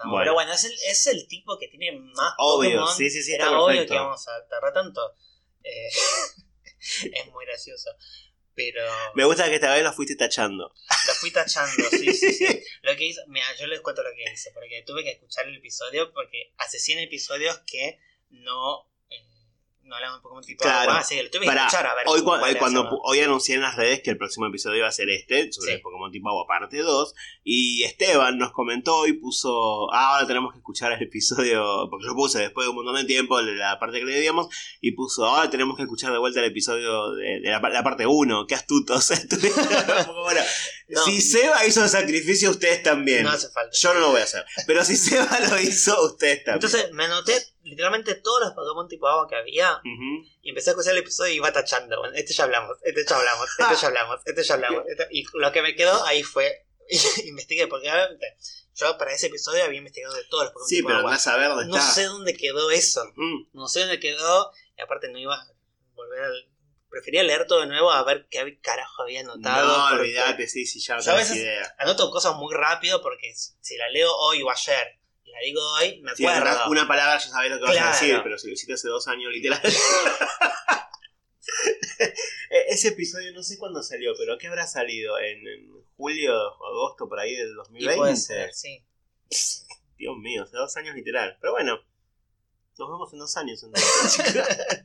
bueno. 0.04 0.18
Pero 0.18 0.34
bueno, 0.34 0.52
es 0.52 0.64
el, 0.64 0.72
es 0.72 1.06
el 1.06 1.26
tipo 1.28 1.58
que 1.58 1.68
tiene 1.68 1.92
más 1.92 2.34
Obvio, 2.38 2.70
Pokémon. 2.80 2.96
sí, 2.96 3.08
sí, 3.10 3.22
sí, 3.22 3.32
Era 3.34 3.44
está 3.46 3.58
obvio 3.60 3.86
que 3.86 3.94
vamos 3.94 4.28
a 4.28 4.46
tardar 4.48 4.72
tanto. 4.74 5.14
Eh, 5.64 5.88
es 7.12 7.26
muy 7.32 7.44
gracioso. 7.46 7.90
Pero 8.54 8.82
Me 9.14 9.24
gusta 9.24 9.48
que 9.48 9.54
esta 9.54 9.72
vez 9.72 9.84
lo 9.84 9.92
fuiste 9.92 10.16
tachando. 10.16 10.74
lo 11.06 11.14
fui 11.14 11.30
tachando, 11.30 11.88
sí, 11.90 12.12
sí, 12.12 12.32
sí. 12.32 12.64
Lo 12.82 12.96
que 12.96 13.04
hice, 13.04 13.20
mira, 13.28 13.46
yo 13.56 13.66
les 13.68 13.80
cuento 13.80 14.02
lo 14.02 14.10
que 14.10 14.32
hice, 14.32 14.50
porque 14.52 14.82
tuve 14.86 15.04
que 15.04 15.10
escuchar 15.12 15.46
el 15.46 15.56
episodio, 15.56 16.12
porque 16.12 16.52
hace 16.58 16.78
100 16.80 17.00
episodios 17.00 17.58
que 17.66 18.00
no, 18.30 18.87
no 19.88 19.96
hablamos 19.96 20.18
un 20.18 20.22
Pokémon 20.22 20.44
tipo 20.44 20.62
Claro. 20.62 20.90
agua, 20.90 20.98
así 21.00 21.16
que 21.16 21.22
lo 21.24 21.30
tuve 21.30 21.46
que 21.46 21.52
escuchar 21.56 21.86
a 21.86 21.94
ver. 21.94 22.04
Hoy, 22.06 22.22
cuál 22.22 22.50
eh, 22.50 22.58
cuando 22.58 22.84
pu- 22.88 23.00
hoy 23.04 23.20
anuncié 23.20 23.54
en 23.56 23.62
las 23.62 23.74
redes 23.76 24.00
que 24.02 24.10
el 24.10 24.18
próximo 24.18 24.46
episodio 24.46 24.78
iba 24.78 24.88
a 24.88 24.92
ser 24.92 25.08
este, 25.10 25.52
sobre 25.52 25.70
Sí. 25.72 25.76
el 25.76 25.80
Pokémon 25.80 26.10
tipo 26.12 26.28
agua 26.28 26.46
parte 26.46 26.78
2, 26.78 27.14
y 27.44 27.82
Esteban 27.84 28.38
nos 28.38 28.52
comentó 28.52 29.06
y 29.06 29.14
puso, 29.14 29.90
ah, 29.92 30.14
ahora 30.14 30.26
tenemos 30.26 30.52
que 30.52 30.58
escuchar 30.58 30.92
el 30.92 31.02
episodio, 31.02 31.88
porque 31.90 32.06
yo 32.06 32.14
puse 32.14 32.38
después 32.38 32.66
de 32.66 32.68
un 32.70 32.76
montón 32.76 32.96
de 32.96 33.04
tiempo 33.04 33.40
la 33.40 33.78
parte 33.80 33.98
que 33.98 34.04
le 34.04 34.12
debíamos, 34.12 34.48
y 34.80 34.92
puso, 34.92 35.24
ahora 35.24 35.48
tenemos 35.50 35.76
que 35.76 35.82
escuchar 35.82 36.12
de 36.12 36.18
vuelta 36.18 36.40
el 36.40 36.46
episodio 36.46 37.12
de, 37.14 37.40
de 37.40 37.50
la, 37.50 37.60
la 37.60 37.82
parte 37.82 38.06
1, 38.06 38.46
qué 38.46 38.54
astuto, 38.54 38.94
o 38.94 39.00
sea, 39.00 39.16
estuviste- 39.28 40.12
bueno, 40.22 40.40
No. 40.88 41.04
si 41.04 41.20
Seba 41.20 41.66
hizo 41.66 41.82
el 41.82 41.88
sacrificio, 41.88 42.50
ustedes 42.50 42.82
también. 42.82 43.24
No 43.24 43.30
hace 43.30 43.48
falta. 43.50 43.70
Yo 43.78 43.94
no 43.94 44.00
lo 44.00 44.10
voy 44.10 44.20
a 44.20 44.24
hacer, 44.24 44.44
pero 44.66 44.84
si 44.84 44.96
Seba 44.96 45.38
lo 45.50 45.58
hizo, 45.60 46.02
ustedes 46.04 46.44
también. 46.44 46.54
Entonces 46.64 46.92
me 46.92 47.04
anoté 47.04 47.34
literalmente 47.68 48.14
todos 48.16 48.40
los 48.40 48.52
Pokémon 48.52 48.88
tipo 48.88 49.06
agua 49.08 49.26
que 49.28 49.36
había 49.36 49.74
Ujú. 49.76 50.26
y 50.42 50.48
empecé 50.50 50.70
a 50.70 50.72
escuchar 50.72 50.92
el 50.92 50.98
episodio 51.00 51.32
y 51.32 51.36
iba 51.36 51.52
tachando. 51.52 51.98
Bueno, 52.00 52.14
este 52.16 52.32
ya 52.34 52.44
hablamos, 52.44 52.76
este 52.82 53.04
ya 53.04 53.16
hablamos, 53.16 53.48
este 53.58 53.74
ya 53.80 53.86
hablamos, 53.88 54.20
este 54.24 54.42
ya 54.42 54.54
hablamos. 54.54 54.84
este- 54.88 55.08
Y 55.10 55.24
lo 55.34 55.52
que 55.52 55.62
me 55.62 55.74
quedó 55.74 56.04
ahí 56.04 56.22
fue 56.22 56.66
investigué, 57.26 57.66
porque 57.66 57.90
yo 58.74 58.96
para 58.98 59.12
ese 59.12 59.26
episodio 59.26 59.64
había 59.64 59.78
investigado 59.78 60.14
de 60.14 60.24
todos 60.24 60.44
los 60.44 60.52
Pokémon 60.52 60.68
Sí, 60.68 60.76
tipo 60.76 60.86
pero 60.88 60.98
agua. 61.00 61.10
andás 61.10 61.26
a 61.26 61.36
ver 61.36 61.48
dónde 61.48 61.66
No 61.66 61.76
está. 61.76 61.90
sé 61.92 62.04
dónde 62.04 62.34
quedó 62.36 62.70
eso. 62.70 63.04
Mm. 63.16 63.48
No 63.52 63.68
sé 63.68 63.80
dónde 63.80 64.00
quedó. 64.00 64.50
Y 64.76 64.80
aparte 64.82 65.08
no 65.10 65.18
iba 65.18 65.34
a 65.34 65.46
volver 65.94 66.22
al 66.24 66.48
prefería 66.90 67.22
leer 67.22 67.46
todo 67.46 67.60
de 67.60 67.66
nuevo 67.66 67.90
a 67.92 68.02
ver 68.04 68.26
qué 68.30 68.58
carajo 68.62 69.02
había 69.02 69.20
anotado. 69.20 69.76
No, 69.76 69.96
olvídate, 70.00 70.48
sí, 70.48 70.64
sí, 70.64 70.80
ya 70.80 70.96
no 70.96 71.16
veces- 71.16 71.36
idea. 71.36 71.74
Anoto 71.78 72.10
cosas 72.10 72.34
muy 72.36 72.54
rápido 72.54 73.02
porque 73.02 73.34
si 73.34 73.76
la 73.76 73.90
leo 73.90 74.10
hoy 74.16 74.40
o 74.42 74.50
ayer 74.50 74.97
la 75.32 75.38
digo 75.44 75.60
hoy, 75.74 76.00
me 76.02 76.10
acuerdo. 76.12 76.42
una, 76.42 76.68
una 76.68 76.88
palabra 76.88 77.18
ya 77.18 77.28
sabés 77.28 77.50
lo 77.50 77.56
que 77.58 77.62
vas 77.64 77.70
a 77.70 77.74
Claro. 77.74 77.92
decir, 77.92 78.20
pero 78.22 78.38
si 78.38 78.46
lo 78.48 78.52
hiciste 78.54 78.72
hace 78.74 78.88
dos 78.88 79.06
años, 79.08 79.32
literal. 79.32 79.60
Eh, 82.50 82.64
Ese 82.68 82.88
episodio 82.88 83.32
no 83.32 83.42
sé 83.42 83.58
cuándo 83.58 83.82
salió, 83.82 84.14
pero 84.16 84.38
¿qué 84.38 84.46
habrá 84.46 84.66
salido? 84.66 85.18
¿En, 85.18 85.46
en 85.46 85.82
julio 85.96 86.32
o 86.34 86.66
agosto 86.66 87.08
por 87.08 87.18
ahí 87.20 87.34
del 87.34 87.50
Y 87.50 87.54
2020? 87.54 87.96
puede 87.96 88.16
ser, 88.16 88.54
sí. 88.54 88.84
Dios 89.96 90.16
mío, 90.18 90.44
hace 90.44 90.56
dos 90.56 90.76
años 90.76 90.94
literal. 90.94 91.36
Pero 91.40 91.52
bueno, 91.52 91.78
nos 92.78 92.88
vemos 92.88 93.12
en 93.12 93.18
dos 93.18 93.36
años 93.36 93.62
entonces. 93.62 94.34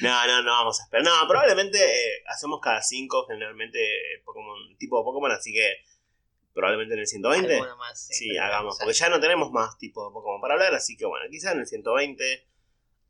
no, 0.00 0.26
no, 0.26 0.42
no 0.42 0.50
vamos 0.50 0.80
a 0.80 0.84
esperar. 0.84 1.04
No, 1.04 1.28
probablemente 1.28 1.78
eh, 1.84 2.22
hacemos 2.28 2.58
cada 2.62 2.82
cinco 2.82 3.26
generalmente 3.26 3.78
eh, 3.84 4.22
Pokémon, 4.24 4.76
tipo 4.78 5.04
Pokémon, 5.04 5.30
así 5.32 5.52
que 5.52 5.84
probablemente 6.56 6.94
en 6.94 7.00
el 7.00 7.06
120. 7.06 7.52
Alguna 7.54 7.76
más, 7.76 8.08
Sí, 8.08 8.36
hagamos, 8.36 8.78
porque 8.78 8.94
ya 8.94 9.08
no 9.10 9.20
tenemos 9.20 9.52
más 9.52 9.76
tipo 9.78 10.04
de 10.08 10.12
Pokémon 10.12 10.40
para 10.40 10.54
hablar, 10.54 10.74
así 10.74 10.96
que 10.96 11.04
bueno, 11.04 11.26
quizás 11.30 11.52
en 11.52 11.60
el 11.60 11.66
120 11.66 12.48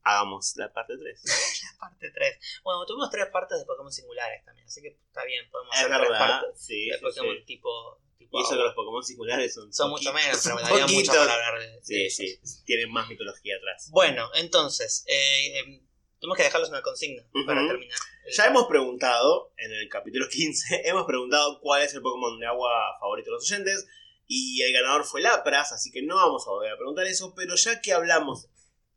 hagamos 0.03 0.55
la 0.57 0.73
parte 0.73 0.95
3. 0.99 1.23
Parte 1.81 2.11
3. 2.11 2.39
Bueno, 2.65 2.85
tuvimos 2.87 3.11
tres 3.11 3.27
partes 3.27 3.59
de 3.59 3.65
Pokémon 3.65 3.93
singulares 3.93 4.45
también, 4.45 4.67
así 4.67 4.83
que 4.83 4.89
está 4.89 5.25
bien, 5.25 5.49
podemos 5.51 5.75
Es 5.75 5.81
hacer 5.85 5.97
tres 5.97 6.09
verdad, 6.11 6.41
partes 6.41 6.61
sí, 6.61 6.89
de 6.89 6.99
Pokémon 6.99 7.37
sí. 7.39 7.45
tipo, 7.45 8.01
tipo 8.19 8.39
Y 8.39 8.43
eso 8.43 8.51
que 8.51 8.63
los 8.63 8.75
Pokémon 8.75 9.03
singulares 9.05 9.55
son, 9.55 9.73
Son 9.73 9.91
mucho 9.91 10.13
menos, 10.13 10.41
pero 10.43 10.57
me 10.57 10.63
daría 10.63 10.87
mucho 10.87 11.13
para 11.13 11.33
hablar 11.35 11.59
de, 11.61 11.71
de 11.71 11.83
Sí, 11.83 12.05
esos. 12.07 12.51
sí, 12.51 12.65
tienen 12.65 12.91
más 12.93 13.09
mitología 13.09 13.57
atrás. 13.57 13.89
Bueno, 13.91 14.29
entonces, 14.35 15.05
eh, 15.09 15.59
eh, 15.61 15.83
tenemos 16.21 16.37
que 16.37 16.45
dejarlos 16.45 16.71
una 16.71 16.83
consigna 16.83 17.23
para 17.47 17.67
terminar. 17.67 17.99
El- 18.27 18.33
Ya 18.35 18.47
hemos 18.47 18.67
preguntado, 18.67 19.53
en 19.57 19.73
el 19.73 19.89
capítulo 19.89 20.29
15, 20.31 20.83
hemos 20.89 21.05
preguntado 21.07 21.61
cuál 21.61 21.83
es 21.83 21.95
el 21.95 22.03
Pokémon 22.03 22.39
de 22.41 22.47
agua 22.47 22.71
favorito 23.01 23.31
de 23.31 23.37
los 23.37 23.51
oyentes. 23.53 23.87
Y 24.29 24.61
el 24.63 24.73
ganador 24.73 25.05
fue 25.05 25.21
Lapras, 25.21 25.71
así 25.73 25.93
que 25.93 26.03
no 26.03 26.17
vamos 26.17 26.45
a 26.47 26.51
volver 26.51 26.73
a 26.73 26.77
preguntar 26.77 27.07
eso. 27.07 27.33
Pero 27.37 27.55
ya 27.55 27.81
que 27.81 27.93
hablamos 27.93 28.49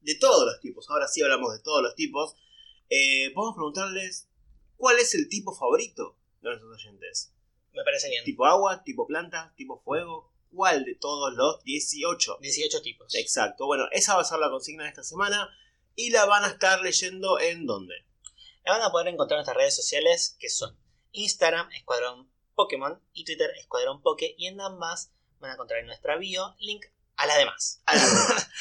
de 0.02 0.16
todos 0.16 0.44
los 0.46 0.60
tipos, 0.60 0.90
ahora 0.90 1.08
sí 1.08 1.22
hablamos 1.22 1.54
de 1.54 1.62
todos 1.62 1.84
los 1.84 1.94
tipos, 1.94 2.36
eh, 2.90 3.32
podemos 3.36 3.56
preguntarles 3.56 4.28
cuál 4.78 4.98
es 4.98 5.14
el 5.14 5.30
tipo 5.30 5.54
favorito 5.54 6.18
de 6.42 6.50
nuestros 6.50 6.74
oyentes. 6.74 7.34
Me 7.74 7.84
parece 7.84 8.10
bien. 8.10 8.24
¿Tipo 8.24 8.46
agua, 8.48 8.84
tipo 8.84 9.06
planta, 9.06 9.54
tipo 9.56 9.80
fuego? 9.84 10.32
¿Cuál 10.52 10.84
de 10.84 10.96
todos 10.96 11.32
los 11.36 11.64
18? 11.64 12.40
18 12.42 12.82
tipos. 12.82 13.14
Exacto. 13.14 13.68
Bueno, 13.68 13.84
esa 13.92 14.16
va 14.16 14.22
a 14.22 14.26
ser 14.26 14.40
la 14.40 14.50
consigna 14.50 14.84
de 14.86 14.90
esta 14.90 15.04
semana. 15.04 15.48
Y 15.96 16.12
la 16.12 16.26
van 16.26 16.44
a 16.44 16.50
estar 16.50 16.82
leyendo 16.82 17.40
en 17.40 17.66
dónde. 17.66 17.96
La 18.66 18.74
van 18.74 18.82
a 18.84 18.92
poder 18.92 19.08
encontrar 19.08 19.38
en 19.38 19.40
nuestras 19.40 19.58
redes 19.58 19.76
sociales 19.76 20.36
que 20.40 20.50
son 20.50 20.78
Instagram, 21.12 21.72
Escuadrón 21.74 22.32
Pokémon 22.56 23.02
y 23.14 23.26
Twitter, 23.26 23.52
Escuadrón 23.58 24.02
Poke. 24.02 24.36
Y 24.38 24.48
en 24.48 24.62
ambas 24.62 25.12
van 25.40 25.52
a 25.52 25.54
encontrar 25.56 25.80
en 25.80 25.88
nuestra 25.88 26.18
bio 26.18 26.56
link 26.60 26.86
a 27.16 27.26
las 27.26 27.38
demás. 27.38 27.82
A 27.86 27.94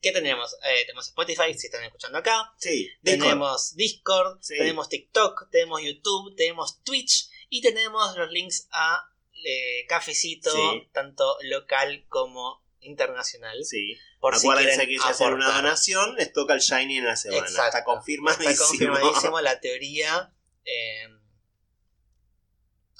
¿Qué 0.00 0.12
tenemos? 0.12 0.54
Eh, 0.64 0.84
tenemos 0.86 1.08
Spotify, 1.08 1.54
si 1.54 1.66
están 1.66 1.82
escuchando 1.84 2.18
acá. 2.18 2.52
Sí, 2.58 2.88
Discord. 3.02 3.22
Tenemos 3.22 3.74
Discord, 3.74 4.38
Sí. 4.40 4.56
tenemos 4.56 4.88
TikTok, 4.88 5.50
tenemos 5.50 5.82
YouTube, 5.82 6.36
tenemos 6.36 6.82
Twitch 6.84 7.28
y 7.48 7.60
tenemos 7.60 8.16
los 8.16 8.30
links 8.30 8.68
a 8.70 9.04
eh, 9.44 9.84
Cafecito, 9.88 10.50
Sí. 10.52 10.88
tanto 10.92 11.36
local 11.42 12.04
como 12.08 12.64
internacional. 12.80 13.64
Sí. 13.64 13.96
Por 14.20 14.34
Acuérdense 14.34 14.86
que 14.88 14.98
si 14.98 15.08
hacen 15.08 15.32
una 15.34 15.48
donación, 15.54 16.16
les 16.16 16.32
toca 16.32 16.54
el 16.54 16.60
Shiny 16.60 16.98
en 16.98 17.04
la 17.04 17.16
semana. 17.16 17.42
Exacto. 17.46 17.66
Está 17.66 17.84
confirmadísimo. 17.84 18.50
Está 18.50 18.64
confirmadísimo 18.66 19.40
la 19.40 19.60
teoría. 19.60 20.32
eh, 20.64 21.08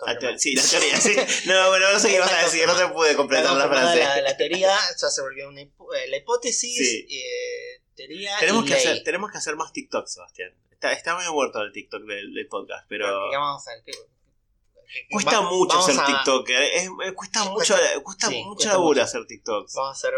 La 0.07 0.39
sí, 0.39 0.55
la 0.55 0.63
teoría, 0.63 0.97
sí. 1.01 1.17
No, 1.47 1.69
bueno, 1.71 1.93
no 1.93 1.99
sé 1.99 2.09
qué 2.09 2.15
ibas 2.17 2.33
a 2.33 2.43
decir, 2.45 2.65
no 2.69 2.77
se 2.79 2.87
pude 2.89 3.17
completar 3.17 3.57
la 3.57 3.67
frase. 3.69 3.99
La, 3.99 4.21
la 4.21 4.37
teoría 4.37 4.71
ya 4.97 5.09
se 5.09 5.21
volvió 5.23 5.49
una 5.49 5.61
eh, 5.63 5.69
la 6.09 6.17
hipótesis, 6.19 6.77
Sí. 6.77 7.07
eh, 7.11 7.83
teoría 7.97 8.39
Tenemos 8.39 8.65
y 8.65 8.69
que, 8.69 8.75
ley. 8.75 8.87
hacer, 8.87 9.03
tenemos 9.03 9.33
que 9.33 9.39
hacer 9.39 9.57
más 9.57 9.73
TikTok, 9.73 10.07
Sebastián. 10.07 10.55
Está, 10.71 10.93
está 10.93 11.17
medio 11.17 11.33
muerto 11.33 11.61
el 11.63 11.73
TikTok 11.73 12.05
del, 12.05 12.33
del 12.33 12.47
podcast, 12.47 12.87
pero... 12.89 13.07
¿qué 13.29 13.37
vamos 13.37 13.67
a 13.67 13.71
hacer? 13.73 13.83
¿Qué- 13.85 13.91
qué- 13.91 13.99
qué- 14.87 15.07
Cuesta 15.11 15.41
mucho 15.41 15.85
TikToker. 16.07 16.63
es- 16.63 16.85
es- 16.85 17.13
cuesta 17.15 17.45
mucho, 17.47 17.75
cuesta- 18.05 18.31
mucho 18.31 18.69
laburo 18.69 19.03
hacer 19.03 19.27
TikToks. 19.27 19.75
Vamos 19.75 19.97
a 19.97 19.99
hacer 19.99 20.15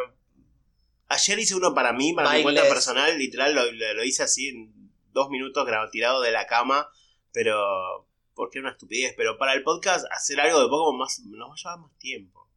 Ayer 1.10 1.38
hice 1.38 1.54
uno 1.54 1.74
para 1.74 1.92
mí, 1.92 2.12
para 2.14 2.32
mi 2.32 2.42
cuenta 2.42 2.62
personal, 2.68 3.18
literal, 3.18 3.54
lo, 3.54 3.70
lo- 3.70 3.94
lo 3.94 4.04
hice 4.04 4.22
así 4.22 4.48
en 4.48 4.72
dos 5.12 5.28
minutos, 5.28 5.66
grabado, 5.66 5.90
tirado 5.90 6.22
de 6.22 6.30
la 6.32 6.46
cama, 6.46 6.88
pero... 7.32 8.06
Porque 8.34 8.58
era 8.58 8.68
una 8.68 8.72
estupidez, 8.72 9.12
pero 9.18 9.36
para 9.36 9.52
el 9.52 9.62
podcast 9.62 10.06
hacer 10.12 10.40
algo 10.40 10.60
de 10.62 10.68
Pokémon 10.68 10.96
más, 10.96 11.20
nos 11.26 11.50
va 11.50 11.52
a 11.52 11.56
llevar 11.56 11.78
más 11.80 11.98
tiempo. 11.98 12.48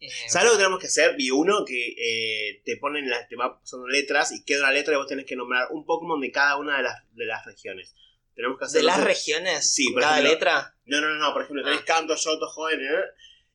eh, 0.00 0.08
¿Sabes 0.28 0.46
lo 0.48 0.52
que 0.52 0.58
tenemos 0.58 0.80
que 0.80 0.88
hacer? 0.88 1.16
Vi 1.16 1.30
uno 1.30 1.64
que 1.64 1.94
eh, 1.96 2.60
te 2.64 2.76
ponen 2.76 3.08
las, 3.08 3.26
te 3.28 3.36
va- 3.36 3.58
son 3.64 3.88
letras 3.90 4.32
y 4.32 4.44
queda 4.44 4.64
una 4.64 4.72
letra 4.72 4.92
y 4.92 4.96
vos 4.98 5.06
tenés 5.06 5.24
que 5.24 5.36
nombrar 5.36 5.68
un 5.70 5.86
Pokémon 5.86 6.20
de 6.20 6.30
cada 6.30 6.58
una 6.58 6.76
de 6.78 6.82
las, 6.82 6.96
de 7.12 7.24
las 7.24 7.46
regiones. 7.46 7.94
Tenemos 8.34 8.58
que 8.58 8.64
hacer 8.66 8.80
de 8.80 8.86
las 8.86 9.02
regiones, 9.02 9.72
Sí, 9.72 9.90
por 9.92 10.02
cada 10.02 10.14
ejemplo, 10.18 10.32
letra. 10.34 10.74
No, 10.84 11.00
no, 11.00 11.08
no, 11.08 11.14
no, 11.16 11.32
por 11.32 11.42
ejemplo, 11.42 11.62
tenés 11.64 11.80
Ah. 11.80 11.84
canto, 11.86 12.14
yoto, 12.16 12.46
joven, 12.48 12.80
¿eh? 12.80 13.00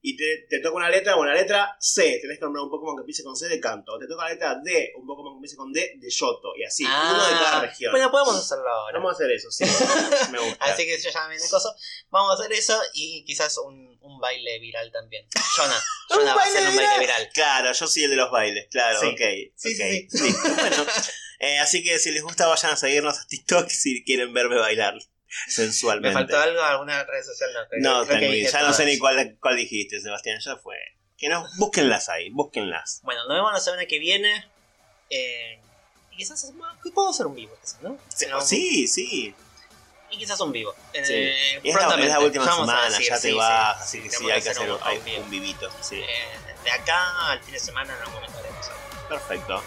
Y 0.08 0.16
te, 0.16 0.46
te 0.48 0.60
toca 0.60 0.76
una 0.78 0.90
letra, 0.90 1.16
bueno, 1.16 1.34
la 1.34 1.40
letra 1.42 1.76
C, 1.80 2.20
tenés 2.22 2.38
que 2.38 2.46
nombrar 2.46 2.64
un 2.64 2.70
Pokémon 2.70 2.96
que 2.96 3.02
empiece 3.02 3.24
con 3.24 3.36
C 3.36 3.48
de 3.50 3.60
canto, 3.60 3.98
te 3.98 4.06
toca 4.06 4.26
la 4.26 4.30
letra 4.30 4.56
D, 4.64 4.94
un 4.98 5.08
Pokémon 5.08 5.34
que 5.34 5.38
empiece 5.38 5.56
con 5.56 5.74
D 5.74 5.94
de 5.98 6.10
yoto, 6.12 6.56
y 6.56 6.64
así, 6.64 6.86
uno 6.86 7.26
de 7.28 7.34
cada 7.34 7.62
región. 7.62 7.90
Ah, 7.90 7.92
Bueno, 7.94 8.12
podemos 8.12 8.36
hacerlo 8.36 8.70
ahora. 8.70 9.00
Vamos 9.00 9.14
a 9.14 9.16
hacer 9.16 9.32
eso, 9.32 9.50
sí, 9.50 9.64
me 10.32 10.38
gusta. 10.40 10.64
Así 10.66 10.86
que 10.86 11.00
yo 11.02 11.10
ya 11.10 11.28
me 11.28 11.38
coso. 11.50 11.74
Vamos 12.12 12.32
a 12.32 12.44
hacer 12.44 12.54
eso 12.54 12.80
y 12.94 13.26
quizás 13.26 13.58
un, 13.58 13.98
un 14.00 14.20
baile 14.20 14.60
viral 14.60 14.92
también. 14.92 15.26
Jonah. 15.56 15.74
¿Un 16.12 16.18
Jonah 16.18 16.36
va 16.36 16.44
a 16.44 16.46
hacer 16.46 16.70
un 16.70 16.76
baile 16.76 17.00
viral. 17.00 17.30
Claro, 17.34 17.74
yo 17.74 17.88
soy 17.88 18.04
el 18.04 18.12
de 18.12 18.16
los 18.18 18.30
bailes, 18.30 18.68
claro, 18.70 19.00
Sí. 19.00 19.08
ok. 19.08 19.20
Sí, 19.56 19.74
ok, 19.74 20.10
sí, 20.12 20.24
listo. 20.24 20.50
Bueno, 20.56 20.86
eh, 21.40 21.58
así 21.58 21.84
que 21.84 21.98
si 21.98 22.12
les 22.12 22.22
gusta, 22.22 22.46
vayan 22.46 22.74
a 22.74 22.76
seguirnos 22.78 23.18
a 23.18 23.26
TikTok 23.28 23.70
si 23.70 24.04
quieren 24.04 24.32
verme 24.34 24.58
bailar 24.58 24.94
sensualmente. 25.48 26.10
¿Me 26.10 26.14
faltó 26.14 26.38
algo? 26.40 26.62
¿Alguna 26.62 27.04
red 27.04 27.24
social? 27.24 27.50
No, 27.54 27.68
creo- 27.70 27.82
No, 27.82 28.06
creo 28.06 28.20
que 28.32 28.44
ya 28.44 28.62
no 28.62 28.74
sé 28.74 28.86
ni 28.86 28.98
cuál, 28.98 29.38
cuál 29.40 29.56
dijiste, 29.56 30.00
Sebastián, 30.02 30.40
ya 30.40 30.56
fue. 30.58 30.78
Que 31.18 31.30
no, 31.30 31.48
búsquenlas 31.58 32.10
ahí, 32.10 32.30
búsquenlas. 32.30 33.00
Bueno, 33.04 33.22
nos 33.28 33.38
vemos 33.38 33.54
la 33.54 33.60
semana 33.60 33.86
que 33.86 34.00
viene. 34.00 34.50
Eh, 35.10 35.60
y 36.12 36.18
quizás 36.18 36.44
es 36.44 36.54
más- 36.56 36.76
podemos 36.94 37.16
hacer 37.16 37.26
un 37.28 37.36
vivo, 37.36 37.56
quizás, 37.62 37.82
¿no? 37.82 37.98
No, 38.30 38.42
Sí, 38.42 38.88
sí. 38.88 39.34
Y 40.12 40.18
quizás 40.18 40.40
un 40.40 40.52
vivo. 40.52 40.74
Sí. 40.94 41.00
Eh, 41.14 41.60
Y 41.64 41.70
es 41.70 41.76
la, 41.76 41.82
es 41.82 41.86
prontamente. 41.88 42.14
la 42.14 42.20
última 42.20 42.46
Ya 42.46 42.52
semana, 42.56 42.86
decir, 42.90 43.08
ya 43.08 43.16
te 43.16 43.22
sí, 43.30 43.34
vas, 43.34 43.78
sí, 43.90 43.98
así 44.00 44.10
que 44.10 44.16
sí, 44.16 44.32
hay 44.32 44.42
que 44.42 44.50
hacer 44.50 44.70
un, 44.72 45.30
vivito. 45.30 45.70
Sí. 45.82 45.96
Eh, 46.00 46.28
de 46.64 46.72
acá 46.72 47.32
al 47.32 47.40
fin 47.42 47.54
de 47.54 47.60
semana 47.60 47.94
en 47.94 48.00
algún 48.00 48.16
momento 48.16 48.38
haremos 48.40 48.68
algo. 48.68 49.08
Perfecto. 49.10 49.64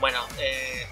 Bueno, 0.00 0.26
eh. 0.38 0.86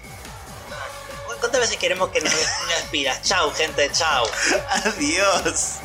¿Cuántas 1.41 1.59
veces 1.59 1.77
queremos 1.77 2.09
que 2.11 2.21
nos 2.21 2.31
despidas? 2.31 3.21
Chau, 3.23 3.51
gente, 3.51 3.91
chau. 3.91 4.25
Adiós. 4.85 5.79